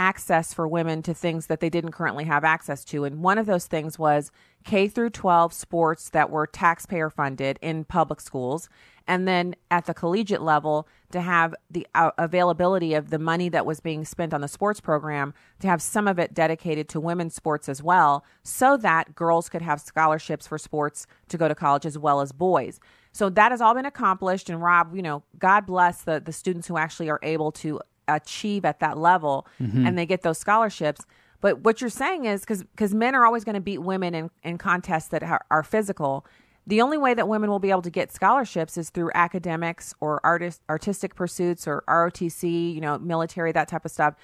access 0.00 0.54
for 0.54 0.66
women 0.66 1.02
to 1.02 1.12
things 1.12 1.46
that 1.48 1.60
they 1.60 1.68
didn't 1.68 1.92
currently 1.92 2.24
have 2.24 2.42
access 2.42 2.86
to. 2.86 3.04
And 3.04 3.22
one 3.22 3.36
of 3.36 3.44
those 3.44 3.66
things 3.66 3.98
was 3.98 4.30
K 4.64 4.88
through 4.88 5.10
12 5.10 5.52
sports 5.52 6.08
that 6.08 6.30
were 6.30 6.46
taxpayer 6.46 7.10
funded 7.10 7.58
in 7.60 7.84
public 7.84 8.22
schools. 8.22 8.70
And 9.06 9.28
then 9.28 9.56
at 9.70 9.84
the 9.84 9.92
collegiate 9.92 10.40
level, 10.40 10.88
to 11.12 11.20
have 11.20 11.54
the 11.70 11.86
uh, 11.94 12.12
availability 12.16 12.94
of 12.94 13.10
the 13.10 13.18
money 13.18 13.50
that 13.50 13.66
was 13.66 13.80
being 13.80 14.06
spent 14.06 14.32
on 14.32 14.40
the 14.40 14.48
sports 14.48 14.80
program, 14.80 15.34
to 15.58 15.66
have 15.66 15.82
some 15.82 16.08
of 16.08 16.18
it 16.18 16.32
dedicated 16.32 16.88
to 16.90 17.00
women's 17.00 17.34
sports 17.34 17.68
as 17.68 17.82
well, 17.82 18.24
so 18.42 18.78
that 18.78 19.14
girls 19.14 19.50
could 19.50 19.62
have 19.62 19.80
scholarships 19.80 20.46
for 20.46 20.56
sports 20.56 21.06
to 21.28 21.36
go 21.36 21.46
to 21.46 21.54
college 21.54 21.84
as 21.84 21.98
well 21.98 22.22
as 22.22 22.32
boys. 22.32 22.80
So 23.12 23.28
that 23.30 23.50
has 23.50 23.60
all 23.60 23.74
been 23.74 23.84
accomplished. 23.84 24.48
And 24.48 24.62
Rob, 24.62 24.94
you 24.94 25.02
know, 25.02 25.24
God 25.38 25.66
bless 25.66 26.02
the, 26.02 26.20
the 26.20 26.32
students 26.32 26.68
who 26.68 26.78
actually 26.78 27.10
are 27.10 27.20
able 27.22 27.52
to 27.52 27.80
achieve 28.16 28.64
at 28.64 28.80
that 28.80 28.98
level 28.98 29.46
mm-hmm. 29.60 29.86
and 29.86 29.96
they 29.96 30.06
get 30.06 30.22
those 30.22 30.38
scholarships. 30.38 31.04
But 31.40 31.60
what 31.60 31.80
you're 31.80 31.90
saying 31.90 32.26
is 32.26 32.40
because 32.40 32.62
because 32.62 32.94
men 32.94 33.14
are 33.14 33.24
always 33.24 33.44
going 33.44 33.54
to 33.54 33.60
beat 33.60 33.78
women 33.78 34.14
in, 34.14 34.30
in 34.42 34.58
contests 34.58 35.08
that 35.08 35.22
are, 35.22 35.44
are, 35.50 35.62
physical. 35.62 36.26
The 36.66 36.82
only 36.82 36.98
way 36.98 37.14
that 37.14 37.26
women 37.26 37.50
will 37.50 37.58
be 37.58 37.70
able 37.70 37.82
to 37.82 37.90
get 37.90 38.12
scholarships 38.12 38.76
is 38.76 38.90
through 38.90 39.10
academics 39.14 39.94
or 40.00 40.20
artist 40.22 40.60
artistic 40.68 41.14
pursuits 41.14 41.66
or 41.66 41.82
ROTC, 41.88 42.74
you 42.74 42.80
know, 42.80 42.98
military 42.98 43.52
that 43.52 43.68
type 43.68 43.84
of 43.84 43.90
stuff. 43.90 44.14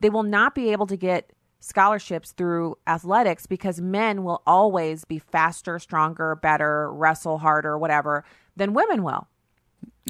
They 0.00 0.10
will 0.10 0.22
not 0.22 0.54
be 0.54 0.72
able 0.72 0.86
to 0.86 0.96
get 0.96 1.32
scholarships 1.60 2.32
through 2.32 2.76
athletics 2.86 3.46
because 3.46 3.80
men 3.80 4.24
will 4.24 4.42
always 4.46 5.04
be 5.04 5.18
faster, 5.18 5.78
stronger, 5.78 6.34
better, 6.34 6.92
wrestle 6.92 7.38
harder, 7.38 7.78
whatever 7.78 8.24
than 8.56 8.74
women 8.74 9.02
will. 9.02 9.28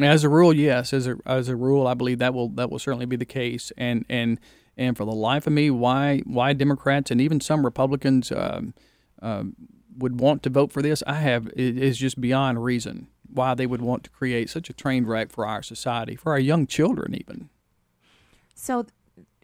As 0.01 0.25
a 0.25 0.29
rule, 0.29 0.55
yes. 0.55 0.93
As 0.93 1.07
a 1.07 1.17
as 1.27 1.49
a 1.49 1.57
rule, 1.57 1.87
I 1.87 1.95
believe 1.95 2.19
that 2.19 2.33
will 2.33 2.49
that 2.51 2.71
will 2.71 2.79
certainly 2.79 3.07
be 3.07 3.17
the 3.17 3.25
case. 3.25 3.73
And 3.77 4.05
and 4.09 4.41
and 4.77 4.97
for 4.97 5.05
the 5.05 5.13
life 5.13 5.47
of 5.47 5.53
me, 5.53 5.71
why 5.71 6.23
why 6.25 6.53
Democrats 6.55 7.11
and 7.11 7.21
even 7.21 7.41
some 7.41 7.65
Republicans 7.65 8.33
um, 8.33 8.75
um, 9.21 9.55
would 9.99 10.21
want 10.21 10.43
to 10.45 10.51
vote 10.51 10.73
for 10.73 10.81
this, 10.81 11.03
I 11.07 11.15
have 11.15 11.49
it 11.49 11.79
is 11.79 11.99
just 11.99 12.21
beyond 12.21 12.65
reason 12.65 13.09
why 13.33 13.55
they 13.55 13.67
would 13.67 13.83
want 13.83 14.05
to 14.05 14.11
create 14.11 14.51
such 14.51 14.69
a 14.71 14.73
train 14.73 15.07
wreck 15.07 15.31
for 15.31 15.47
our 15.47 15.63
society, 15.63 16.17
for 16.17 16.33
our 16.33 16.39
young 16.39 16.67
children, 16.67 17.15
even. 17.15 17.49
So, 18.55 18.87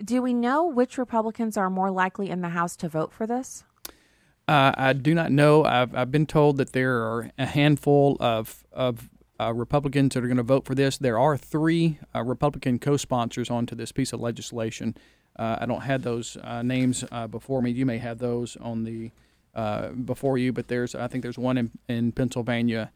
do 0.03 0.23
we 0.23 0.35
know 0.35 0.67
which 0.67 0.99
Republicans 0.99 1.57
are 1.57 1.71
more 1.71 1.91
likely 1.91 2.31
in 2.31 2.41
the 2.41 2.51
House 2.51 2.77
to 2.77 2.89
vote 2.89 3.13
for 3.13 3.27
this? 3.27 3.65
Uh, 4.47 4.73
I 4.77 4.93
do 4.93 5.15
not 5.15 5.31
know. 5.31 5.65
I've, 5.65 5.95
I've 5.95 6.11
been 6.11 6.27
told 6.27 6.57
that 6.59 6.73
there 6.73 6.97
are 7.03 7.31
a 7.39 7.47
handful 7.47 8.17
of, 8.21 8.65
of 8.73 9.11
uh, 9.41 9.53
Republicans 9.53 10.15
that 10.15 10.25
are 10.25 10.27
going 10.27 10.37
to 10.37 10.43
vote 10.43 10.65
for 10.65 10.75
this. 10.75 10.99
There 10.99 11.19
are 11.19 11.37
three 11.37 11.99
uh, 12.15 12.23
Republican 12.25 12.79
co-sponsors 12.79 13.51
onto 13.51 13.75
this 13.77 13.93
piece 13.93 14.13
of 14.13 14.21
legislation. 14.21 14.97
Uh, 15.39 15.59
I 15.61 15.67
don't 15.67 15.83
have 15.83 16.03
those 16.03 16.37
uh, 16.43 16.63
names 16.63 17.05
uh, 17.13 17.27
before 17.29 17.63
me. 17.63 17.71
You 17.71 17.87
may 17.87 17.99
have 17.99 18.19
those 18.19 18.57
on 18.57 18.85
the 18.85 19.11
uh, 19.55 19.89
before 19.91 20.39
you, 20.39 20.53
but 20.53 20.69
there's 20.69 20.95
I 20.95 21.07
think 21.09 21.23
there's 21.23 21.39
one 21.39 21.57
in, 21.59 21.71
in 21.89 22.13
Pennsylvania, 22.13 22.91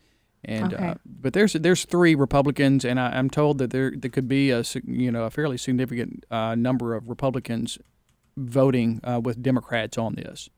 And 0.44 0.74
Okay. 0.74 0.88
uh, 0.88 0.94
but 1.04 1.32
there's 1.32 1.52
there's 1.54 1.84
three 1.84 2.14
Republicans, 2.16 2.84
and 2.84 2.98
I, 2.98 3.16
I'm 3.18 3.30
told 3.30 3.58
that 3.58 3.70
there 3.70 3.92
there 3.96 4.10
could 4.10 4.26
be 4.28 4.50
a 4.50 4.64
you 4.84 5.10
know 5.12 5.24
a 5.24 5.30
fairly 5.30 5.56
significant 5.56 6.24
uh, 6.30 6.54
number 6.56 6.94
of 6.96 7.08
Republicans 7.08 7.78
voting 8.36 9.00
uh, 9.04 9.20
with 9.22 9.42
Democrats 9.42 9.96
on 9.98 10.14
this. 10.16 10.48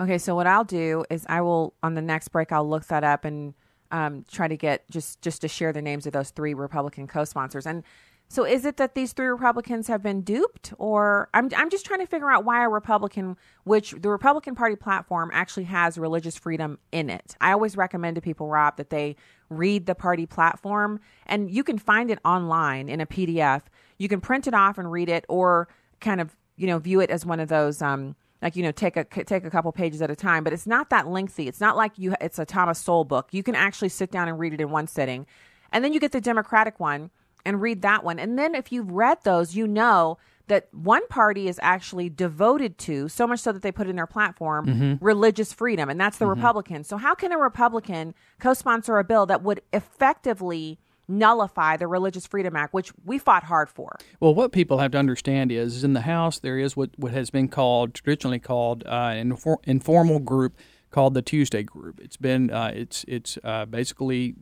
Okay, 0.00 0.18
so 0.18 0.34
what 0.34 0.46
I'll 0.46 0.64
do 0.64 1.04
is 1.10 1.24
I 1.28 1.40
will 1.42 1.74
on 1.82 1.94
the 1.94 2.02
next 2.02 2.28
break 2.28 2.50
I'll 2.52 2.68
look 2.68 2.86
that 2.86 3.04
up 3.04 3.24
and 3.24 3.54
um, 3.90 4.24
try 4.30 4.48
to 4.48 4.56
get 4.56 4.88
just 4.90 5.20
just 5.22 5.40
to 5.42 5.48
share 5.48 5.72
the 5.72 5.82
names 5.82 6.06
of 6.06 6.12
those 6.12 6.30
three 6.30 6.54
Republican 6.54 7.06
co-sponsors. 7.06 7.66
And 7.66 7.84
so 8.32 8.44
is 8.44 8.64
it 8.64 8.76
that 8.76 8.94
these 8.94 9.12
three 9.12 9.26
Republicans 9.26 9.88
have 9.88 10.04
been 10.04 10.20
duped, 10.20 10.72
or 10.78 11.28
I'm 11.34 11.50
I'm 11.56 11.68
just 11.68 11.84
trying 11.84 11.98
to 11.98 12.06
figure 12.06 12.30
out 12.30 12.44
why 12.44 12.64
a 12.64 12.68
Republican, 12.68 13.36
which 13.64 13.90
the 13.90 14.08
Republican 14.08 14.54
Party 14.54 14.76
platform 14.76 15.30
actually 15.32 15.64
has 15.64 15.98
religious 15.98 16.36
freedom 16.36 16.78
in 16.92 17.10
it. 17.10 17.34
I 17.40 17.50
always 17.50 17.76
recommend 17.76 18.14
to 18.14 18.20
people, 18.20 18.46
Rob, 18.46 18.76
that 18.76 18.90
they 18.90 19.16
read 19.48 19.86
the 19.86 19.96
party 19.96 20.26
platform, 20.26 21.00
and 21.26 21.50
you 21.50 21.64
can 21.64 21.76
find 21.76 22.08
it 22.08 22.20
online 22.24 22.88
in 22.88 23.00
a 23.00 23.06
PDF. 23.06 23.62
You 23.98 24.08
can 24.08 24.20
print 24.20 24.46
it 24.46 24.54
off 24.54 24.78
and 24.78 24.92
read 24.92 25.08
it, 25.08 25.24
or 25.28 25.66
kind 26.00 26.20
of 26.20 26.36
you 26.56 26.68
know 26.68 26.78
view 26.78 27.00
it 27.00 27.10
as 27.10 27.26
one 27.26 27.40
of 27.40 27.48
those. 27.48 27.82
Um, 27.82 28.14
like 28.42 28.56
you 28.56 28.62
know 28.62 28.72
take 28.72 28.96
a 28.96 29.04
take 29.04 29.44
a 29.44 29.50
couple 29.50 29.70
pages 29.72 30.00
at 30.02 30.10
a 30.10 30.16
time 30.16 30.44
but 30.44 30.52
it's 30.52 30.66
not 30.66 30.90
that 30.90 31.08
lengthy. 31.08 31.48
It's 31.48 31.60
not 31.60 31.76
like 31.76 31.98
you 31.98 32.14
it's 32.20 32.38
a 32.38 32.44
thomas 32.44 32.78
sowell 32.78 33.04
book. 33.04 33.28
You 33.32 33.42
can 33.42 33.54
actually 33.54 33.90
sit 33.90 34.10
down 34.10 34.28
and 34.28 34.38
read 34.38 34.52
it 34.52 34.60
in 34.60 34.70
one 34.70 34.86
sitting. 34.86 35.26
And 35.72 35.84
then 35.84 35.92
you 35.92 36.00
get 36.00 36.12
the 36.12 36.20
democratic 36.20 36.80
one 36.80 37.10
and 37.44 37.60
read 37.60 37.82
that 37.82 38.04
one. 38.04 38.18
And 38.18 38.38
then 38.38 38.54
if 38.54 38.72
you've 38.72 38.90
read 38.90 39.18
those 39.22 39.54
you 39.54 39.66
know 39.66 40.18
that 40.50 40.66
one 40.72 41.06
party 41.06 41.46
is 41.46 41.60
actually 41.62 42.10
devoted 42.10 42.76
to 42.76 43.08
so 43.08 43.24
much 43.24 43.38
so 43.38 43.52
that 43.52 43.62
they 43.62 43.70
put 43.70 43.86
in 43.86 43.94
their 43.94 44.06
platform 44.06 44.66
mm-hmm. 44.66 45.04
religious 45.04 45.52
freedom 45.52 45.88
and 45.88 46.00
that's 46.00 46.18
the 46.18 46.24
mm-hmm. 46.24 46.34
republicans 46.34 46.88
so 46.88 46.96
how 46.96 47.14
can 47.14 47.30
a 47.30 47.38
republican 47.38 48.12
co-sponsor 48.40 48.98
a 48.98 49.04
bill 49.04 49.26
that 49.26 49.44
would 49.44 49.62
effectively 49.72 50.80
nullify 51.10 51.76
the 51.76 51.86
religious 51.86 52.26
freedom 52.26 52.56
act 52.56 52.72
which 52.72 52.92
we 53.04 53.18
fought 53.18 53.44
hard 53.44 53.68
for 53.68 53.96
Well, 54.20 54.34
what 54.34 54.52
people 54.52 54.78
have 54.78 54.92
to 54.92 54.98
understand 54.98 55.52
is, 55.52 55.76
is 55.76 55.84
in 55.84 55.92
the 55.92 56.02
House 56.02 56.38
there 56.38 56.58
is 56.58 56.76
what, 56.76 56.90
what 56.96 57.12
has 57.12 57.30
been 57.30 57.48
called 57.48 57.94
traditionally 57.94 58.38
called 58.38 58.84
uh, 58.86 59.12
an 59.14 59.32
infor- 59.32 59.58
informal 59.64 60.18
group 60.18 60.56
called 60.90 61.14
the 61.14 61.22
Tuesday 61.22 61.62
Group. 61.62 62.00
It's 62.00 62.16
been 62.16 62.50
uh, 62.50 62.72
it's 62.74 63.04
it's 63.08 63.38
uh, 63.42 63.64
basically 63.64 64.34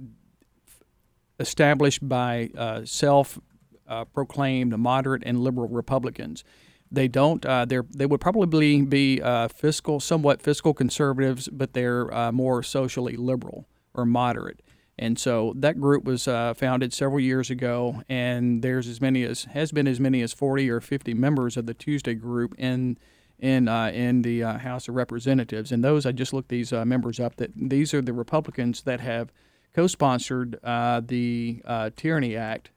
established 1.39 2.07
by 2.09 2.51
uh, 2.57 2.85
self 2.85 3.39
uh, 3.87 4.05
proclaimed 4.07 4.77
moderate 4.79 5.23
and 5.25 5.41
liberal 5.41 5.69
Republicans. 5.69 6.45
They 6.91 7.07
don't. 7.07 7.45
Uh, 7.45 7.65
they're 7.67 7.85
they 7.95 8.07
would 8.07 8.21
probably 8.21 8.83
be 8.83 9.21
fiscal, 9.55 10.01
somewhat 10.01 10.41
fiscal 10.41 10.73
conservatives, 10.73 11.49
but 11.49 11.75
they're 11.75 12.33
more 12.33 12.63
socially 12.63 13.17
liberal 13.17 13.69
or 13.95 14.07
moderate. 14.07 14.63
And 14.99 15.19
so 15.19 15.53
that 15.57 15.81
group 15.81 16.05
was 16.05 16.27
uh, 16.27 16.55
founded 16.55 16.93
several 16.93 17.21
years 17.21 17.51
ago, 17.51 18.03
and 18.09 18.63
there's 18.63 18.89
as 18.89 19.01
many 19.01 19.23
as 19.23 19.45
has 19.45 19.71
been 19.71 19.87
as 19.87 20.01
many 20.01 20.23
as 20.23 20.33
40 20.33 20.69
or 20.71 20.81
50 20.81 21.15
members 21.15 21.57
of 21.57 21.67
the 21.67 21.75
Tuesday 21.75 22.15
group 22.15 22.55
in 22.59 22.99
in 23.39 23.69
uh, 23.69 23.91
in 23.95 24.23
the 24.23 24.43
uh, 24.43 24.59
House 24.59 24.89
of 24.89 24.97
Representatives. 24.97 25.71
And 25.71 25.85
those 25.85 26.05
I 26.05 26.13
just 26.13 26.33
looked 26.33 26.49
these 26.49 26.73
uh, 26.73 26.85
members 26.85 27.21
up. 27.21 27.37
That 27.37 27.53
these 27.55 27.95
are 27.95 28.03
the 28.03 28.13
Republicans 28.13 28.83
that 28.83 29.01
have 29.01 29.33
co-sponsored 29.75 30.59
uh, 30.65 31.01
the 31.05 31.63
uh, 31.65 31.91
Tyranny 31.95 32.37
Act. 32.37 32.71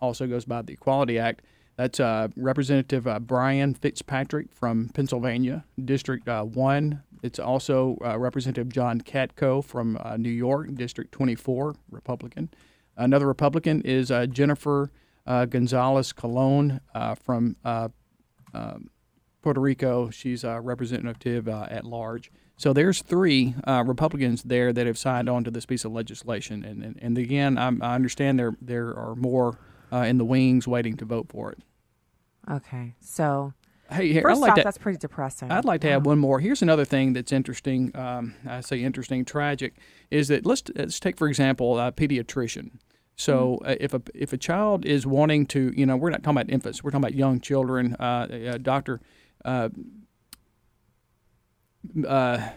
Also 0.00 0.26
goes 0.26 0.46
by 0.46 0.62
the 0.62 0.72
Equality 0.72 1.18
Act. 1.18 1.42
That's 1.78 2.00
uh, 2.00 2.26
Representative 2.36 3.06
uh, 3.06 3.20
Brian 3.20 3.72
Fitzpatrick 3.72 4.52
from 4.52 4.88
Pennsylvania, 4.94 5.64
District 5.82 6.28
uh, 6.28 6.42
1. 6.42 7.04
It's 7.22 7.38
also 7.38 7.96
uh, 8.04 8.18
Representative 8.18 8.68
John 8.68 9.00
Katko 9.00 9.64
from 9.64 9.96
uh, 10.02 10.16
New 10.16 10.28
York, 10.28 10.74
District 10.74 11.12
24, 11.12 11.76
Republican. 11.92 12.50
Another 12.96 13.28
Republican 13.28 13.80
is 13.82 14.10
uh, 14.10 14.26
Jennifer 14.26 14.90
Gonzalez 15.24 16.12
Colon 16.12 16.80
from 17.22 17.54
um, 17.64 18.90
Puerto 19.42 19.60
Rico. 19.60 20.10
She's 20.10 20.42
a 20.42 20.60
representative 20.60 21.46
at 21.46 21.84
large. 21.84 22.32
So 22.56 22.72
there's 22.72 23.02
three 23.02 23.54
Republicans 23.66 24.42
there 24.42 24.72
that 24.72 24.86
have 24.88 24.98
signed 24.98 25.28
on 25.28 25.44
to 25.44 25.50
this 25.52 25.64
piece 25.64 25.84
of 25.84 25.92
legislation, 25.92 26.64
and 26.64 26.82
and, 26.82 26.98
and 27.00 27.18
again, 27.18 27.56
I'm, 27.56 27.80
I 27.82 27.94
understand 27.94 28.38
there 28.38 28.56
there 28.60 28.96
are 28.96 29.14
more 29.14 29.58
uh, 29.92 29.98
in 29.98 30.18
the 30.18 30.24
wings 30.24 30.66
waiting 30.66 30.96
to 30.96 31.04
vote 31.04 31.26
for 31.28 31.52
it. 31.52 31.58
Okay 32.50 32.94
so 33.00 33.52
Hey, 33.90 34.12
here, 34.12 34.20
first 34.20 34.42
like 34.42 34.50
off 34.50 34.56
to, 34.56 34.64
that's 34.64 34.76
pretty 34.76 34.98
depressing 34.98 35.50
I'd 35.50 35.64
like 35.64 35.80
to 35.80 35.88
add 35.88 36.04
one 36.04 36.18
more. 36.18 36.40
Here's 36.40 36.60
another 36.60 36.84
thing 36.84 37.14
that's 37.14 37.32
interesting. 37.32 37.90
Um, 37.96 38.34
I 38.46 38.60
say 38.60 38.82
interesting, 38.82 39.24
tragic, 39.24 39.76
is 40.10 40.28
that 40.28 40.44
let's 40.44 40.62
let's 40.74 41.00
take 41.00 41.16
for 41.16 41.26
example 41.26 41.78
a 41.78 41.90
pediatrician. 41.90 42.80
So 43.16 43.58
uh, 43.64 43.74
if 43.80 43.94
a 43.94 44.02
if 44.14 44.32
a 44.32 44.36
child 44.36 44.84
is 44.84 45.06
wanting 45.06 45.46
to, 45.46 45.72
you 45.74 45.86
know, 45.86 45.96
we're 45.96 46.10
not 46.10 46.22
talking 46.22 46.38
about 46.38 46.50
infants. 46.50 46.84
We're 46.84 46.90
talking 46.90 47.04
about 47.04 47.14
young 47.14 47.40
children. 47.40 47.94
Uh, 47.94 48.28
a 48.30 48.58
doctor. 48.58 49.00
Uh, 49.44 49.70
uh, 52.06 52.50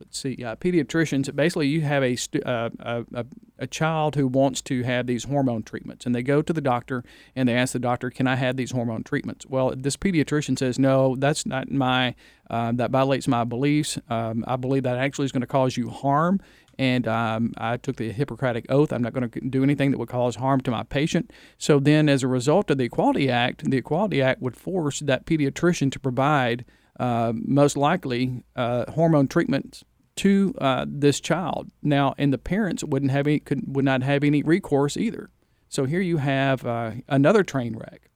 let's 0.00 0.18
see, 0.18 0.44
uh, 0.44 0.56
pediatricians. 0.56 1.34
Basically, 1.34 1.68
you 1.68 1.80
have 1.82 2.02
a, 2.02 2.16
uh, 2.44 2.70
a, 3.14 3.26
a 3.58 3.66
child 3.66 4.14
who 4.14 4.26
wants 4.26 4.60
to 4.62 4.82
have 4.82 5.06
these 5.06 5.24
hormone 5.24 5.62
treatments, 5.62 6.06
and 6.06 6.14
they 6.14 6.22
go 6.22 6.42
to 6.42 6.52
the 6.52 6.60
doctor 6.60 7.04
and 7.34 7.48
they 7.48 7.54
ask 7.54 7.72
the 7.72 7.78
doctor, 7.78 8.10
"Can 8.10 8.26
I 8.26 8.36
have 8.36 8.56
these 8.56 8.72
hormone 8.72 9.04
treatments?" 9.04 9.46
Well, 9.46 9.74
this 9.76 9.96
pediatrician 9.96 10.58
says, 10.58 10.78
"No, 10.78 11.16
that's 11.16 11.46
not 11.46 11.70
my. 11.70 12.14
Uh, 12.48 12.72
that 12.72 12.90
violates 12.90 13.26
my 13.26 13.44
beliefs. 13.44 13.98
Um, 14.08 14.44
I 14.46 14.56
believe 14.56 14.84
that 14.84 14.98
actually 14.98 15.24
is 15.24 15.32
going 15.32 15.40
to 15.40 15.46
cause 15.46 15.76
you 15.76 15.90
harm." 15.90 16.40
And 16.78 17.08
um, 17.08 17.54
I 17.56 17.78
took 17.78 17.96
the 17.96 18.12
Hippocratic 18.12 18.66
oath. 18.68 18.92
I'm 18.92 19.00
not 19.02 19.14
going 19.14 19.30
to 19.30 19.40
do 19.40 19.62
anything 19.62 19.92
that 19.92 19.98
would 19.98 20.10
cause 20.10 20.36
harm 20.36 20.60
to 20.60 20.70
my 20.70 20.82
patient. 20.82 21.32
So 21.56 21.80
then, 21.80 22.08
as 22.08 22.22
a 22.22 22.28
result 22.28 22.70
of 22.70 22.76
the 22.76 22.84
Equality 22.84 23.30
Act, 23.30 23.68
the 23.70 23.78
Equality 23.78 24.20
Act 24.20 24.42
would 24.42 24.56
force 24.56 25.00
that 25.00 25.24
pediatrician 25.24 25.90
to 25.92 25.98
provide 25.98 26.66
most 26.98 27.76
likely 27.76 28.44
uh, 28.54 28.90
hormone 28.90 29.28
treatments 29.28 29.84
to 30.16 30.54
uh, 30.58 30.86
this 30.88 31.20
child. 31.20 31.70
Now, 31.82 32.14
and 32.18 32.32
the 32.32 32.38
parents 32.38 32.82
wouldn't 32.82 33.12
have 33.12 33.26
any, 33.26 33.38
could, 33.38 33.62
would 33.74 33.84
not 33.84 34.02
have 34.02 34.24
any 34.24 34.42
recourse 34.42 34.96
either. 34.96 35.30
So 35.68 35.84
here 35.84 36.00
you 36.00 36.16
have 36.18 36.64
uh, 36.64 36.92
another 37.08 37.42
train 37.42 37.76
wreck. 37.76 38.10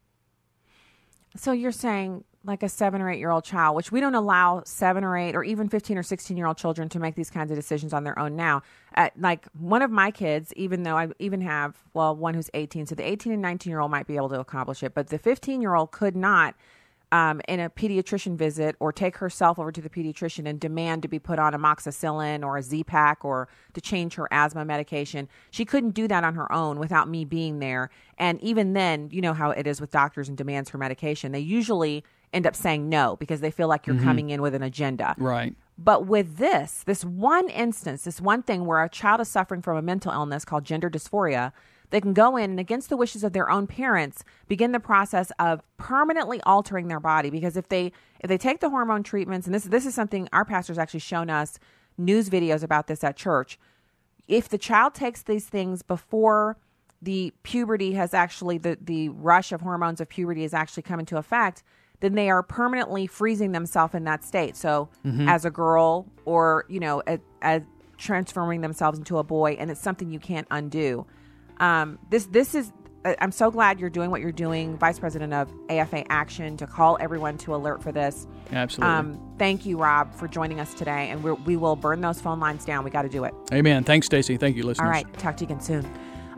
So 1.37 1.53
you're 1.53 1.73
saying 1.73 2.25
like 2.43 2.63
a 2.63 2.69
seven 2.69 3.03
or 3.03 3.11
eight 3.11 3.19
year 3.19 3.31
old 3.31 3.45
child, 3.45 3.77
which 3.77 3.93
we 3.93 4.01
don't 4.01 4.15
allow 4.15 4.63
seven 4.65 5.05
or 5.05 5.17
eight 5.17 5.37
or 5.37 5.45
even 5.45 5.69
15 5.69 5.99
or 5.99 6.03
16 6.03 6.37
year 6.37 6.47
old 6.47 6.57
children 6.57 6.89
to 6.89 6.99
make 6.99 7.15
these 7.15 7.31
kinds 7.31 7.51
of 7.51 7.57
decisions 7.57 7.93
on 7.93 8.05
their 8.05 8.19
own 8.19 8.35
now. 8.35 8.63
Uh, 8.97 9.11
like 9.19 9.47
one 9.53 9.83
of 9.83 9.91
my 9.91 10.11
kids, 10.11 10.53
even 10.57 10.83
though 10.83 10.97
I 10.97 11.09
even 11.19 11.43
have, 11.43 11.77
well, 11.93 12.17
one 12.17 12.35
who's 12.35 12.51
18, 12.55 12.87
so 12.87 12.95
the 12.95 13.07
18 13.07 13.33
and 13.33 13.43
19 13.43 13.71
year 13.71 13.81
old 13.81 13.91
might 13.91 14.07
be 14.07 14.17
able 14.17 14.31
to 14.31 14.41
accomplish 14.41 14.83
it, 14.83 14.95
but 14.95 15.09
the 15.09 15.19
15 15.19 15.61
year 15.61 15.75
old 15.75 15.91
could 15.91 16.17
not. 16.17 16.55
Um, 17.13 17.41
in 17.49 17.59
a 17.59 17.69
pediatrician 17.69 18.37
visit, 18.37 18.77
or 18.79 18.93
take 18.93 19.17
herself 19.17 19.59
over 19.59 19.73
to 19.73 19.81
the 19.81 19.91
pediatrician 19.91 20.49
and 20.49 20.61
demand 20.61 21.03
to 21.03 21.09
be 21.09 21.19
put 21.19 21.41
on 21.41 21.53
amoxicillin 21.55 22.45
or 22.45 22.57
a 22.57 22.63
Z 22.63 22.85
pack 22.85 23.25
or 23.25 23.49
to 23.73 23.81
change 23.81 24.15
her 24.15 24.29
asthma 24.31 24.65
medication. 24.65 25.29
She 25.51 25.65
couldn't 25.65 25.91
do 25.91 26.07
that 26.07 26.23
on 26.23 26.37
her 26.37 26.53
own 26.53 26.79
without 26.79 27.09
me 27.09 27.25
being 27.25 27.59
there. 27.59 27.91
And 28.17 28.41
even 28.41 28.75
then, 28.75 29.09
you 29.11 29.21
know 29.21 29.35
how 29.35 29.51
it 29.51 29.67
is 29.67 29.81
with 29.81 29.91
doctors 29.91 30.29
and 30.29 30.39
demands 30.39 30.71
for 30.71 30.79
medication. 30.79 31.33
They 31.33 31.41
usually 31.41 32.05
end 32.33 32.47
up 32.47 32.55
saying 32.55 32.89
no 32.89 33.17
because 33.17 33.41
they 33.41 33.51
feel 33.51 33.67
like 33.67 33.89
you're 33.89 34.01
coming 34.01 34.31
in 34.31 34.41
with 34.41 34.55
an 34.55 34.63
agenda. 34.63 35.17
Right. 35.19 35.53
But 35.77 36.07
with 36.07 36.37
this, 36.37 36.85
this 36.85 37.05
one 37.05 37.49
instance, 37.49 38.05
this 38.05 38.21
one 38.21 38.43
thing 38.43 38.67
where 38.67 38.85
a 38.85 38.89
child 38.89 39.21
is 39.21 39.29
suffering 39.29 39.63
from 39.63 39.77
a 39.77 39.83
mental 39.83 40.13
illness 40.13 40.45
called 40.45 40.63
gender 40.63 40.91
dysphoria, 40.91 41.53
they 41.91 42.01
can 42.01 42.13
go 42.13 42.37
in 42.37 42.51
and 42.51 42.61
against 42.61 42.89
the 42.89 42.97
wishes 42.97 43.23
of 43.23 43.33
their 43.33 43.51
own 43.51 43.67
parents 43.67 44.25
begin 44.49 44.73
the 44.73 44.81
process 44.81 45.31
of 45.39 45.63
permanently 45.77 46.41
altering 46.43 46.89
their 46.89 47.01
body. 47.01 47.31
Because 47.31 47.57
if 47.57 47.69
they 47.69 47.93
if 48.21 48.29
they 48.29 48.39
take 48.39 48.61
the 48.61 48.71
hormone 48.71 49.03
treatments 49.03 49.47
and 49.47 49.55
this 49.55 49.65
this 49.65 49.87
is 49.87 49.95
something 49.95 50.29
our 50.33 50.45
pastor's 50.45 50.79
actually 50.79 51.01
shown 51.01 51.31
us 51.31 51.59
news 51.99 52.31
videos 52.31 52.63
about 52.63 52.87
this 52.87 53.05
at 53.05 53.17
church. 53.17 53.59
If 54.29 54.49
the 54.49 54.59
child 54.59 54.95
takes 54.95 55.23
these 55.23 55.47
things 55.47 55.83
before 55.83 56.57
the 57.03 57.33
puberty 57.43 57.93
has 57.93 58.15
actually 58.15 58.59
the 58.59 58.79
the 58.81 59.09
rush 59.11 59.53
of 59.53 59.61
hormones 59.61 60.01
of 60.01 60.09
puberty 60.09 60.43
has 60.43 60.55
actually 60.55 60.83
come 60.83 61.01
into 61.01 61.17
effect 61.17 61.63
then 62.01 62.15
they 62.15 62.31
are 62.31 62.43
permanently 62.43 63.07
freezing 63.07 63.53
themselves 63.53 63.95
in 63.95 64.05
that 64.05 64.25
state. 64.25 64.57
So 64.57 64.89
mm-hmm. 65.05 65.29
as 65.29 65.45
a 65.45 65.51
girl 65.51 66.07
or 66.25 66.65
you 66.69 66.81
know 66.81 67.01
as, 67.07 67.19
as 67.43 67.63
transforming 67.99 68.63
themselves 68.63 68.99
into 68.99 69.19
a 69.19 69.25
boy 69.25 69.53
and 69.59 69.71
it's 69.71 69.81
something 69.81 70.11
you 70.11 70.19
can't 70.19 70.47
undo 70.51 71.07
um, 71.61 71.99
this 72.09 72.27
this 72.27 72.55
is 72.55 72.73
I'm 73.05 73.33
so 73.33 73.51
glad 73.51 73.81
you're 73.81 73.89
doing 73.89 74.11
what 74.11 74.21
you're 74.21 74.31
doing, 74.31 74.77
Vice 74.77 74.99
President 74.99 75.33
of 75.33 75.51
AFA 75.71 76.11
Action, 76.13 76.59
to 76.59 76.67
call 76.67 76.99
everyone 77.01 77.39
to 77.39 77.55
alert 77.55 77.83
for 77.83 77.93
this. 77.93 78.27
Absolutely. 78.53 78.95
Um, 78.95 79.35
thank 79.39 79.65
you, 79.65 79.79
Rob, 79.79 80.15
for 80.15 80.29
joining 80.29 80.61
us 80.61 80.75
today, 80.75 81.09
and 81.09 81.25
we're, 81.25 81.35
we 81.35 81.57
will 81.57 81.77
burn 81.77 82.03
those 82.03 82.21
phone 82.21 82.41
lines 82.41 82.65
down. 82.67 82.85
We 82.85 82.91
got 82.91 83.03
to 83.03 83.09
do 83.09 83.25
it. 83.25 83.33
Amen. 83.53 83.85
Thanks, 83.85 84.07
Stacy. 84.07 84.37
Thank 84.37 84.57
you, 84.57 84.65
listeners. 84.65 84.85
All 84.85 84.91
right, 84.91 85.11
talk 85.19 85.39
to 85.39 85.45
you 85.45 85.47
again 85.47 85.61
soon. 85.61 85.91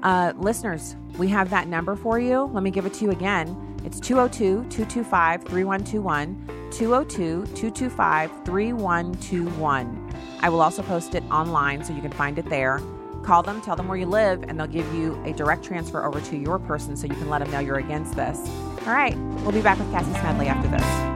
Uh, 0.04 0.34
listeners, 0.36 0.94
we 1.18 1.26
have 1.28 1.50
that 1.50 1.66
number 1.66 1.96
for 1.96 2.20
you. 2.20 2.44
Let 2.44 2.62
me 2.62 2.70
give 2.70 2.86
it 2.86 2.94
to 2.94 3.04
you 3.04 3.10
again. 3.10 3.56
It's 3.84 3.98
202 3.98 4.68
225 4.70 5.42
3121. 5.42 6.70
202 6.70 7.46
225 7.54 8.30
3121. 8.44 10.14
I 10.40 10.48
will 10.48 10.62
also 10.62 10.82
post 10.82 11.16
it 11.16 11.24
online 11.24 11.84
so 11.84 11.92
you 11.92 12.02
can 12.02 12.12
find 12.12 12.38
it 12.38 12.48
there. 12.48 12.80
Call 13.22 13.42
them, 13.42 13.60
tell 13.60 13.76
them 13.76 13.88
where 13.88 13.96
you 13.96 14.06
live, 14.06 14.42
and 14.42 14.58
they'll 14.58 14.66
give 14.66 14.92
you 14.94 15.20
a 15.24 15.32
direct 15.32 15.64
transfer 15.64 16.04
over 16.04 16.20
to 16.20 16.36
your 16.36 16.58
person 16.58 16.96
so 16.96 17.06
you 17.06 17.14
can 17.14 17.30
let 17.30 17.38
them 17.40 17.50
know 17.50 17.60
you're 17.60 17.78
against 17.78 18.16
this. 18.16 18.38
All 18.86 18.92
right, 18.92 19.16
we'll 19.42 19.52
be 19.52 19.62
back 19.62 19.78
with 19.78 19.90
Cassie 19.92 20.12
Smedile 20.12 20.46
after 20.48 20.68
this. 20.68 21.12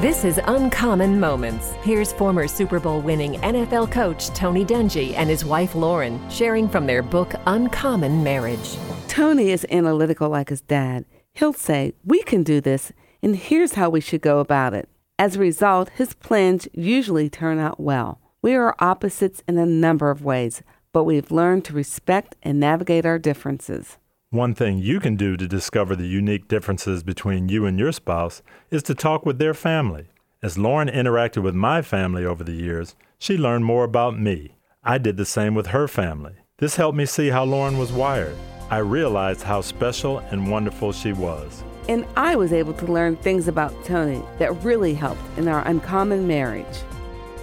This 0.00 0.24
is 0.24 0.38
Uncommon 0.46 1.18
Moments. 1.18 1.72
Here's 1.82 2.12
former 2.12 2.46
Super 2.46 2.78
Bowl 2.78 3.00
winning 3.00 3.34
NFL 3.40 3.90
coach 3.90 4.28
Tony 4.28 4.64
Dungy 4.64 5.14
and 5.16 5.28
his 5.28 5.44
wife 5.44 5.74
Lauren 5.74 6.20
sharing 6.30 6.68
from 6.68 6.86
their 6.86 7.02
book 7.02 7.34
Uncommon 7.46 8.22
Marriage. 8.22 8.76
Tony 9.08 9.50
is 9.50 9.66
analytical 9.70 10.28
like 10.28 10.50
his 10.50 10.60
dad. 10.60 11.04
He'll 11.32 11.52
say, 11.52 11.94
We 12.04 12.22
can 12.22 12.42
do 12.42 12.60
this, 12.60 12.92
and 13.22 13.34
here's 13.34 13.74
how 13.74 13.90
we 13.90 14.00
should 14.00 14.20
go 14.20 14.38
about 14.38 14.74
it. 14.74 14.88
As 15.18 15.36
a 15.36 15.40
result, 15.40 15.88
his 15.88 16.14
plans 16.14 16.68
usually 16.72 17.28
turn 17.30 17.58
out 17.58 17.80
well. 17.80 18.20
We 18.42 18.54
are 18.54 18.76
opposites 18.78 19.42
in 19.48 19.58
a 19.58 19.66
number 19.66 20.10
of 20.10 20.24
ways, 20.24 20.62
but 20.92 21.04
we've 21.04 21.30
learned 21.30 21.64
to 21.66 21.72
respect 21.72 22.36
and 22.42 22.60
navigate 22.60 23.04
our 23.04 23.18
differences. 23.18 23.98
One 24.30 24.54
thing 24.54 24.78
you 24.78 25.00
can 25.00 25.16
do 25.16 25.36
to 25.36 25.46
discover 25.46 25.96
the 25.96 26.06
unique 26.06 26.48
differences 26.48 27.02
between 27.02 27.48
you 27.48 27.64
and 27.64 27.78
your 27.78 27.92
spouse 27.92 28.42
is 28.70 28.82
to 28.84 28.94
talk 28.94 29.24
with 29.24 29.38
their 29.38 29.54
family. 29.54 30.08
As 30.42 30.58
Lauren 30.58 30.88
interacted 30.88 31.42
with 31.42 31.54
my 31.54 31.80
family 31.80 32.24
over 32.24 32.44
the 32.44 32.52
years, 32.52 32.94
she 33.18 33.38
learned 33.38 33.64
more 33.64 33.84
about 33.84 34.18
me. 34.18 34.56
I 34.84 34.98
did 34.98 35.16
the 35.16 35.24
same 35.24 35.54
with 35.54 35.68
her 35.68 35.88
family. 35.88 36.34
This 36.58 36.76
helped 36.76 36.96
me 36.96 37.06
see 37.06 37.28
how 37.28 37.44
Lauren 37.44 37.78
was 37.78 37.92
wired. 37.92 38.36
I 38.70 38.78
realized 38.78 39.42
how 39.42 39.60
special 39.60 40.18
and 40.18 40.50
wonderful 40.50 40.92
she 40.92 41.12
was. 41.12 41.62
And 41.88 42.04
I 42.16 42.36
was 42.36 42.52
able 42.52 42.74
to 42.74 42.86
learn 42.86 43.16
things 43.16 43.48
about 43.48 43.84
Tony 43.84 44.22
that 44.38 44.52
really 44.64 44.94
helped 44.94 45.20
in 45.36 45.48
our 45.48 45.66
uncommon 45.66 46.26
marriage. 46.26 46.66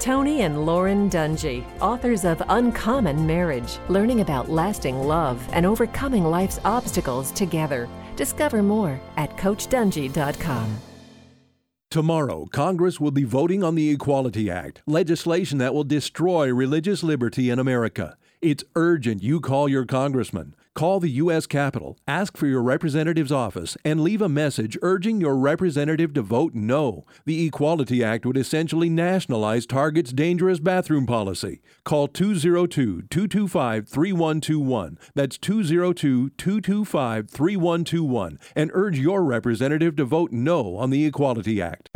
Tony 0.04 0.42
and 0.42 0.66
Lauren 0.66 1.10
Dungy, 1.10 1.64
authors 1.80 2.26
of 2.26 2.44
Uncommon 2.50 3.26
Marriage, 3.26 3.80
learning 3.88 4.20
about 4.20 4.52
lasting 4.52 5.00
love 5.00 5.42
and 5.54 5.66
overcoming 5.66 6.26
life's 6.26 6.60
obstacles 6.66 7.32
together. 7.32 7.88
Discover 8.18 8.64
more 8.64 9.00
at 9.16 9.38
CoachDungy.com. 9.38 10.78
Tomorrow, 11.90 12.48
Congress 12.52 13.00
will 13.00 13.12
be 13.12 13.24
voting 13.24 13.64
on 13.64 13.76
the 13.76 13.92
Equality 13.92 14.52
Act, 14.52 14.82
legislation 14.86 15.58
that 15.60 15.74
will 15.74 15.86
destroy 15.86 16.54
religious 16.54 17.02
liberty 17.02 17.50
in 17.50 17.58
America. 17.58 18.18
It's 18.42 18.66
urgent 18.76 19.24
you 19.24 19.40
call 19.40 19.70
your 19.70 19.86
congressman. 19.86 20.54
Call 20.76 21.00
the 21.00 21.10
U.S. 21.10 21.46
Capitol, 21.46 22.00
ask 22.08 22.36
for 22.36 22.48
your 22.48 22.64
representative's 22.64 23.32
office, 23.32 23.78
and 23.86 24.02
leave 24.02 24.24
a 24.24 24.30
message 24.30 24.76
urging 24.82 25.22
your 25.22 25.36
representative 25.36 26.16
to 26.16 26.24
vote 26.24 26.56
no. 26.56 27.06
The 27.26 27.46
Equality 27.46 28.04
Act 28.04 28.26
would 28.26 28.38
essentially 28.38 28.90
nationalize 28.90 29.68
Target's 29.68 30.12
dangerous 30.12 30.60
bathroom 30.60 31.06
policy. 31.06 31.62
Call 31.84 32.08
202 32.08 33.04
225 33.04 33.88
3121. 33.88 34.98
That's 35.14 35.38
202 35.38 36.32
225 36.32 37.30
3121 37.30 38.40
and 38.56 38.72
urge 38.74 38.98
your 38.98 39.24
representative 39.24 39.96
to 39.98 40.06
vote 40.06 40.32
no 40.32 40.76
on 40.78 40.90
the 40.90 41.06
Equality 41.06 41.62
Act. 41.62 41.92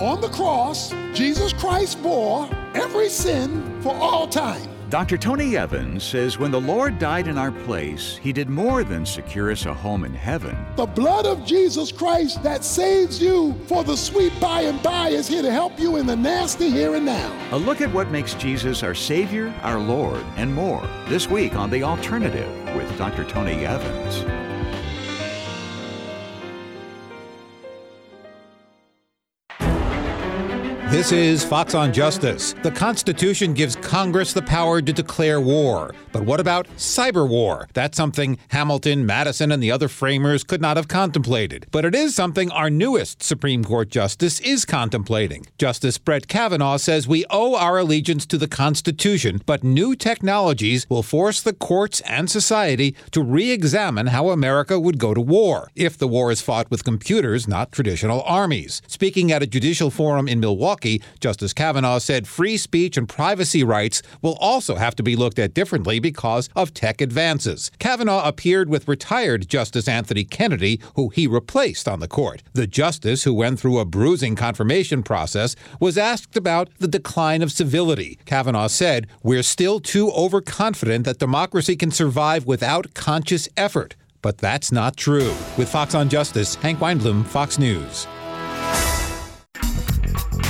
On 0.00 0.22
the 0.22 0.28
cross, 0.28 0.94
Jesus 1.12 1.52
Christ 1.52 2.02
bore 2.02 2.48
every 2.74 3.10
sin 3.10 3.82
for 3.82 3.94
all 3.94 4.26
time. 4.26 4.71
Dr. 4.92 5.16
Tony 5.16 5.56
Evans 5.56 6.04
says 6.04 6.38
when 6.38 6.50
the 6.50 6.60
Lord 6.60 6.98
died 6.98 7.26
in 7.26 7.38
our 7.38 7.50
place, 7.50 8.18
he 8.18 8.30
did 8.30 8.50
more 8.50 8.84
than 8.84 9.06
secure 9.06 9.50
us 9.50 9.64
a 9.64 9.72
home 9.72 10.04
in 10.04 10.12
heaven. 10.12 10.54
The 10.76 10.84
blood 10.84 11.24
of 11.24 11.46
Jesus 11.46 11.90
Christ 11.90 12.42
that 12.42 12.62
saves 12.62 13.18
you 13.18 13.54
for 13.68 13.84
the 13.84 13.96
sweet 13.96 14.38
by 14.38 14.60
and 14.60 14.82
by 14.82 15.08
is 15.08 15.26
here 15.26 15.40
to 15.40 15.50
help 15.50 15.80
you 15.80 15.96
in 15.96 16.06
the 16.06 16.14
nasty 16.14 16.68
here 16.68 16.94
and 16.94 17.06
now. 17.06 17.32
A 17.52 17.56
look 17.56 17.80
at 17.80 17.90
what 17.94 18.10
makes 18.10 18.34
Jesus 18.34 18.82
our 18.82 18.94
Savior, 18.94 19.48
our 19.62 19.78
Lord, 19.78 20.22
and 20.36 20.52
more 20.52 20.86
this 21.08 21.26
week 21.26 21.56
on 21.56 21.70
The 21.70 21.84
Alternative 21.84 22.76
with 22.76 22.98
Dr. 22.98 23.24
Tony 23.24 23.64
Evans. 23.64 24.51
This 30.92 31.10
is 31.10 31.42
Fox 31.42 31.74
on 31.74 31.90
Justice. 31.90 32.54
The 32.62 32.70
Constitution 32.70 33.54
gives 33.54 33.76
Congress 33.76 34.34
the 34.34 34.42
power 34.42 34.82
to 34.82 34.92
declare 34.92 35.40
war. 35.40 35.94
But 36.12 36.26
what 36.26 36.38
about 36.38 36.68
cyber 36.76 37.26
war? 37.26 37.66
That's 37.72 37.96
something 37.96 38.36
Hamilton, 38.48 39.06
Madison, 39.06 39.50
and 39.52 39.62
the 39.62 39.70
other 39.70 39.88
framers 39.88 40.44
could 40.44 40.60
not 40.60 40.76
have 40.76 40.88
contemplated. 40.88 41.66
But 41.70 41.86
it 41.86 41.94
is 41.94 42.14
something 42.14 42.50
our 42.50 42.68
newest 42.68 43.22
Supreme 43.22 43.64
Court 43.64 43.88
Justice 43.88 44.38
is 44.40 44.66
contemplating. 44.66 45.46
Justice 45.56 45.96
Brett 45.96 46.28
Kavanaugh 46.28 46.76
says 46.76 47.08
we 47.08 47.24
owe 47.30 47.56
our 47.56 47.78
allegiance 47.78 48.26
to 48.26 48.36
the 48.36 48.46
Constitution, 48.46 49.40
but 49.46 49.64
new 49.64 49.96
technologies 49.96 50.84
will 50.90 51.02
force 51.02 51.40
the 51.40 51.54
courts 51.54 52.02
and 52.02 52.30
society 52.30 52.94
to 53.12 53.22
re 53.22 53.50
examine 53.50 54.08
how 54.08 54.28
America 54.28 54.78
would 54.78 54.98
go 54.98 55.14
to 55.14 55.22
war 55.22 55.70
if 55.74 55.96
the 55.96 56.06
war 56.06 56.30
is 56.30 56.42
fought 56.42 56.70
with 56.70 56.84
computers, 56.84 57.48
not 57.48 57.72
traditional 57.72 58.20
armies. 58.24 58.82
Speaking 58.86 59.32
at 59.32 59.42
a 59.42 59.46
judicial 59.46 59.90
forum 59.90 60.28
in 60.28 60.38
Milwaukee, 60.38 60.81
Justice 61.20 61.52
Kavanaugh 61.52 61.98
said 61.98 62.26
free 62.26 62.56
speech 62.56 62.96
and 62.96 63.08
privacy 63.08 63.62
rights 63.64 64.02
will 64.20 64.36
also 64.40 64.76
have 64.76 64.94
to 64.96 65.02
be 65.02 65.16
looked 65.16 65.38
at 65.38 65.54
differently 65.54 65.98
because 65.98 66.48
of 66.56 66.74
tech 66.74 67.00
advances. 67.00 67.70
Kavanaugh 67.78 68.26
appeared 68.26 68.68
with 68.68 68.88
retired 68.88 69.48
Justice 69.48 69.88
Anthony 69.88 70.24
Kennedy, 70.24 70.80
who 70.96 71.08
he 71.10 71.26
replaced 71.26 71.88
on 71.88 72.00
the 72.00 72.08
court. 72.08 72.42
The 72.52 72.66
justice, 72.66 73.24
who 73.24 73.34
went 73.34 73.60
through 73.60 73.78
a 73.78 73.84
bruising 73.84 74.36
confirmation 74.36 75.02
process, 75.02 75.54
was 75.80 75.98
asked 75.98 76.36
about 76.36 76.68
the 76.78 76.88
decline 76.88 77.42
of 77.42 77.52
civility. 77.52 78.18
Kavanaugh 78.24 78.66
said, 78.68 79.06
We're 79.22 79.42
still 79.42 79.80
too 79.80 80.10
overconfident 80.10 81.04
that 81.04 81.18
democracy 81.18 81.76
can 81.76 81.90
survive 81.90 82.46
without 82.46 82.94
conscious 82.94 83.48
effort. 83.56 83.94
But 84.22 84.38
that's 84.38 84.70
not 84.70 84.96
true. 84.96 85.34
With 85.58 85.68
Fox 85.68 85.94
on 85.94 86.08
Justice, 86.08 86.54
Hank 86.54 86.78
Weinbloom, 86.78 87.26
Fox 87.26 87.58
News. 87.58 88.06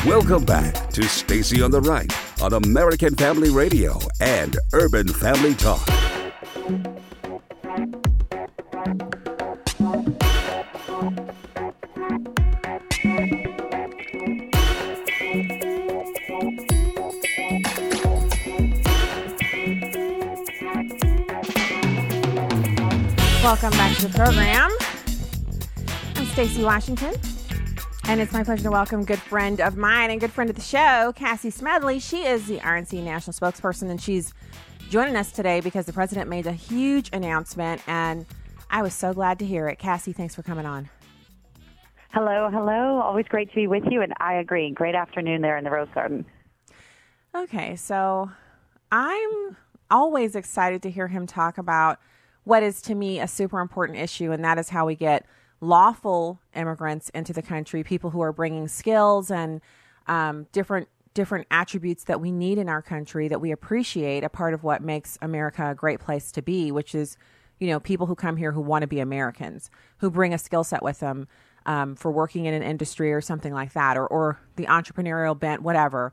Welcome 0.07 0.45
back 0.45 0.91
to 0.91 1.05
Stacy 1.05 1.63
on 1.63 1.71
the 1.71 1.81
Right 1.81 2.13
on 2.43 2.55
American 2.55 3.15
Family 3.15 3.51
Radio 3.51 4.01
and 4.21 4.57
Urban 4.73 5.07
Family 5.07 5.55
Talk. 5.55 5.87
Welcome 23.41 23.71
back 23.71 23.97
to 23.99 24.09
the 24.09 24.13
program. 24.17 24.73
I'm 26.17 26.27
Stacy 26.27 26.65
Washington. 26.65 27.15
And 28.05 28.21
it's 28.21 28.33
my 28.33 28.43
pleasure 28.43 28.65
to 28.65 28.71
welcome 28.71 29.05
good 29.05 29.21
friend 29.21 29.61
of 29.61 29.77
mine 29.77 30.11
and 30.11 30.21
good 30.21 30.33
friend 30.33 30.51
of 30.51 30.57
the 30.57 30.63
show, 30.63 31.13
Cassie 31.15 31.51
Smedile. 31.51 32.03
She 32.03 32.27
is 32.27 32.47
the 32.47 32.59
RNC 32.59 33.03
national 33.03 33.33
spokesperson, 33.33 33.91
and 33.91 34.01
she's 34.01 34.35
joining 34.91 35.17
us 35.17 35.33
today 35.33 35.61
because 35.61 35.87
the 35.87 35.93
president 35.93 36.29
made 36.29 36.47
a 36.47 36.53
huge 36.53 37.09
announcement, 37.13 37.81
and 37.87 38.27
I 38.69 38.83
was 38.83 38.93
so 38.93 39.15
glad 39.15 39.39
to 39.39 39.47
hear 39.47 39.69
it. 39.69 39.79
Cassie, 39.79 40.13
thanks 40.13 40.35
for 40.35 40.43
coming 40.43 40.67
on. 40.67 40.91
Hello, 42.11 42.51
hello. 42.53 43.01
Always 43.01 43.27
great 43.29 43.49
to 43.51 43.55
be 43.55 43.67
with 43.67 43.85
you, 43.89 44.03
and 44.03 44.13
I 44.19 44.35
agree. 44.35 44.71
Great 44.73 44.97
afternoon 44.97 45.41
there 45.41 45.57
in 45.57 45.65
the 45.65 45.71
Rose 45.71 45.89
Garden. 45.95 46.27
Okay, 47.35 47.77
so 47.77 48.31
I'm 48.91 49.57
always 49.91 50.37
excited 50.37 50.83
to 50.83 50.91
hear 50.91 51.09
him 51.09 51.27
talk 51.27 51.57
about 51.57 51.99
what 52.45 52.63
is 52.63 52.83
to 52.83 52.95
me 52.95 53.21
a 53.21 53.29
super 53.29 53.61
important 53.61 53.99
issue, 53.99 54.33
and 54.33 54.45
that 54.45 54.59
is 54.59 54.69
how 54.69 54.87
we 54.87 54.97
get– 54.97 55.25
lawful 55.63 56.41
immigrants 56.55 57.09
into 57.11 57.33
the 57.33 57.41
country, 57.41 57.83
people 57.83 58.11
who 58.11 58.21
are 58.21 58.33
bringing 58.33 58.69
skills 58.69 59.31
and 59.31 59.63
um, 60.07 60.47
different 60.53 60.89
different 61.15 61.47
attributes 61.51 62.05
that 62.05 62.23
we 62.23 62.33
need 62.33 62.57
in 62.57 62.71
our 62.71 62.81
country 62.81 63.29
that 63.29 63.41
we 63.41 63.53
appreciate. 63.53 64.25
A 64.25 64.29
part 64.29 64.55
of 64.55 64.65
what 64.65 64.83
makes 64.83 65.17
America 65.23 65.71
a 65.71 65.75
great 65.75 66.01
place 66.01 66.33
to 66.33 66.43
be, 66.43 66.73
which 66.73 66.95
is 66.95 67.17
you 67.61 67.69
know 67.69 67.81
people 67.81 68.07
who 68.07 68.15
come 68.15 68.37
here 68.37 68.53
who 68.53 68.61
want 68.61 68.83
to 68.83 68.89
be 68.89 69.01
Americans, 69.01 69.71
who 69.99 70.11
bring 70.11 70.35
a 70.35 70.39
skill 70.39 70.65
set 70.65 70.83
with 70.83 71.01
them 71.01 71.29
um, 71.65 71.95
for 71.95 72.11
working 72.11 72.45
in 72.47 72.55
an 72.55 72.63
industry 72.63 73.13
or 73.13 73.21
something 73.21 73.55
like 73.55 73.73
that, 73.73 73.97
or 73.97 74.07
or 74.07 74.41
the 74.57 74.67
entrepreneurial 74.67 75.39
bent, 75.39 75.63
whatever. 75.63 76.13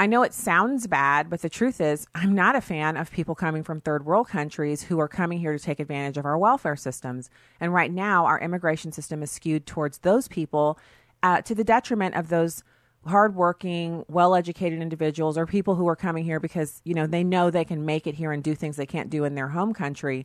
I 0.00 0.06
know 0.06 0.22
it 0.22 0.32
sounds 0.32 0.86
bad, 0.86 1.28
but 1.28 1.42
the 1.42 1.48
truth 1.48 1.80
is, 1.80 2.06
I'm 2.14 2.32
not 2.32 2.54
a 2.54 2.60
fan 2.60 2.96
of 2.96 3.10
people 3.10 3.34
coming 3.34 3.64
from 3.64 3.80
third 3.80 4.06
world 4.06 4.28
countries 4.28 4.84
who 4.84 5.00
are 5.00 5.08
coming 5.08 5.40
here 5.40 5.52
to 5.52 5.58
take 5.58 5.80
advantage 5.80 6.16
of 6.16 6.24
our 6.24 6.38
welfare 6.38 6.76
systems. 6.76 7.30
And 7.58 7.74
right 7.74 7.92
now, 7.92 8.24
our 8.24 8.38
immigration 8.38 8.92
system 8.92 9.24
is 9.24 9.32
skewed 9.32 9.66
towards 9.66 9.98
those 9.98 10.28
people 10.28 10.78
uh, 11.24 11.42
to 11.42 11.52
the 11.52 11.64
detriment 11.64 12.14
of 12.14 12.28
those 12.28 12.62
hardworking, 13.08 14.04
well 14.08 14.36
educated 14.36 14.80
individuals 14.80 15.36
or 15.36 15.46
people 15.46 15.74
who 15.74 15.88
are 15.88 15.96
coming 15.96 16.22
here 16.22 16.38
because, 16.38 16.80
you 16.84 16.94
know, 16.94 17.08
they 17.08 17.24
know 17.24 17.50
they 17.50 17.64
can 17.64 17.84
make 17.84 18.06
it 18.06 18.14
here 18.14 18.30
and 18.30 18.44
do 18.44 18.54
things 18.54 18.76
they 18.76 18.86
can't 18.86 19.10
do 19.10 19.24
in 19.24 19.34
their 19.34 19.48
home 19.48 19.74
country. 19.74 20.24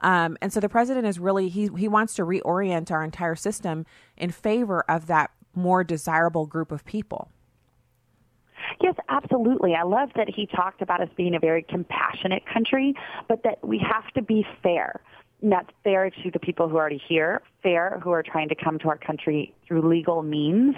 Um, 0.00 0.38
and 0.40 0.50
so 0.50 0.60
the 0.60 0.68
president 0.70 1.06
is 1.06 1.18
really, 1.18 1.50
he, 1.50 1.68
he 1.76 1.88
wants 1.88 2.14
to 2.14 2.22
reorient 2.22 2.90
our 2.90 3.04
entire 3.04 3.36
system 3.36 3.84
in 4.16 4.30
favor 4.30 4.82
of 4.88 5.08
that 5.08 5.30
more 5.54 5.84
desirable 5.84 6.46
group 6.46 6.72
of 6.72 6.86
people. 6.86 7.30
Yes, 8.80 8.94
absolutely. 9.08 9.74
I 9.74 9.82
love 9.82 10.10
that 10.16 10.28
he 10.28 10.46
talked 10.46 10.82
about 10.82 11.00
us 11.00 11.08
being 11.16 11.34
a 11.34 11.40
very 11.40 11.62
compassionate 11.62 12.44
country, 12.46 12.94
but 13.28 13.42
that 13.44 13.66
we 13.66 13.78
have 13.78 14.06
to 14.14 14.22
be 14.22 14.46
fair. 14.62 15.00
And 15.42 15.52
that's 15.52 15.70
fair 15.82 16.10
to 16.10 16.30
the 16.30 16.38
people 16.38 16.68
who 16.68 16.76
are 16.76 16.80
already 16.80 17.02
here, 17.08 17.42
fair 17.62 17.98
who 18.02 18.10
are 18.10 18.22
trying 18.22 18.48
to 18.50 18.54
come 18.54 18.78
to 18.80 18.88
our 18.88 18.98
country 18.98 19.54
through 19.66 19.88
legal 19.88 20.22
means. 20.22 20.76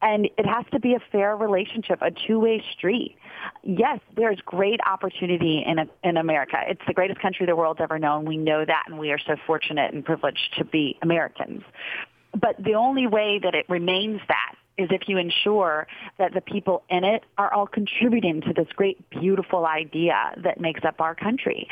And 0.00 0.28
it 0.36 0.46
has 0.46 0.64
to 0.72 0.80
be 0.80 0.94
a 0.94 1.00
fair 1.12 1.36
relationship, 1.36 2.00
a 2.02 2.10
two-way 2.10 2.64
street. 2.72 3.16
Yes, 3.62 4.00
there's 4.16 4.40
great 4.44 4.80
opportunity 4.84 5.62
in 5.64 5.88
in 6.02 6.16
America. 6.16 6.56
It's 6.66 6.80
the 6.88 6.94
greatest 6.94 7.20
country 7.20 7.46
the 7.46 7.54
world's 7.54 7.80
ever 7.80 8.00
known. 8.00 8.24
We 8.24 8.36
know 8.36 8.64
that, 8.64 8.84
and 8.88 8.98
we 8.98 9.12
are 9.12 9.18
so 9.18 9.36
fortunate 9.46 9.94
and 9.94 10.04
privileged 10.04 10.54
to 10.58 10.64
be 10.64 10.98
Americans. 11.02 11.62
But 12.32 12.56
the 12.58 12.74
only 12.74 13.06
way 13.06 13.38
that 13.42 13.54
it 13.54 13.66
remains 13.68 14.20
that 14.26 14.54
is 14.78 14.88
if 14.90 15.08
you 15.08 15.18
ensure 15.18 15.86
that 16.18 16.32
the 16.34 16.40
people 16.40 16.82
in 16.88 17.04
it 17.04 17.24
are 17.38 17.52
all 17.52 17.66
contributing 17.66 18.40
to 18.42 18.52
this 18.52 18.68
great, 18.74 19.08
beautiful 19.10 19.66
idea 19.66 20.32
that 20.38 20.60
makes 20.60 20.84
up 20.84 21.00
our 21.00 21.14
country. 21.14 21.68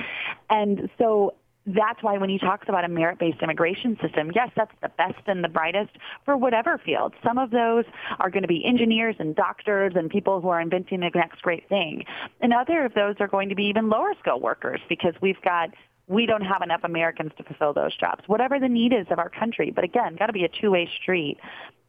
And 0.49 0.91
so 0.99 1.35
that's 1.67 2.03
why 2.03 2.17
when 2.19 2.31
he 2.31 2.39
talks 2.39 2.69
about 2.69 2.85
a 2.85 2.89
merit-based 2.89 3.43
immigration 3.43 3.99
system, 4.03 4.31
yes, 4.35 4.51
that's 4.57 4.73
the 4.83 4.89
best 4.89 5.21
and 5.27 5.45
the 5.45 5.49
brightest 5.49 5.91
for 6.25 6.37
whatever 6.37 6.79
field. 6.79 7.15
Some 7.23 7.39
of 7.39 7.51
those 7.51 7.85
are 8.19 8.31
going 8.31 8.43
to 8.43 8.49
be 8.49 8.65
engineers 8.65 9.17
and 9.19 9.37
doctors 9.37 9.93
and 9.95 10.11
people 10.11 10.41
who 10.41 10.49
are 10.49 10.61
inventing 10.61 11.01
the 11.01 11.11
next 11.15 11.43
great 11.43 11.69
thing. 11.69 12.05
And 12.41 12.53
other 12.53 12.85
of 12.85 12.95
those 12.95 13.17
are 13.21 13.29
going 13.29 13.51
to 13.51 13.55
be 13.55 13.65
even 13.65 13.89
lower 13.89 14.15
skill 14.21 14.41
workers 14.41 14.81
because 14.89 15.15
we've 15.21 15.41
got 15.43 15.71
we 16.07 16.27
don't 16.27 16.43
have 16.43 16.61
enough 16.61 16.81
Americans 16.83 17.31
to 17.37 17.45
fulfill 17.45 17.73
those 17.73 17.97
jobs. 17.97 18.25
Whatever 18.27 18.59
the 18.59 18.69
need 18.69 18.93
is 18.93 19.07
of 19.11 19.21
our 19.21 19.29
country, 19.29 19.71
but 19.71 19.85
again, 19.85 20.17
got 20.17 20.27
to 20.27 20.33
be 20.33 20.45
a 20.45 20.49
two-way 20.49 20.91
street. 21.01 21.39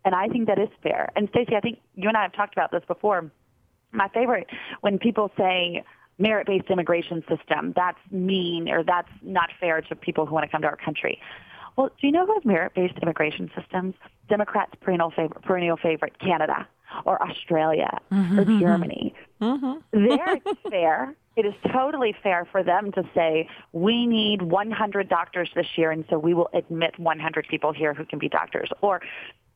And 0.03 0.15
I 0.15 0.27
think 0.27 0.47
that 0.47 0.59
is 0.59 0.69
fair. 0.81 1.11
And 1.15 1.29
Stacey, 1.29 1.55
I 1.55 1.59
think 1.59 1.79
you 1.95 2.07
and 2.07 2.17
I 2.17 2.23
have 2.23 2.33
talked 2.33 2.53
about 2.53 2.71
this 2.71 2.83
before. 2.87 3.31
My 3.91 4.07
favorite 4.09 4.47
when 4.79 4.97
people 4.97 5.31
say 5.37 5.83
merit-based 6.21 6.69
immigration 6.69 7.23
system. 7.27 7.73
That's 7.75 7.97
mean 8.11 8.69
or 8.69 8.83
that's 8.83 9.09
not 9.21 9.49
fair 9.59 9.81
to 9.81 9.95
people 9.95 10.25
who 10.25 10.33
want 10.33 10.45
to 10.45 10.51
come 10.51 10.61
to 10.61 10.67
our 10.67 10.77
country. 10.77 11.19
Well, 11.75 11.89
do 11.99 12.07
you 12.07 12.11
know 12.11 12.25
who 12.25 12.33
has 12.33 12.45
merit-based 12.45 12.97
immigration 13.01 13.49
systems? 13.59 13.95
Democrats' 14.29 14.73
perennial 14.81 15.11
favorite, 15.11 15.41
perennial 15.41 15.77
favorite, 15.77 16.19
Canada 16.19 16.67
or 17.05 17.21
Australia 17.23 17.97
mm-hmm. 18.11 18.39
or 18.39 18.45
Germany. 18.59 19.15
Mm-hmm. 19.41 20.07
there 20.07 20.35
it's 20.45 20.61
fair. 20.69 21.15
It 21.37 21.45
is 21.45 21.53
totally 21.71 22.13
fair 22.21 22.45
for 22.51 22.61
them 22.61 22.91
to 22.91 23.03
say, 23.15 23.47
we 23.71 24.05
need 24.05 24.41
100 24.41 25.07
doctors 25.07 25.49
this 25.55 25.65
year, 25.77 25.89
and 25.89 26.03
so 26.09 26.19
we 26.19 26.33
will 26.33 26.49
admit 26.53 26.99
100 26.99 27.47
people 27.47 27.71
here 27.71 27.93
who 27.93 28.03
can 28.03 28.19
be 28.19 28.27
doctors. 28.27 28.69
Or 28.81 29.01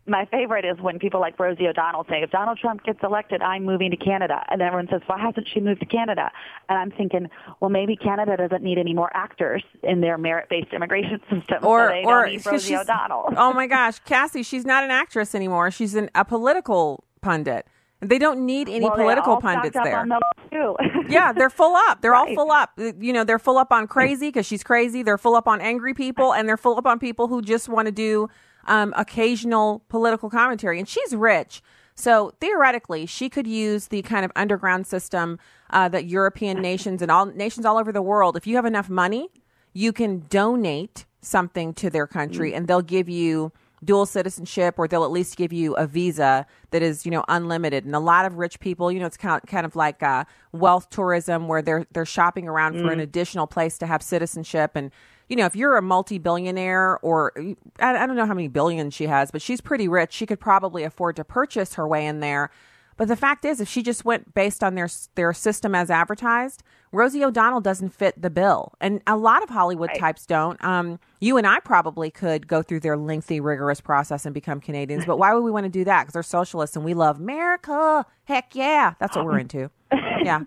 my 0.08 0.26
favorite 0.26 0.66
is 0.66 0.80
when 0.80 1.00
people 1.00 1.20
like 1.20 1.40
Rosie 1.40 1.68
O'Donnell 1.68 2.06
say, 2.08 2.22
if 2.22 2.30
Donald 2.30 2.60
Trump 2.60 2.84
gets 2.84 3.00
elected, 3.04 3.42
I'm 3.42 3.66
moving 3.66 3.90
to 3.92 3.98
Canada. 3.98 4.44
And 4.50 4.62
everyone 4.62 4.88
says, 4.92 5.02
why 5.08 5.20
hasn't 5.20 5.48
she 5.52 5.60
moved 5.60 5.80
to 5.80 5.86
Canada? 5.86 6.32
And 6.70 6.78
I'm 6.78 6.92
thinking, 6.92 7.28
well, 7.60 7.70
maybe 7.70 7.96
Canada 7.96 8.38
doesn't 8.38 8.64
need 8.64 8.78
any 8.78 8.94
more 8.94 9.10
actors 9.16 9.64
in 9.82 10.02
their 10.02 10.18
merit-based 10.18 10.74
immigration 10.74 11.20
system. 11.30 11.66
Or, 11.66 11.90
so 11.90 12.10
or 12.10 12.30
Rosie 12.46 12.76
O'Donnell. 12.76 13.34
oh 13.38 13.54
my 13.54 13.68
gosh, 13.68 14.00
Cassie, 14.00 14.44
she's 14.44 14.66
not 14.66 14.84
an 14.84 14.92
actress 14.92 15.34
anymore. 15.34 15.72
She's 15.72 15.96
an, 15.96 16.10
a 16.14 16.24
political 16.24 17.04
pundit. 17.22 17.66
They 18.02 18.20
don't 18.20 18.46
need 18.46 18.70
any 18.70 18.86
well, 18.86 18.96
political 18.96 19.42
pundits 19.42 19.76
there. 19.82 20.06
yeah, 21.10 21.34
they're 21.34 21.50
full 21.50 21.76
up. 21.76 22.02
They're 22.02 22.12
right. 22.12 22.30
all 22.30 22.36
full 22.36 22.52
up. 22.52 22.74
Uh, 22.78 22.92
you 23.00 23.14
know, 23.14 23.24
they're 23.24 23.40
full 23.40 23.58
up 23.58 23.72
on 23.72 23.88
crazy 23.88 24.28
because 24.28 24.46
she's 24.46 24.64
crazy. 24.64 25.02
They're 25.02 25.18
full 25.18 25.34
up 25.34 25.48
on 25.48 25.62
angry 25.62 25.94
people, 25.94 26.34
and 26.34 26.48
they're 26.48 26.58
full 26.58 26.78
up 26.78 26.86
on 26.86 27.00
people 27.00 27.28
who 27.28 27.42
just 27.42 27.68
want 27.68 27.88
to 27.88 27.92
do 27.92 28.30
um, 28.68 28.94
occasional 28.98 29.84
political 29.90 30.30
commentary. 30.30 30.80
And 30.80 30.88
she's 30.88 31.16
rich. 31.16 31.62
So 31.96 32.34
theoretically, 32.42 33.06
she 33.06 33.30
could 33.30 33.48
use 33.48 33.88
the 33.88 34.02
kind 34.02 34.26
of 34.26 34.32
underground 34.36 34.86
system 34.86 35.40
uh, 35.70 35.88
that 35.90 36.06
European 36.06 36.62
nations 36.62 37.02
and 37.02 37.10
all 37.10 37.26
nations 37.26 37.66
all 37.66 37.78
over 37.78 37.92
the 37.92 38.02
world, 38.02 38.36
if 38.36 38.46
you 38.46 38.56
have 38.58 38.66
enough 38.66 38.90
money, 38.90 39.30
you 39.74 39.94
can 39.94 40.26
donate 40.30 41.06
something 41.22 41.74
to 41.74 41.90
their 41.90 42.06
country 42.06 42.54
and 42.54 42.68
they'll 42.68 42.82
give 42.82 43.10
you 43.10 43.52
dual 43.84 44.06
citizenship 44.06 44.76
or 44.78 44.88
they'll 44.88 45.04
at 45.04 45.12
least 45.12 45.38
give 45.38 45.52
you 45.52 45.74
a 45.76 45.86
visa 45.86 46.46
that 46.72 46.82
is 46.82 47.06
you 47.06 47.12
know 47.12 47.24
unlimited 47.28 47.86
and 47.86 47.96
a 47.96 48.00
lot 48.00 48.26
of 48.26 48.38
rich 48.38 48.60
people 48.60 48.92
you 48.92 49.00
know 49.00 49.06
it's 49.06 49.18
kind 49.18 49.42
of, 49.42 49.50
kind 49.50 49.66
of 49.66 49.76
like 49.76 50.02
uh, 50.02 50.24
wealth 50.52 50.90
tourism 50.90 51.48
where 51.48 51.62
they're 51.62 51.86
they're 51.92 52.06
shopping 52.06 52.48
around 52.48 52.76
mm. 52.76 52.82
for 52.82 52.92
an 52.92 53.00
mm. 53.00 53.04
additional 53.04 53.48
place 53.48 53.78
to 53.78 53.86
have 53.86 54.02
citizenship 54.02 54.72
and 54.76 54.92
you 55.30 55.36
know, 55.36 55.46
if 55.46 55.56
you're 55.56 55.78
a 55.78 55.82
multi-billionaire 55.82 57.00
or 57.00 57.34
I, 57.80 58.04
I 58.04 58.06
don't 58.06 58.16
know 58.16 58.26
how 58.26 58.34
many 58.34 58.48
billions 58.48 58.94
she 58.94 59.08
has, 59.08 59.32
but 59.32 59.42
she's 59.42 59.62
pretty 59.62 59.88
rich. 59.88 60.14
She 60.14 60.26
could 60.26 60.40
probably 60.40 60.84
afford 60.84 61.16
to 61.16 61.24
purchase 61.24 61.76
her 61.76 61.88
way 61.88 62.06
in 62.06 62.20
there. 62.20 62.52
But 62.98 63.10
the 63.10 63.16
fact 63.16 63.44
is, 63.44 63.60
if 63.60 63.68
she 63.68 63.84
just 63.84 64.06
went 64.06 64.34
based 64.34 64.64
on 64.64 64.76
their 64.76 64.88
their 65.16 65.34
system 65.34 65.76
as 65.76 65.90
advertised, 65.90 66.64
Rosie 66.94 67.26
O'Donnell 67.26 67.60
doesn't 67.60 67.90
fit 67.90 68.22
the 68.22 68.30
bill, 68.30 68.74
and 68.80 69.02
a 69.06 69.18
lot 69.18 69.44
of 69.44 69.50
Hollywood 69.50 69.90
right. 69.90 70.00
types 70.00 70.26
don't. 70.26 70.64
Um, 70.64 71.00
you 71.20 71.36
and 71.36 71.46
I 71.46 71.60
probably 71.60 72.10
could 72.10 72.48
go 72.48 72.62
through 72.62 72.80
their 72.80 72.96
lengthy, 72.96 73.42
rigorous 73.42 73.82
process 73.82 74.26
and 74.26 74.34
become 74.34 74.62
Canadians, 74.62 75.06
but 75.06 75.20
why 75.20 75.34
would 75.34 75.44
we 75.44 75.52
want 75.52 75.66
to 75.66 75.70
do 75.70 75.84
that? 75.84 76.04
Because 76.04 76.14
they're 76.14 76.24
socialists 76.24 76.78
and 76.78 76.86
we 76.86 76.94
love 76.94 77.20
America. 77.20 78.06
Heck 78.24 78.56
yeah, 78.56 78.94
that's 78.98 79.16
what 79.16 79.26
we're 79.26 79.40
into. 79.40 79.70
Yeah. 80.24 80.40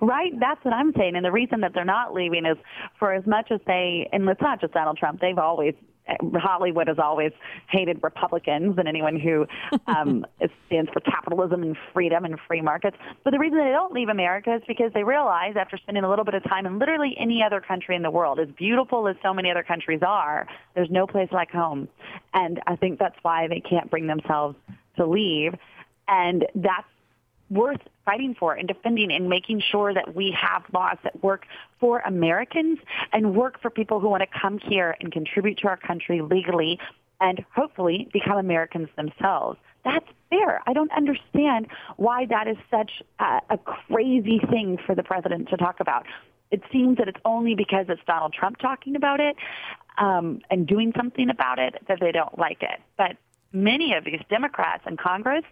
Right, 0.00 0.32
that's 0.38 0.64
what 0.64 0.74
I'm 0.74 0.92
saying. 0.96 1.16
And 1.16 1.24
the 1.24 1.32
reason 1.32 1.60
that 1.60 1.72
they're 1.74 1.84
not 1.84 2.14
leaving 2.14 2.46
is 2.46 2.56
for 2.98 3.12
as 3.12 3.26
much 3.26 3.50
as 3.50 3.60
they, 3.66 4.08
and 4.12 4.28
it's 4.28 4.40
not 4.40 4.60
just 4.60 4.72
Donald 4.72 4.98
Trump, 4.98 5.20
they've 5.20 5.38
always 5.38 5.74
Hollywood 6.34 6.88
has 6.88 6.98
always 6.98 7.32
hated 7.68 8.02
Republicans 8.02 8.76
and 8.78 8.88
anyone 8.88 9.18
who 9.18 9.46
um, 9.86 10.26
stands 10.66 10.90
for 10.92 11.00
capitalism 11.00 11.62
and 11.62 11.76
freedom 11.92 12.24
and 12.24 12.38
free 12.46 12.60
markets. 12.60 12.96
But 13.22 13.30
the 13.30 13.38
reason 13.38 13.58
they 13.58 13.70
don't 13.70 13.92
leave 13.92 14.08
America 14.08 14.54
is 14.54 14.62
because 14.66 14.92
they 14.92 15.04
realize 15.04 15.54
after 15.56 15.76
spending 15.78 16.04
a 16.04 16.10
little 16.10 16.24
bit 16.24 16.34
of 16.34 16.44
time 16.44 16.66
in 16.66 16.78
literally 16.78 17.16
any 17.18 17.42
other 17.42 17.60
country 17.60 17.96
in 17.96 18.02
the 18.02 18.10
world, 18.10 18.38
as 18.38 18.48
beautiful 18.56 19.08
as 19.08 19.16
so 19.22 19.32
many 19.32 19.50
other 19.50 19.62
countries 19.62 20.00
are, 20.06 20.46
there's 20.74 20.90
no 20.90 21.06
place 21.06 21.28
like 21.32 21.50
home. 21.50 21.88
And 22.32 22.60
I 22.66 22.76
think 22.76 22.98
that's 22.98 23.16
why 23.22 23.48
they 23.48 23.60
can't 23.60 23.90
bring 23.90 24.06
themselves 24.06 24.56
to 24.96 25.06
leave. 25.06 25.54
And 26.06 26.46
that's 26.54 26.86
worth 27.50 27.80
fighting 28.04 28.34
for 28.38 28.54
and 28.54 28.68
defending 28.68 29.12
and 29.12 29.28
making 29.28 29.60
sure 29.60 29.92
that 29.94 30.14
we 30.14 30.36
have 30.38 30.62
laws 30.72 30.96
that 31.04 31.22
work 31.22 31.46
for 31.80 32.00
Americans 32.00 32.78
and 33.12 33.34
work 33.34 33.60
for 33.60 33.70
people 33.70 34.00
who 34.00 34.08
want 34.08 34.22
to 34.22 34.38
come 34.40 34.58
here 34.58 34.96
and 35.00 35.12
contribute 35.12 35.58
to 35.58 35.68
our 35.68 35.76
country 35.76 36.20
legally 36.20 36.78
and 37.20 37.44
hopefully 37.54 38.08
become 38.12 38.38
Americans 38.38 38.88
themselves. 38.96 39.58
That's 39.84 40.06
fair. 40.30 40.62
I 40.66 40.72
don't 40.72 40.90
understand 40.92 41.68
why 41.96 42.26
that 42.26 42.48
is 42.48 42.56
such 42.70 43.02
a, 43.18 43.40
a 43.50 43.58
crazy 43.58 44.40
thing 44.50 44.78
for 44.84 44.94
the 44.94 45.02
president 45.02 45.48
to 45.50 45.56
talk 45.56 45.80
about. 45.80 46.06
It 46.50 46.62
seems 46.72 46.98
that 46.98 47.08
it's 47.08 47.20
only 47.24 47.54
because 47.54 47.86
it's 47.88 48.02
Donald 48.06 48.32
Trump 48.32 48.58
talking 48.58 48.96
about 48.96 49.20
it 49.20 49.36
um, 49.98 50.40
and 50.50 50.66
doing 50.66 50.92
something 50.96 51.30
about 51.30 51.58
it 51.58 51.74
that 51.88 52.00
they 52.00 52.12
don't 52.12 52.38
like 52.38 52.62
it. 52.62 52.80
But 52.96 53.16
many 53.52 53.94
of 53.94 54.04
these 54.04 54.20
Democrats 54.28 54.84
in 54.86 54.96
Congress 54.96 55.44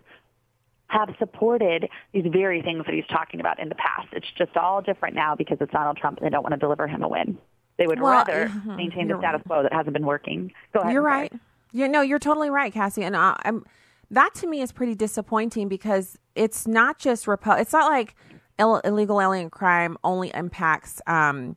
have 0.93 1.15
supported 1.19 1.89
these 2.13 2.27
very 2.31 2.61
things 2.61 2.85
that 2.85 2.95
he's 2.95 3.07
talking 3.07 3.41
about 3.41 3.59
in 3.59 3.69
the 3.69 3.75
past. 3.75 4.09
It's 4.13 4.31
just 4.37 4.57
all 4.57 4.83
different 4.83 5.15
now 5.15 5.35
because 5.35 5.57
it's 5.61 5.73
Donald 5.73 5.97
Trump 5.97 6.19
and 6.19 6.27
they 6.27 6.31
don't 6.31 6.43
want 6.43 6.53
to 6.53 6.59
deliver 6.59 6.87
him 6.87 7.03
a 7.03 7.09
win. 7.09 7.39
They 7.79 7.87
would 7.87 8.01
well, 8.01 8.13
rather 8.13 8.53
uh, 8.69 8.77
maintain 8.77 9.09
the 9.09 9.19
status 9.19 9.41
quo 9.47 9.63
that 9.63 9.73
hasn't 9.73 9.95
been 9.95 10.05
working. 10.05 10.53
Go 10.75 10.81
ahead. 10.81 10.93
You're 10.93 11.03
right. 11.03 11.33
Yeah, 11.73 11.87
no, 11.87 12.03
you're 12.03 12.19
totally 12.19 12.51
right, 12.51 12.73
Cassie. 12.73 13.03
And 13.03 13.17
uh, 13.17 13.35
I'm, 13.43 13.65
that 14.11 14.35
to 14.37 14.47
me 14.47 14.61
is 14.61 14.71
pretty 14.71 14.95
disappointing 14.95 15.69
because 15.69 16.19
it's 16.35 16.67
not 16.67 16.99
just 16.99 17.25
Repu- 17.25 17.59
It's 17.59 17.73
not 17.73 17.91
like 17.91 18.15
Ill- 18.59 18.81
illegal 18.85 19.21
alien 19.21 19.49
crime 19.49 19.97
only 20.05 20.31
impacts, 20.35 21.01
um, 21.07 21.57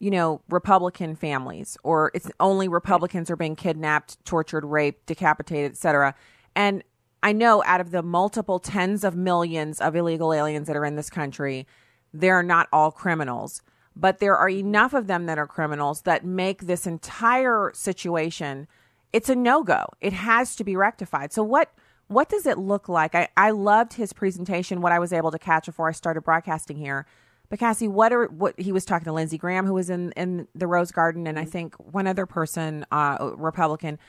you 0.00 0.10
know, 0.10 0.42
Republican 0.50 1.14
families 1.14 1.78
or 1.84 2.10
it's 2.12 2.28
only 2.40 2.66
Republicans 2.66 3.30
are 3.30 3.36
being 3.36 3.54
kidnapped, 3.54 4.22
tortured, 4.24 4.64
raped, 4.64 5.06
decapitated, 5.06 5.70
etc. 5.70 6.16
And 6.56 6.82
I 7.24 7.32
know 7.32 7.64
out 7.64 7.80
of 7.80 7.90
the 7.90 8.02
multiple 8.02 8.60
tens 8.60 9.02
of 9.02 9.16
millions 9.16 9.80
of 9.80 9.96
illegal 9.96 10.32
aliens 10.32 10.68
that 10.68 10.76
are 10.76 10.84
in 10.84 10.94
this 10.94 11.10
country, 11.10 11.66
they're 12.12 12.42
not 12.42 12.68
all 12.72 12.92
criminals, 12.92 13.62
but 13.96 14.18
there 14.18 14.36
are 14.36 14.48
enough 14.48 14.94
of 14.94 15.08
them 15.08 15.26
that 15.26 15.38
are 15.38 15.46
criminals 15.46 16.02
that 16.02 16.24
make 16.24 16.66
this 16.66 16.86
entire 16.86 17.72
situation 17.74 18.68
it's 19.14 19.28
a 19.28 19.36
no-go. 19.36 19.86
It 20.00 20.12
has 20.12 20.56
to 20.56 20.64
be 20.64 20.74
rectified. 20.74 21.32
So 21.32 21.44
what 21.44 21.70
what 22.08 22.28
does 22.28 22.46
it 22.46 22.58
look 22.58 22.88
like? 22.88 23.14
I, 23.14 23.28
I 23.36 23.50
loved 23.50 23.94
his 23.94 24.12
presentation, 24.12 24.82
what 24.82 24.92
I 24.92 24.98
was 24.98 25.12
able 25.12 25.30
to 25.30 25.38
catch 25.38 25.66
before 25.66 25.88
I 25.88 25.92
started 25.92 26.22
broadcasting 26.22 26.76
here. 26.76 27.06
But 27.48 27.60
Cassie, 27.60 27.86
what 27.86 28.12
are 28.12 28.26
what 28.26 28.58
he 28.58 28.72
was 28.72 28.84
talking 28.84 29.04
to 29.04 29.12
Lindsey 29.12 29.38
Graham, 29.38 29.66
who 29.66 29.74
was 29.74 29.88
in 29.88 30.10
in 30.12 30.48
the 30.52 30.66
Rose 30.66 30.90
Garden, 30.90 31.28
and 31.28 31.38
I 31.38 31.44
think 31.44 31.76
one 31.76 32.08
other 32.08 32.26
person, 32.26 32.84
uh, 32.90 33.30
Republican. 33.36 34.00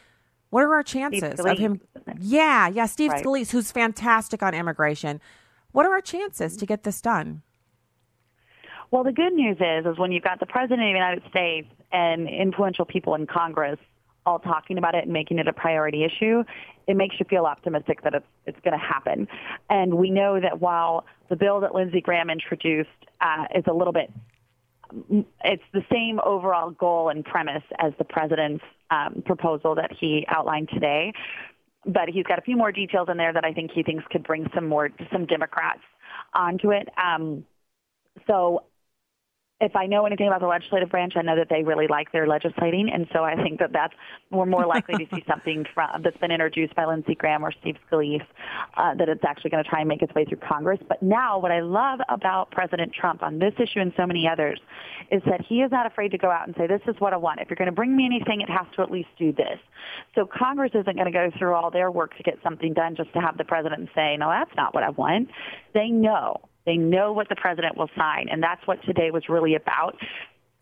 What 0.56 0.64
are 0.64 0.74
our 0.74 0.84
chances 0.84 1.38
of 1.38 1.58
him? 1.58 1.82
Yeah, 2.18 2.70
yeah, 2.70 2.86
Steve 2.86 3.12
right. 3.12 3.22
Scalise, 3.22 3.51
who's 3.51 3.74
fantastic 3.74 4.41
on 4.41 4.53
immigration. 4.53 5.20
What 5.74 5.86
are 5.86 5.91
our 5.91 5.99
chances 5.99 6.56
to 6.56 6.66
get 6.66 6.84
this 6.84 7.01
done? 7.01 7.41
Well, 8.89 9.03
the 9.03 9.12
good 9.12 9.34
news 9.34 9.58
is, 9.60 9.86
is 9.86 9.99
when 9.99 10.14
you've 10.14 10.24
got 10.24 10.39
the 10.39 10.45
president 10.45 10.80
of 10.80 10.86
the 10.86 10.91
United 10.91 11.24
States 11.30 11.68
and 11.91 12.30
influential 12.30 12.86
people 12.86 13.16
in 13.16 13.28
Congress 13.28 13.78
all 14.26 14.39
talking 14.39 14.78
about 14.78 14.95
it 14.95 15.03
and 15.03 15.12
making 15.12 15.39
it 15.39 15.47
a 15.49 15.51
priority 15.51 16.06
issue, 16.06 16.45
it 16.88 16.95
makes 16.95 17.20
you 17.20 17.26
feel 17.30 17.43
optimistic 17.43 18.03
that 18.03 18.14
it's 18.14 18.26
it's 18.45 18.60
going 18.64 18.72
to 18.72 18.78
happen. 18.78 19.28
And 19.70 19.95
we 19.95 20.10
know 20.10 20.39
that 20.39 20.62
while 20.62 21.03
the 21.28 21.36
bill 21.36 21.60
that 21.60 21.76
Lindsey 21.76 21.99
Graham 21.99 22.30
introduced 22.30 22.89
uh, 23.20 23.43
is 23.53 23.66
a 23.68 23.74
little 23.74 23.91
bit 23.91 24.10
it's 25.44 25.64
the 25.74 25.84
same 25.92 26.20
overall 26.24 26.72
goal 26.72 27.10
and 27.10 27.24
premise 27.24 27.64
as 27.80 27.94
the 27.98 28.04
president's 28.04 28.64
um, 28.92 29.24
proposal 29.26 29.76
that 29.76 29.92
he 30.00 30.26
outlined 30.30 30.70
today. 30.74 31.14
But 31.86 32.10
he's 32.10 32.26
got 32.26 32.40
a 32.40 32.42
few 32.42 32.58
more 32.58 32.72
details 32.72 33.10
in 33.12 33.18
there 33.18 33.34
that 33.34 33.46
I 33.46 33.54
think 33.54 33.72
he 33.72 33.84
thinks 33.84 34.04
could 34.10 34.24
bring 34.24 34.50
some 34.54 34.68
more 34.68 34.90
some 35.12 35.26
Democrats 35.26 35.82
onto 36.34 36.72
it. 36.72 36.90
Um, 36.98 37.46
so 38.28 38.64
if 39.62 39.74
I 39.74 39.86
know 39.86 40.06
anything 40.06 40.28
about 40.28 40.41
the 40.41 40.47
legislative 40.47 40.89
branch, 40.89 41.14
I 41.16 41.22
know 41.22 41.38
that 41.38 41.47
they 41.49 41.64
really 41.64 41.88
like 41.88 42.12
their 42.12 42.28
legislating, 42.28 42.89
and 42.93 43.08
so 43.14 43.24
I 43.24 43.36
think 43.41 43.60
that 43.60 43.72
that's 43.72 43.93
we're 44.30 44.45
more 44.45 44.66
likely 44.66 45.06
to 45.06 45.16
see 45.16 45.24
something 45.30 45.66
from 45.74 46.01
that's 46.03 46.18
been 46.18 46.32
introduced 46.32 46.76
by 46.76 46.86
Lindsey 46.86 47.16
Graham 47.16 47.43
or 47.43 47.53
Steve 47.62 47.78
Scalise 47.89 48.26
uh, 48.76 48.95
that 48.95 49.08
it's 49.08 49.24
actually 49.26 49.51
going 49.51 49.64
to 49.64 49.70
try 49.70 49.80
and 49.80 49.88
make 49.88 50.01
its 50.01 50.14
way 50.14 50.26
through 50.26 50.39
Congress. 50.45 50.80
But 50.89 51.01
now, 51.01 51.39
what 51.39 51.51
I 51.51 51.62
love 51.62 52.01
about 52.10 52.51
President 52.51 52.91
Trump 52.93 53.24
on 53.24 53.39
this 53.39 53.53
issue 53.58 53.80
and 53.80 53.93
so 53.95 54.06
many 54.06 54.28
others 54.28 54.60
is 55.10 55.22
that 55.26 55.39
he 55.47 55.62
is 55.62 55.72
not 55.72 55.86
afraid 55.86 56.12
to 56.12 56.18
go 56.18 56.30
out 56.30 56.47
and 56.47 56.56
say, 56.58 56.68
"This 56.68 56.82
is 56.86 56.99
what 56.99 57.14
I 57.14 57.18
want. 57.18 57.39
If 57.39 57.49
you're 57.49 57.56
going 57.56 57.68
to 57.68 57.72
bring 57.72 57.95
me 57.95 58.06
anything, 58.06 58.41
it 58.41 58.49
has 58.49 58.68
to 58.76 58.82
at 58.82 58.91
least 58.91 59.10
do 59.18 59.32
this." 59.32 59.60
So 60.16 60.26
Congress 60.26 60.72
isn't 60.74 60.95
going 60.97 61.06
to 61.06 61.12
go 61.12 61.32
through 61.39 61.53
all 61.53 61.72
their 61.72 61.91
work 61.91 62.18
to 62.18 62.24
get 62.24 62.39
something 62.43 62.74
done 62.74 62.97
just 62.97 63.14
to 63.14 63.22
have 63.22 63.38
the 63.38 63.45
president 63.45 63.88
say, 63.95 64.18
"No, 64.18 64.28
that's 64.28 64.53
not 64.58 64.74
what 64.74 64.84
I 64.84 64.89
want." 64.89 65.30
They 65.74 65.88
know 65.88 66.41
they 66.66 66.78
know 66.78 67.13
what 67.13 67.30
the 67.30 67.36
president 67.36 67.78
will 67.78 67.89
sign, 67.97 68.28
and 68.30 68.41
that's 68.41 68.66
what 68.68 68.84
today 68.84 69.11
was 69.11 69.30
really 69.30 69.55
about 69.55 69.95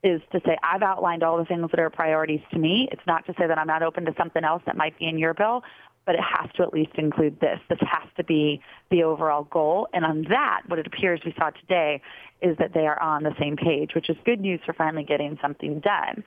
is 0.03 0.21
to 0.33 0.41
say 0.45 0.57
I've 0.61 0.83
outlined 0.83 1.23
all 1.23 1.37
the 1.37 1.45
things 1.45 1.71
that 1.71 1.79
are 1.79 1.89
priorities 1.89 2.41
to 2.51 2.59
me. 2.59 2.89
It's 2.91 3.01
not 3.07 3.25
to 3.27 3.33
say 3.39 3.47
that 3.47 3.57
I'm 3.57 3.67
not 3.67 3.83
open 3.83 4.05
to 4.05 4.13
something 4.17 4.43
else 4.43 4.61
that 4.65 4.75
might 4.75 4.99
be 4.99 5.07
in 5.07 5.17
your 5.17 5.33
bill, 5.33 5.63
but 6.05 6.15
it 6.15 6.21
has 6.21 6.51
to 6.57 6.63
at 6.63 6.73
least 6.73 6.91
include 6.95 7.39
this. 7.39 7.59
This 7.69 7.79
has 7.81 8.09
to 8.17 8.23
be 8.23 8.61
the 8.91 9.03
overall 9.03 9.45
goal. 9.45 9.87
And 9.93 10.03
on 10.03 10.25
that, 10.29 10.63
what 10.67 10.77
it 10.77 10.87
appears 10.87 11.21
we 11.25 11.33
saw 11.37 11.51
today 11.51 12.01
is 12.41 12.57
that 12.57 12.73
they 12.73 12.85
are 12.85 13.01
on 13.01 13.23
the 13.23 13.33
same 13.39 13.55
page, 13.55 13.95
which 13.95 14.09
is 14.09 14.17
good 14.25 14.41
news 14.41 14.59
for 14.65 14.73
finally 14.73 15.05
getting 15.05 15.39
something 15.41 15.79
done. 15.79 16.23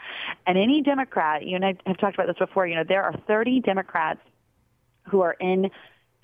And 0.47 0.57
any 0.57 0.81
Democrat, 0.81 1.45
you 1.47 1.57
and 1.57 1.65
I 1.65 1.77
have 1.87 1.99
talked 1.99 2.15
about 2.15 2.29
this 2.29 2.39
before, 2.39 2.67
you 2.67 2.75
know, 2.75 2.85
there 2.89 3.03
are 3.03 3.15
30 3.27 3.61
Democrats 3.61 4.21
who 5.11 5.21
are 5.21 5.35
in 5.35 5.71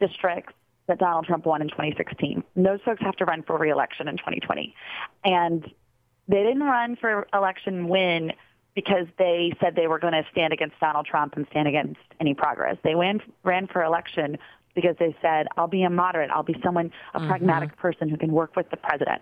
districts 0.00 0.54
that 0.88 0.98
Donald 0.98 1.26
Trump 1.26 1.46
won 1.46 1.62
in 1.62 1.68
2016. 1.68 2.42
those 2.56 2.80
folks 2.84 3.00
have 3.02 3.16
to 3.16 3.24
run 3.24 3.42
for 3.42 3.56
reelection 3.56 4.08
in 4.08 4.16
2020. 4.16 4.74
And 5.24 5.64
they 6.28 6.42
didn't 6.42 6.62
run 6.62 6.96
for 6.96 7.26
election 7.32 7.88
win 7.88 8.32
because 8.74 9.06
they 9.18 9.52
said 9.60 9.76
they 9.76 9.86
were 9.86 9.98
going 9.98 10.14
to 10.14 10.24
stand 10.32 10.52
against 10.52 10.78
Donald 10.80 11.06
Trump 11.06 11.34
and 11.36 11.46
stand 11.50 11.68
against 11.68 12.00
any 12.20 12.34
progress. 12.34 12.76
They 12.82 12.94
ran, 12.94 13.20
ran 13.42 13.66
for 13.66 13.82
election 13.82 14.38
because 14.74 14.96
they 14.98 15.14
said, 15.20 15.46
I'll 15.56 15.68
be 15.68 15.82
a 15.82 15.90
moderate. 15.90 16.30
I'll 16.30 16.42
be 16.42 16.56
someone, 16.64 16.90
a 17.14 17.18
mm-hmm. 17.18 17.28
pragmatic 17.28 17.76
person 17.76 18.08
who 18.08 18.16
can 18.16 18.32
work 18.32 18.56
with 18.56 18.70
the 18.70 18.76
president. 18.76 19.20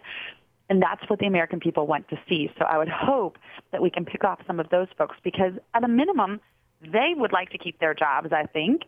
And 0.68 0.80
that's 0.80 1.02
what 1.10 1.18
the 1.18 1.26
American 1.26 1.58
people 1.58 1.88
want 1.88 2.08
to 2.10 2.18
see. 2.28 2.48
So 2.56 2.64
I 2.64 2.78
would 2.78 2.88
hope 2.88 3.38
that 3.72 3.82
we 3.82 3.90
can 3.90 4.04
pick 4.04 4.22
off 4.22 4.38
some 4.46 4.60
of 4.60 4.70
those 4.70 4.86
folks 4.96 5.16
because 5.24 5.52
at 5.74 5.82
a 5.82 5.88
minimum, 5.88 6.40
they 6.80 7.12
would 7.16 7.32
like 7.32 7.50
to 7.50 7.58
keep 7.58 7.80
their 7.80 7.92
jobs, 7.92 8.28
I 8.32 8.46
think. 8.46 8.82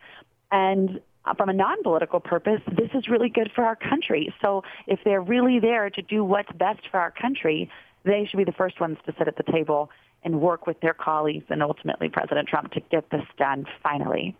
And 0.53 1.01
Uh, 1.25 1.35
from 1.35 1.49
a 1.49 1.53
non-political 1.53 2.20
purpose, 2.20 2.61
this 2.66 2.91
is 2.95 3.09
really 3.09 3.29
good 3.29 3.51
for 3.55 3.64
our 3.64 3.77
country. 3.77 4.35
So 4.43 4.62
if 4.87 4.99
they're 5.05 5.20
really 5.20 5.61
there 5.61 5.89
to 5.91 6.03
do 6.03 6.25
what's 6.25 6.51
best 6.53 6.81
for 6.91 6.99
our 6.99 7.12
country, 7.12 7.70
they 8.05 8.27
should 8.29 8.39
be 8.39 8.45
the 8.45 8.53
first 8.53 8.81
ones 8.81 8.99
to 9.07 9.14
sit 9.18 9.29
at 9.29 9.37
the 9.37 9.45
table 9.53 9.91
and 10.25 10.41
work 10.41 10.66
with 10.66 10.81
their 10.81 10.95
colleagues 10.95 11.45
and 11.49 11.62
ultimately 11.62 12.09
President 12.09 12.49
Trump 12.49 12.73
to 12.73 12.81
get 12.91 13.09
this 13.11 13.25
done 13.39 13.66
finally. 13.83 14.37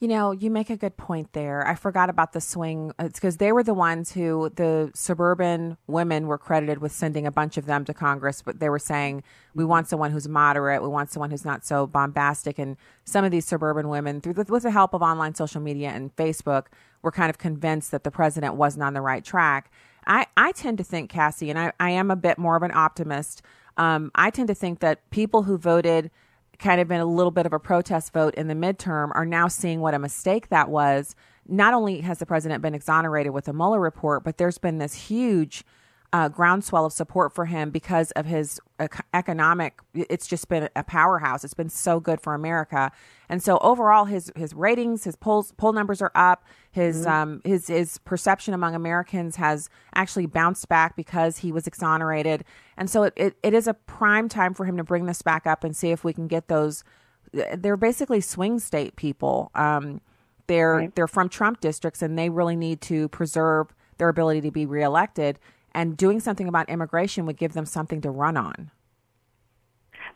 You 0.00 0.06
know, 0.06 0.30
you 0.30 0.48
make 0.48 0.70
a 0.70 0.76
good 0.76 0.96
point 0.96 1.32
there. 1.32 1.66
I 1.66 1.74
forgot 1.74 2.08
about 2.08 2.32
the 2.32 2.40
swing. 2.40 2.92
It's 3.00 3.18
because 3.18 3.38
they 3.38 3.50
were 3.50 3.64
the 3.64 3.74
ones 3.74 4.12
who 4.12 4.48
the 4.54 4.92
suburban 4.94 5.76
women 5.88 6.28
were 6.28 6.38
credited 6.38 6.78
with 6.78 6.92
sending 6.92 7.26
a 7.26 7.32
bunch 7.32 7.56
of 7.56 7.66
them 7.66 7.84
to 7.86 7.92
Congress, 7.92 8.40
but 8.40 8.60
they 8.60 8.68
were 8.68 8.78
saying, 8.78 9.24
we 9.56 9.64
want 9.64 9.88
someone 9.88 10.12
who's 10.12 10.28
moderate. 10.28 10.82
We 10.82 10.88
want 10.88 11.10
someone 11.10 11.32
who's 11.32 11.44
not 11.44 11.66
so 11.66 11.88
bombastic. 11.88 12.60
And 12.60 12.76
some 13.04 13.24
of 13.24 13.32
these 13.32 13.44
suburban 13.44 13.88
women, 13.88 14.20
through 14.20 14.34
the, 14.34 14.44
with 14.44 14.62
the 14.62 14.70
help 14.70 14.94
of 14.94 15.02
online 15.02 15.34
social 15.34 15.60
media 15.60 15.88
and 15.88 16.14
Facebook, 16.14 16.66
were 17.02 17.10
kind 17.10 17.28
of 17.28 17.38
convinced 17.38 17.90
that 17.90 18.04
the 18.04 18.12
president 18.12 18.54
wasn't 18.54 18.84
on 18.84 18.94
the 18.94 19.00
right 19.00 19.24
track. 19.24 19.72
I, 20.06 20.26
I 20.36 20.52
tend 20.52 20.78
to 20.78 20.84
think, 20.84 21.10
Cassie, 21.10 21.50
and 21.50 21.58
I, 21.58 21.72
I 21.80 21.90
am 21.90 22.12
a 22.12 22.16
bit 22.16 22.38
more 22.38 22.54
of 22.54 22.62
an 22.62 22.72
optimist. 22.72 23.42
Um, 23.76 24.12
I 24.14 24.30
tend 24.30 24.46
to 24.46 24.54
think 24.54 24.78
that 24.78 25.10
people 25.10 25.42
who 25.42 25.58
voted– 25.58 26.12
kind 26.58 26.80
of 26.80 26.88
been 26.88 27.00
a 27.00 27.06
little 27.06 27.30
bit 27.30 27.46
of 27.46 27.52
a 27.52 27.58
protest 27.58 28.12
vote 28.12 28.34
in 28.34 28.48
the 28.48 28.54
midterm 28.54 29.10
are 29.14 29.26
now 29.26 29.48
seeing 29.48 29.80
what 29.80 29.94
a 29.94 29.98
mistake 29.98 30.48
that 30.48 30.68
was. 30.68 31.14
Not 31.46 31.72
only 31.72 32.00
has 32.00 32.18
the 32.18 32.26
president 32.26 32.62
been 32.62 32.74
exonerated 32.74 33.32
with 33.32 33.46
the 33.46 33.52
Mueller 33.52 33.80
report, 33.80 34.24
but 34.24 34.38
there's 34.38 34.58
been 34.58 34.78
this 34.78 34.94
huge 34.94 35.64
uh, 36.12 36.28
groundswell 36.28 36.86
of 36.86 36.92
support 36.92 37.34
for 37.34 37.44
him 37.44 37.70
because 37.70 38.10
of 38.12 38.24
his 38.24 38.60
economic. 39.12 39.80
It's 39.94 40.26
just 40.26 40.48
been 40.48 40.68
a 40.74 40.82
powerhouse. 40.82 41.44
It's 41.44 41.54
been 41.54 41.68
so 41.68 42.00
good 42.00 42.20
for 42.20 42.34
America, 42.34 42.90
and 43.28 43.42
so 43.42 43.58
overall, 43.58 44.06
his 44.06 44.32
his 44.34 44.54
ratings, 44.54 45.04
his 45.04 45.16
polls, 45.16 45.52
poll 45.56 45.72
numbers 45.72 46.00
are 46.00 46.12
up. 46.14 46.44
His 46.70 47.00
mm-hmm. 47.00 47.10
um 47.10 47.42
his 47.44 47.66
his 47.66 47.98
perception 47.98 48.54
among 48.54 48.74
Americans 48.74 49.36
has 49.36 49.68
actually 49.94 50.26
bounced 50.26 50.68
back 50.68 50.96
because 50.96 51.38
he 51.38 51.52
was 51.52 51.66
exonerated, 51.66 52.44
and 52.78 52.88
so 52.88 53.02
it, 53.02 53.12
it, 53.16 53.36
it 53.42 53.52
is 53.52 53.66
a 53.66 53.74
prime 53.74 54.28
time 54.28 54.54
for 54.54 54.64
him 54.64 54.78
to 54.78 54.84
bring 54.84 55.04
this 55.04 55.20
back 55.20 55.46
up 55.46 55.62
and 55.62 55.76
see 55.76 55.90
if 55.90 56.04
we 56.04 56.14
can 56.14 56.26
get 56.26 56.48
those. 56.48 56.84
They're 57.32 57.76
basically 57.76 58.22
swing 58.22 58.58
state 58.60 58.96
people. 58.96 59.50
Um, 59.54 60.00
they're 60.46 60.74
right. 60.74 60.94
they're 60.94 61.06
from 61.06 61.28
Trump 61.28 61.60
districts, 61.60 62.00
and 62.00 62.18
they 62.18 62.30
really 62.30 62.56
need 62.56 62.80
to 62.82 63.08
preserve 63.08 63.74
their 63.98 64.08
ability 64.08 64.40
to 64.40 64.50
be 64.50 64.64
reelected 64.64 65.38
and 65.78 65.96
doing 65.96 66.18
something 66.18 66.48
about 66.48 66.68
immigration 66.68 67.24
would 67.24 67.36
give 67.36 67.52
them 67.52 67.64
something 67.64 68.00
to 68.00 68.10
run 68.10 68.36
on. 68.36 68.72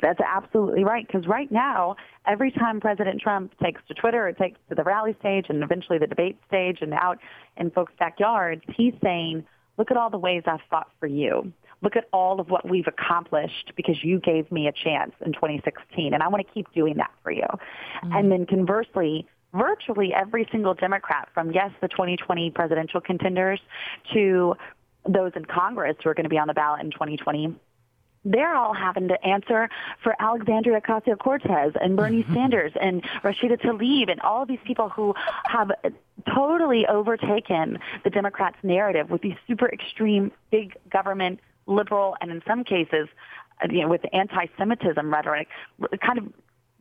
That's 0.03 0.19
absolutely 0.21 0.83
right. 0.83 1.07
Because 1.07 1.29
right 1.29 1.53
now, 1.53 1.95
every 2.27 2.51
time 2.51 2.81
President 2.81 3.21
Trump 3.21 3.57
takes 3.63 3.81
to 3.87 3.95
Twitter 3.95 4.27
or 4.27 4.33
takes 4.33 4.59
to 4.71 4.75
the 4.75 4.83
rally 4.83 5.15
stage 5.21 5.47
and 5.49 5.63
eventually 5.63 5.99
the 5.99 6.09
debate 6.09 6.37
stage 6.49 6.79
and 6.81 6.93
out 6.93 7.21
in 7.57 7.71
folks' 7.71 7.93
backyards, 7.97 8.63
he's 8.77 8.93
saying, 9.05 9.47
look 9.79 9.93
at 9.93 9.97
all 9.97 10.11
the 10.11 10.19
ways 10.19 10.43
I've 10.47 10.59
fought 10.69 10.91
for 10.99 11.07
you. 11.07 11.53
Look 11.81 11.95
at 11.95 12.09
all 12.13 12.41
of 12.41 12.51
what 12.51 12.69
we've 12.69 12.89
accomplished 12.89 13.73
because 13.77 14.03
you 14.03 14.19
gave 14.19 14.51
me 14.51 14.67
a 14.67 14.73
chance 14.73 15.13
in 15.25 15.33
2016. 15.33 16.13
And 16.13 16.25
I 16.25 16.29
want 16.29 16.45
to 16.45 16.53
keep 16.53 16.73
doing 16.73 16.97
that 16.97 17.13
for 17.23 17.31
you. 17.31 17.47
Mm-hmm. 17.47 18.13
And 18.13 18.33
then 18.33 18.47
conversely, 18.47 19.29
virtually 19.55 20.13
every 20.13 20.49
single 20.51 20.75
Democrat 20.75 21.29
from, 21.33 21.53
yes, 21.53 21.71
the 21.81 21.87
2020 21.87 22.51
presidential 22.51 23.01
contenders 23.01 23.61
to 24.13 24.57
those 25.09 25.33
in 25.35 25.45
Congress 25.45 25.97
who 26.03 26.11
are 26.11 26.15
going 26.15 26.25
to 26.25 26.31
be 26.31 26.39
on 26.39 26.49
the 26.49 26.55
ballot 26.55 26.81
in 26.81 26.91
2020 26.91 27.55
they're 28.25 28.55
all 28.55 28.73
having 28.73 29.09
to 29.09 29.27
answer 29.27 29.69
for 30.03 30.15
Alexandria 30.21 30.81
Ocasio-Cortez 30.81 31.73
and 31.81 31.97
Bernie. 31.97 32.25
Sanders 32.33 32.73
and 32.81 33.03
Rashida 33.25 33.61
Tlaib 33.61 34.11
and 34.11 34.21
all 34.21 34.43
of 34.43 34.49
these 34.49 34.61
people 34.65 34.89
who 34.89 35.15
have 35.45 35.73
totally 36.33 36.87
overtaken 36.87 37.79
the 38.05 38.11
Democrats' 38.11 38.59
narrative 38.63 39.11
with 39.11 39.23
these 39.23 39.35
super 39.47 39.69
extreme 39.69 40.31
big 40.51 40.77
government 40.89 41.41
liberal 41.67 42.17
and 42.21 42.31
in 42.31 42.43
some 42.47 42.65
cases 42.65 43.09
you 43.71 43.83
know 43.83 43.89
with 43.89 44.03
anti-Semitism 44.13 45.13
rhetoric, 45.13 45.49
kind 46.01 46.19
of 46.19 46.33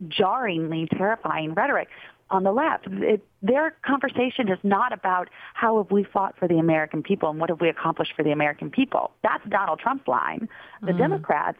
jarringly 0.08 0.88
terrifying 0.96 1.54
rhetoric 1.54 1.88
on 2.32 2.42
the 2.42 2.50
left. 2.50 2.86
It, 2.88 3.24
their 3.42 3.76
conversation 3.84 4.48
is 4.48 4.58
not 4.62 4.92
about 4.92 5.28
how 5.54 5.76
have 5.76 5.90
we 5.92 6.02
fought 6.02 6.34
for 6.38 6.48
the 6.48 6.58
American 6.58 7.02
people 7.02 7.28
and 7.30 7.38
what 7.38 7.50
have 7.50 7.60
we 7.60 7.68
accomplished 7.68 8.14
for 8.16 8.24
the 8.24 8.32
American 8.32 8.70
people. 8.70 9.12
That's 9.22 9.44
Donald 9.48 9.78
Trump's 9.78 10.08
line. 10.08 10.48
The 10.80 10.92
mm. 10.92 10.98
Democrats, 10.98 11.58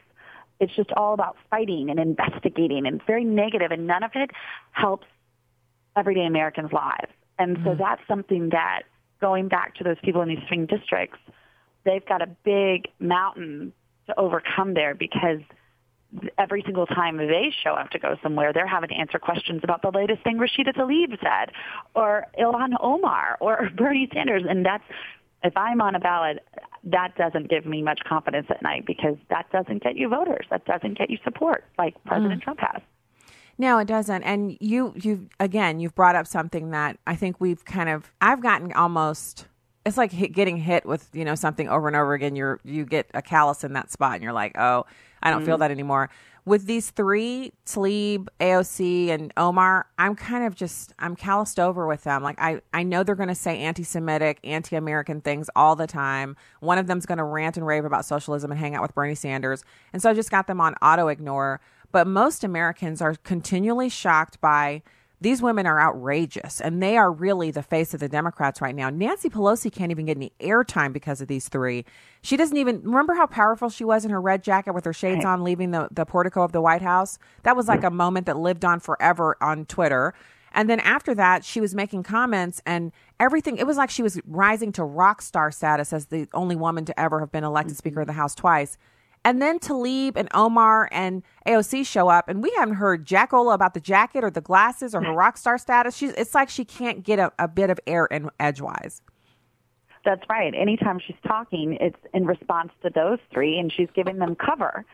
it's 0.58 0.74
just 0.74 0.90
all 0.92 1.12
about 1.12 1.36
fighting 1.50 1.90
and 1.90 2.00
investigating 2.00 2.86
and 2.86 3.00
very 3.06 3.24
negative, 3.24 3.70
and 3.70 3.86
none 3.86 4.02
of 4.02 4.12
it 4.14 4.30
helps 4.72 5.06
everyday 5.94 6.24
Americans' 6.24 6.72
lives. 6.72 7.12
And 7.38 7.58
mm. 7.58 7.64
so 7.64 7.74
that's 7.78 8.02
something 8.08 8.48
that, 8.48 8.82
going 9.20 9.48
back 9.48 9.74
to 9.76 9.84
those 9.84 9.98
people 10.02 10.22
in 10.22 10.28
these 10.28 10.42
swing 10.48 10.66
districts, 10.66 11.18
they've 11.84 12.06
got 12.06 12.22
a 12.22 12.28
big 12.44 12.88
mountain 12.98 13.72
to 14.06 14.18
overcome 14.18 14.74
there 14.74 14.94
because– 14.94 15.40
every 16.38 16.62
single 16.64 16.86
time 16.86 17.16
they 17.16 17.52
show 17.62 17.72
up 17.72 17.90
to 17.90 17.98
go 17.98 18.16
somewhere, 18.22 18.52
they're 18.52 18.66
having 18.66 18.88
to 18.90 18.94
answer 18.94 19.18
questions 19.18 19.60
about 19.64 19.82
the 19.82 19.90
latest 19.90 20.22
thing 20.22 20.38
Rashida 20.38 20.74
Tlaib 20.76 21.18
said, 21.20 21.54
or 21.94 22.26
Ilhan 22.38 22.74
Omar, 22.80 23.38
or 23.40 23.70
Bernie 23.76 24.08
Sanders, 24.12 24.42
and 24.48 24.64
that's 24.64 24.84
if 25.44 25.56
I'm 25.56 25.80
on 25.80 25.94
a 25.94 26.00
ballot, 26.00 26.38
that 26.84 27.16
doesn't 27.16 27.50
give 27.50 27.66
me 27.66 27.82
much 27.82 28.00
confidence 28.08 28.46
at 28.50 28.62
night 28.62 28.86
because 28.86 29.16
that 29.28 29.50
doesn't 29.50 29.82
get 29.82 29.96
you 29.96 30.08
voters, 30.08 30.46
that 30.50 30.64
doesn't 30.64 30.96
get 30.96 31.10
you 31.10 31.18
support 31.24 31.64
like 31.78 31.94
President 32.04 32.40
mm. 32.40 32.44
Trump 32.44 32.60
has. 32.60 32.80
No, 33.58 33.78
it 33.78 33.86
doesn't. 33.86 34.22
And 34.22 34.56
you, 34.60 34.94
you 34.96 35.28
again, 35.38 35.78
you've 35.78 35.94
brought 35.94 36.16
up 36.16 36.26
something 36.26 36.70
that 36.70 36.98
I 37.06 37.16
think 37.16 37.40
we've 37.40 37.64
kind 37.64 37.88
of, 37.88 38.10
I've 38.20 38.42
gotten 38.42 38.72
almost 38.72 39.46
it's 39.84 39.96
like 39.96 40.12
hit, 40.12 40.32
getting 40.32 40.56
hit 40.56 40.86
with 40.86 41.08
you 41.12 41.24
know 41.24 41.34
something 41.34 41.68
over 41.68 41.88
and 41.88 41.96
over 41.96 42.14
again. 42.14 42.36
You're 42.36 42.60
you 42.64 42.84
get 42.84 43.10
a 43.14 43.22
callus 43.22 43.64
in 43.64 43.72
that 43.72 43.90
spot, 43.90 44.14
and 44.14 44.22
you're 44.22 44.32
like, 44.32 44.56
oh, 44.58 44.86
I 45.22 45.30
don't 45.30 45.40
mm-hmm. 45.40 45.46
feel 45.46 45.58
that 45.58 45.70
anymore. 45.70 46.10
with 46.44 46.66
these 46.66 46.90
three, 46.90 47.52
Tlaib, 47.66 48.26
AOC, 48.40 49.08
and 49.08 49.32
Omar, 49.36 49.86
I'm 49.98 50.14
kind 50.16 50.44
of 50.44 50.54
just 50.54 50.92
I'm 50.98 51.14
calloused 51.14 51.60
over 51.60 51.86
with 51.86 52.04
them. 52.04 52.22
Like 52.22 52.40
I, 52.40 52.60
I 52.72 52.82
know 52.82 53.02
they're 53.02 53.14
going 53.14 53.28
to 53.28 53.34
say 53.34 53.58
anti-Semitic, 53.58 54.40
anti-American 54.42 55.20
things 55.20 55.48
all 55.54 55.76
the 55.76 55.86
time. 55.86 56.36
One 56.60 56.78
of 56.78 56.86
them's 56.86 57.06
going 57.06 57.18
to 57.18 57.24
rant 57.24 57.56
and 57.56 57.66
rave 57.66 57.84
about 57.84 58.04
socialism 58.04 58.50
and 58.50 58.58
hang 58.58 58.74
out 58.74 58.82
with 58.82 58.94
Bernie 58.94 59.14
Sanders, 59.14 59.64
and 59.92 60.02
so 60.02 60.10
I 60.10 60.14
just 60.14 60.30
got 60.30 60.46
them 60.46 60.60
on 60.60 60.74
auto 60.82 61.08
ignore. 61.08 61.60
But 61.92 62.06
most 62.06 62.42
Americans 62.42 63.02
are 63.02 63.14
continually 63.16 63.90
shocked 63.90 64.40
by 64.40 64.82
these 65.22 65.40
women 65.40 65.66
are 65.66 65.80
outrageous 65.80 66.60
and 66.60 66.82
they 66.82 66.96
are 66.96 67.12
really 67.12 67.50
the 67.50 67.62
face 67.62 67.94
of 67.94 68.00
the 68.00 68.08
Democrats 68.08 68.60
right 68.60 68.74
now. 68.74 68.90
Nancy 68.90 69.28
Pelosi 69.28 69.72
can't 69.72 69.90
even 69.90 70.06
get 70.06 70.16
any 70.16 70.32
airtime 70.40 70.92
because 70.92 71.20
of 71.20 71.28
these 71.28 71.48
three. 71.48 71.84
She 72.22 72.36
doesn't 72.36 72.56
even 72.56 72.82
remember 72.82 73.14
how 73.14 73.26
powerful 73.26 73.68
she 73.68 73.84
was 73.84 74.04
in 74.04 74.10
her 74.10 74.20
red 74.20 74.42
jacket 74.42 74.72
with 74.72 74.84
her 74.84 74.92
shades 74.92 75.24
on 75.24 75.44
leaving 75.44 75.70
the, 75.70 75.88
the 75.90 76.04
portico 76.04 76.42
of 76.42 76.52
the 76.52 76.60
White 76.60 76.82
House. 76.82 77.18
That 77.44 77.56
was 77.56 77.68
like 77.68 77.84
a 77.84 77.90
moment 77.90 78.26
that 78.26 78.36
lived 78.36 78.64
on 78.64 78.80
forever 78.80 79.36
on 79.40 79.64
Twitter. 79.66 80.14
And 80.54 80.68
then 80.68 80.80
after 80.80 81.14
that, 81.14 81.44
she 81.44 81.60
was 81.60 81.74
making 81.74 82.02
comments 82.02 82.60
and 82.66 82.92
everything. 83.18 83.56
It 83.56 83.66
was 83.66 83.76
like 83.76 83.90
she 83.90 84.02
was 84.02 84.20
rising 84.26 84.72
to 84.72 84.84
rock 84.84 85.22
star 85.22 85.50
status 85.50 85.92
as 85.92 86.06
the 86.06 86.28
only 86.34 86.56
woman 86.56 86.84
to 86.86 87.00
ever 87.00 87.20
have 87.20 87.32
been 87.32 87.44
elected 87.44 87.72
mm-hmm. 87.72 87.78
Speaker 87.78 88.00
of 88.02 88.06
the 88.06 88.12
House 88.12 88.34
twice. 88.34 88.76
And 89.24 89.40
then 89.40 89.58
Tlaib 89.60 90.16
and 90.16 90.28
Omar 90.34 90.88
and 90.90 91.22
AOC 91.46 91.86
show 91.86 92.08
up, 92.08 92.28
and 92.28 92.42
we 92.42 92.52
haven't 92.56 92.74
heard 92.74 93.06
Jackola 93.06 93.54
about 93.54 93.74
the 93.74 93.80
jacket 93.80 94.24
or 94.24 94.30
the 94.30 94.40
glasses 94.40 94.94
or 94.94 95.02
her 95.02 95.12
rock 95.12 95.36
star 95.36 95.58
status. 95.58 95.96
She's, 95.96 96.12
it's 96.12 96.34
like 96.34 96.48
she 96.48 96.64
can't 96.64 97.04
get 97.04 97.18
a, 97.18 97.32
a 97.38 97.46
bit 97.46 97.70
of 97.70 97.78
air 97.86 98.06
in 98.06 98.30
edgewise. 98.40 99.00
That's 100.04 100.22
right. 100.28 100.52
Anytime 100.54 100.98
she's 100.98 101.16
talking, 101.24 101.78
it's 101.80 101.98
in 102.12 102.26
response 102.26 102.72
to 102.82 102.90
those 102.90 103.18
three, 103.32 103.58
and 103.58 103.72
she's 103.72 103.88
giving 103.94 104.18
them 104.18 104.34
cover. 104.34 104.84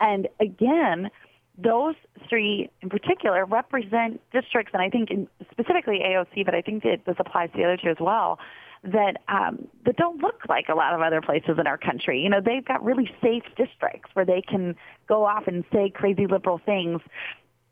And 0.00 0.28
again, 0.38 1.10
those 1.56 1.94
three 2.28 2.70
in 2.82 2.90
particular 2.90 3.46
represent 3.46 4.20
districts, 4.32 4.72
and 4.74 4.82
I 4.82 4.90
think 4.90 5.10
in, 5.10 5.28
specifically 5.50 6.00
AOC, 6.04 6.44
but 6.44 6.54
I 6.54 6.60
think 6.60 6.82
that 6.82 7.06
this 7.06 7.16
applies 7.18 7.50
to 7.52 7.56
the 7.56 7.64
other 7.64 7.78
two 7.78 7.88
as 7.88 7.96
well 8.00 8.38
that 8.84 9.18
um, 9.28 9.68
that 9.84 9.96
don't 9.96 10.20
look 10.20 10.40
like 10.48 10.68
a 10.68 10.74
lot 10.74 10.94
of 10.94 11.00
other 11.00 11.20
places 11.20 11.56
in 11.58 11.66
our 11.66 11.78
country. 11.78 12.20
You 12.20 12.28
know, 12.28 12.40
they've 12.44 12.64
got 12.64 12.82
really 12.84 13.10
safe 13.22 13.44
districts 13.56 14.10
where 14.14 14.24
they 14.24 14.42
can 14.42 14.74
go 15.08 15.24
off 15.24 15.46
and 15.46 15.64
say 15.72 15.90
crazy 15.90 16.26
liberal 16.26 16.60
things 16.64 17.00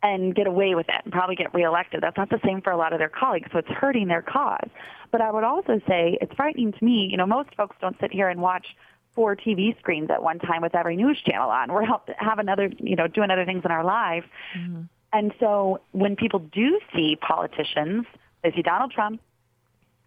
and 0.02 0.34
get 0.34 0.46
away 0.46 0.74
with 0.74 0.88
it 0.88 1.02
and 1.04 1.12
probably 1.12 1.36
get 1.36 1.52
reelected. 1.52 2.00
That's 2.02 2.16
not 2.16 2.30
the 2.30 2.40
same 2.44 2.62
for 2.62 2.70
a 2.70 2.76
lot 2.76 2.92
of 2.92 2.98
their 2.98 3.08
colleagues, 3.10 3.48
so 3.52 3.58
it's 3.58 3.68
hurting 3.68 4.08
their 4.08 4.22
cause. 4.22 4.68
But 5.10 5.20
I 5.20 5.30
would 5.30 5.44
also 5.44 5.80
say 5.86 6.16
it's 6.20 6.32
frightening 6.34 6.72
to 6.72 6.84
me. 6.84 7.08
You 7.10 7.16
know, 7.16 7.26
most 7.26 7.54
folks 7.56 7.76
don't 7.80 7.96
sit 8.00 8.12
here 8.12 8.28
and 8.28 8.40
watch 8.40 8.66
four 9.14 9.34
TV 9.34 9.76
screens 9.78 10.08
at 10.10 10.22
one 10.22 10.38
time 10.38 10.62
with 10.62 10.74
every 10.74 10.96
news 10.96 11.20
channel 11.26 11.50
on. 11.50 11.72
We're 11.72 11.84
help, 11.84 12.08
having 12.16 12.46
another, 12.46 12.70
you 12.78 12.96
know, 12.96 13.08
doing 13.08 13.30
other 13.30 13.44
things 13.44 13.62
in 13.64 13.70
our 13.70 13.84
lives. 13.84 14.26
Mm-hmm. 14.56 14.82
And 15.12 15.34
so 15.40 15.80
when 15.90 16.14
people 16.14 16.38
do 16.38 16.80
see 16.94 17.16
politicians, 17.16 18.06
they 18.42 18.52
see 18.52 18.62
Donald 18.62 18.92
Trump, 18.92 19.20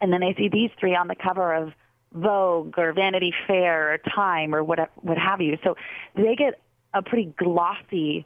and 0.04 0.12
then 0.12 0.22
I 0.22 0.34
see 0.34 0.50
these 0.50 0.70
three 0.78 0.96
on 0.96 1.08
the 1.08 1.16
cover 1.16 1.54
of 1.54 1.72
Vogue 2.12 2.78
or 2.78 2.92
Vanity 2.92 3.34
Fair 3.48 3.94
or 3.94 3.98
Time 3.98 4.54
or 4.54 4.62
what 4.62 4.92
what 4.98 5.18
have 5.18 5.40
you. 5.40 5.58
So 5.64 5.78
they 6.14 6.36
get 6.36 6.60
a 6.94 7.02
pretty 7.02 7.34
glossy 7.38 8.26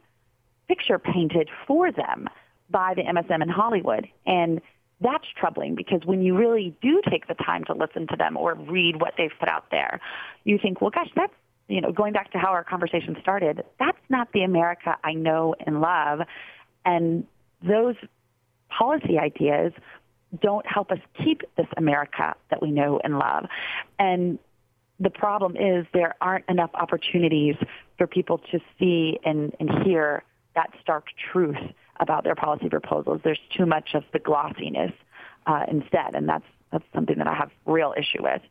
picture 0.66 0.98
painted 0.98 1.48
for 1.68 1.92
them 1.92 2.28
by 2.68 2.94
the 2.94 3.02
MSM 3.02 3.42
in 3.42 3.48
Hollywood, 3.48 4.08
and 4.26 4.60
that's 5.00 5.24
troubling 5.38 5.76
because 5.76 6.04
when 6.04 6.20
you 6.20 6.36
really 6.36 6.76
do 6.82 7.00
take 7.08 7.28
the 7.28 7.34
time 7.34 7.62
to 7.66 7.72
listen 7.74 8.08
to 8.08 8.16
them 8.16 8.36
or 8.36 8.54
read 8.54 9.00
what 9.00 9.14
they've 9.16 9.32
put 9.38 9.48
out 9.48 9.70
there, 9.70 10.00
you 10.42 10.58
think, 10.58 10.80
well, 10.80 10.90
gosh, 10.90 11.08
that's 11.14 11.32
you 11.68 11.80
know, 11.80 11.92
going 11.92 12.12
back 12.12 12.32
to 12.32 12.38
how 12.38 12.48
our 12.48 12.64
conversation 12.64 13.16
started, 13.20 13.62
that's 13.78 13.98
not 14.08 14.32
the 14.32 14.42
America 14.42 14.96
I 15.04 15.12
know 15.12 15.54
and 15.64 15.80
love. 15.80 16.20
And 16.84 17.24
those 17.62 17.94
policy 18.68 19.18
ideas 19.18 19.72
don't 20.40 20.66
help 20.66 20.90
us 20.90 20.98
keep 21.24 21.42
this 21.56 21.66
America 21.76 22.34
that 22.50 22.60
we 22.60 22.70
know 22.70 23.00
and 23.02 23.18
love. 23.18 23.46
And 23.98 24.38
the 25.00 25.10
problem 25.10 25.56
is 25.56 25.86
there 25.92 26.14
aren't 26.20 26.44
enough 26.48 26.70
opportunities 26.74 27.54
for 27.96 28.06
people 28.06 28.38
to 28.50 28.58
see 28.78 29.18
and, 29.24 29.54
and 29.60 29.70
hear 29.84 30.22
that 30.54 30.70
stark 30.82 31.06
truth 31.32 31.56
about 32.00 32.24
their 32.24 32.34
policy 32.34 32.68
proposals. 32.68 33.20
There's 33.24 33.40
too 33.56 33.66
much 33.66 33.90
of 33.94 34.04
the 34.12 34.18
glossiness 34.18 34.92
uh, 35.46 35.64
instead, 35.68 36.14
and 36.14 36.28
that's 36.28 36.44
that's 36.70 36.84
something 36.94 37.16
that 37.16 37.26
I 37.26 37.34
have 37.34 37.50
real 37.64 37.94
issue 37.96 38.22
with. 38.22 38.42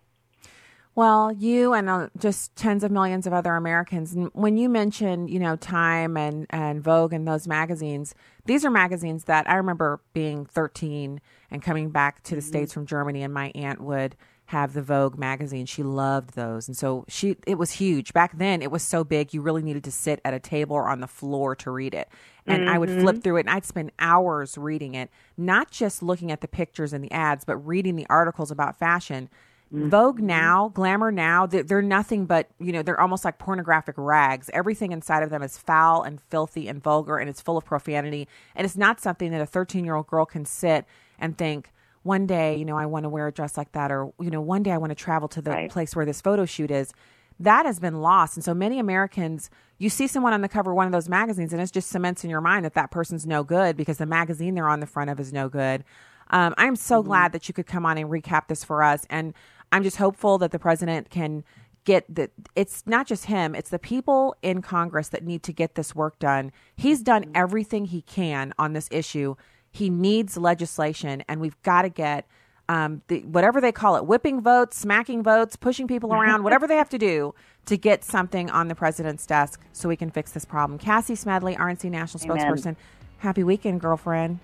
Well, 0.95 1.31
you 1.31 1.73
and 1.73 1.87
uh, 1.87 2.09
just 2.17 2.55
tens 2.55 2.83
of 2.83 2.89
millions 2.89 3.27
of 3.27 3.33
other 3.33 3.55
Americans. 3.55 4.15
When 4.33 4.57
you 4.57 4.67
mention, 4.67 5.27
you 5.27 5.37
know, 5.37 5.55
Time 5.55 6.17
and, 6.17 6.47
and 6.49 6.83
Vogue 6.83 7.13
and 7.13 7.27
those 7.27 7.47
magazines, 7.47 8.15
these 8.45 8.65
are 8.65 8.71
magazines 8.71 9.25
that 9.25 9.47
I 9.47 9.57
remember 9.57 9.99
being 10.13 10.47
13 10.47 11.21
and 11.51 11.61
coming 11.61 11.89
back 11.89 12.23
to 12.23 12.35
the 12.35 12.41
mm-hmm. 12.41 12.47
States 12.47 12.73
from 12.73 12.85
Germany, 12.85 13.23
and 13.23 13.33
my 13.33 13.51
aunt 13.55 13.81
would 13.81 14.15
have 14.47 14.73
the 14.73 14.81
Vogue 14.81 15.17
magazine. 15.17 15.65
She 15.65 15.83
loved 15.83 16.33
those. 16.35 16.69
And 16.69 16.77
so 16.77 17.03
she 17.09 17.35
it 17.45 17.55
was 17.55 17.71
huge. 17.71 18.13
Back 18.13 18.37
then 18.37 18.61
it 18.61 18.71
was 18.71 18.81
so 18.81 19.03
big 19.03 19.33
you 19.33 19.41
really 19.41 19.61
needed 19.61 19.83
to 19.83 19.91
sit 19.91 20.21
at 20.23 20.33
a 20.33 20.39
table 20.39 20.75
or 20.75 20.87
on 20.87 21.01
the 21.01 21.07
floor 21.07 21.53
to 21.57 21.71
read 21.71 21.93
it. 21.93 22.07
And 22.45 22.61
mm-hmm. 22.61 22.69
I 22.69 22.77
would 22.77 22.89
flip 22.89 23.15
mm-hmm. 23.15 23.21
through 23.21 23.37
it 23.37 23.39
and 23.41 23.49
I'd 23.49 23.65
spend 23.65 23.91
hours 23.99 24.57
reading 24.57 24.95
it, 24.95 25.09
not 25.35 25.69
just 25.69 26.01
looking 26.01 26.31
at 26.31 26.39
the 26.39 26.47
pictures 26.47 26.93
and 26.93 27.03
the 27.03 27.11
ads, 27.11 27.43
but 27.43 27.57
reading 27.57 27.97
the 27.97 28.07
articles 28.09 28.49
about 28.49 28.79
fashion. 28.79 29.29
Mm-hmm. 29.73 29.89
Vogue 29.89 30.21
now, 30.21 30.69
Glamour 30.69 31.11
now, 31.11 31.45
they're, 31.45 31.63
they're, 31.63 31.81
nothing 31.81 32.25
but, 32.25 32.47
you 32.57 32.71
know, 32.71 32.81
they're 32.81 32.99
almost 32.99 33.25
like 33.25 33.37
pornographic 33.37 33.95
rags. 33.97 34.49
Everything 34.53 34.93
inside 34.93 35.23
of 35.23 35.29
them 35.29 35.43
is 35.43 35.57
foul 35.57 36.03
and 36.03 36.21
filthy 36.29 36.69
and 36.69 36.81
vulgar 36.81 37.17
and 37.17 37.29
it's 37.29 37.41
full 37.41 37.57
of 37.57 37.65
profanity. 37.65 38.29
And 38.55 38.63
it's 38.63 38.77
not 38.77 39.01
something 39.01 39.31
that 39.31 39.41
a 39.41 39.45
13 39.45 39.83
year 39.83 39.95
old 39.95 40.07
girl 40.07 40.25
can 40.25 40.45
sit 40.45 40.85
and 41.19 41.37
think, 41.37 41.71
one 42.03 42.25
day, 42.25 42.55
you 42.55 42.63
know, 42.63 42.77
I 42.77 42.85
want 42.85 43.03
to 43.03 43.09
wear 43.09 43.27
a 43.27 43.31
dress 43.33 43.57
like 43.57 43.73
that, 43.73 43.91
or, 43.91 44.13
you 44.19 44.31
know, 44.31 44.39
one 44.39 44.63
day 44.63 44.71
I 44.71 44.77
want 44.77 44.91
to 44.91 44.95
travel 44.95 45.27
to 45.27 45.41
the 45.41 45.51
right. 45.51 45.69
place 45.69 45.95
where 45.95 46.05
this 46.05 46.21
photo 46.21 46.45
shoot 46.45 46.71
is. 46.71 46.93
That 47.39 47.65
has 47.65 47.79
been 47.79 48.01
lost. 48.01 48.37
And 48.37 48.43
so 48.43 48.53
many 48.53 48.79
Americans, 48.79 49.49
you 49.77 49.89
see 49.89 50.07
someone 50.07 50.33
on 50.33 50.41
the 50.41 50.47
cover 50.47 50.71
of 50.71 50.77
one 50.77 50.87
of 50.87 50.93
those 50.93 51.09
magazines 51.09 51.53
and 51.53 51.61
it 51.61 51.71
just 51.71 51.89
cements 51.89 52.23
in 52.23 52.29
your 52.29 52.41
mind 52.41 52.65
that 52.65 52.73
that 52.73 52.89
person's 52.89 53.27
no 53.27 53.43
good 53.43 53.77
because 53.77 53.97
the 53.97 54.05
magazine 54.05 54.55
they're 54.55 54.69
on 54.69 54.79
the 54.79 54.87
front 54.87 55.09
of 55.09 55.19
is 55.19 55.33
no 55.33 55.49
good. 55.49 55.83
Um, 56.29 56.55
I'm 56.57 56.75
so 56.75 56.99
mm-hmm. 56.99 57.09
glad 57.09 57.31
that 57.33 57.47
you 57.47 57.53
could 57.53 57.67
come 57.67 57.85
on 57.85 57.97
and 57.97 58.09
recap 58.09 58.47
this 58.47 58.63
for 58.63 58.81
us. 58.81 59.05
And 59.09 59.33
I'm 59.71 59.83
just 59.83 59.97
hopeful 59.97 60.37
that 60.39 60.51
the 60.51 60.59
president 60.59 61.09
can 61.09 61.43
get 61.87 62.03
that 62.13 62.31
it's 62.53 62.83
not 62.85 63.07
just 63.07 63.25
him 63.25 63.55
it's 63.55 63.69
the 63.69 63.79
people 63.79 64.35
in 64.41 64.61
congress 64.61 65.07
that 65.07 65.23
need 65.23 65.41
to 65.41 65.53
get 65.53 65.75
this 65.75 65.95
work 65.95 66.19
done. 66.19 66.51
He's 66.75 67.01
done 67.01 67.31
everything 67.33 67.85
he 67.85 68.01
can 68.01 68.53
on 68.59 68.73
this 68.73 68.89
issue. 68.91 69.35
He 69.71 69.89
needs 69.89 70.35
legislation 70.35 71.23
and 71.29 71.39
we've 71.39 71.59
got 71.63 71.83
to 71.83 71.89
get 71.89 72.27
um, 72.67 73.01
the, 73.07 73.21
whatever 73.21 73.61
they 73.61 73.71
call 73.71 73.95
it 73.95 74.05
whipping 74.05 74.41
votes 74.41 74.77
smacking 74.77 75.23
votes 75.23 75.55
pushing 75.55 75.87
people 75.87 76.13
around 76.13 76.43
whatever 76.43 76.67
they 76.67 76.75
have 76.75 76.89
to 76.89 76.97
do 76.97 77.33
to 77.67 77.77
get 77.77 78.03
something 78.03 78.49
on 78.49 78.67
the 78.67 78.75
president's 78.75 79.25
desk 79.25 79.61
so 79.71 79.87
we 79.87 79.95
can 79.95 80.11
fix 80.11 80.31
this 80.31 80.43
problem. 80.43 80.77
Cassie 80.77 81.15
Smedile 81.15 81.55
rnc 81.55 81.89
national 81.89 82.29
Amen. 82.29 82.45
spokesperson. 82.45 82.75
Happy 83.19 83.45
weekend 83.45 83.79
girlfriend 83.79 84.39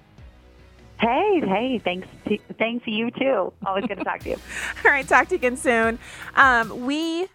Hey, 1.04 1.42
hey, 1.46 1.82
thanks 1.84 2.08
to, 2.30 2.38
thanks 2.58 2.86
to 2.86 2.92
you 2.92 3.12
too. 3.12 3.52
Always 3.66 3.86
good 3.88 3.98
to 3.98 4.06
talk 4.06 4.22
to 4.22 4.30
you. 4.30 4.38
All 4.86 4.92
right, 4.92 5.06
talk 5.06 5.28
to 5.28 5.32
you 5.34 5.36
again 5.36 5.58
soon. 5.58 6.00
Um, 6.34 6.86
we, 6.86 7.28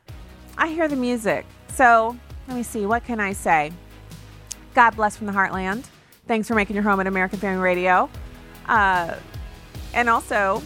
I 0.57 0.69
hear 0.69 0.89
the 0.89 0.97
music. 0.97 1.45
So 1.75 2.17
let 2.47 2.57
me 2.57 2.63
see. 2.63 2.87
What 2.87 3.05
can 3.05 3.21
I 3.21 3.35
say? 3.35 3.73
God 4.73 4.97
bless 4.97 5.19
from 5.19 5.27
the 5.27 5.35
heartland. 5.35 5.85
Thanks 6.27 6.49
for 6.49 6.55
making 6.55 6.77
your 6.77 6.83
home 6.83 6.99
at 6.99 7.07
American 7.07 7.41
Family 7.41 7.61
Radio. 7.61 8.09
Uh, 8.67 9.17
and 9.93 10.09
also, 10.09 10.63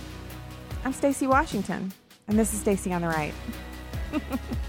I'm 0.85 0.93
Stacy 0.93 1.27
Washington, 1.27 1.93
and 2.29 2.39
this 2.39 2.55
is 2.55 2.61
Stacy 2.61 2.93
on 2.93 3.03
the 3.03 3.09
Right. 3.09 3.35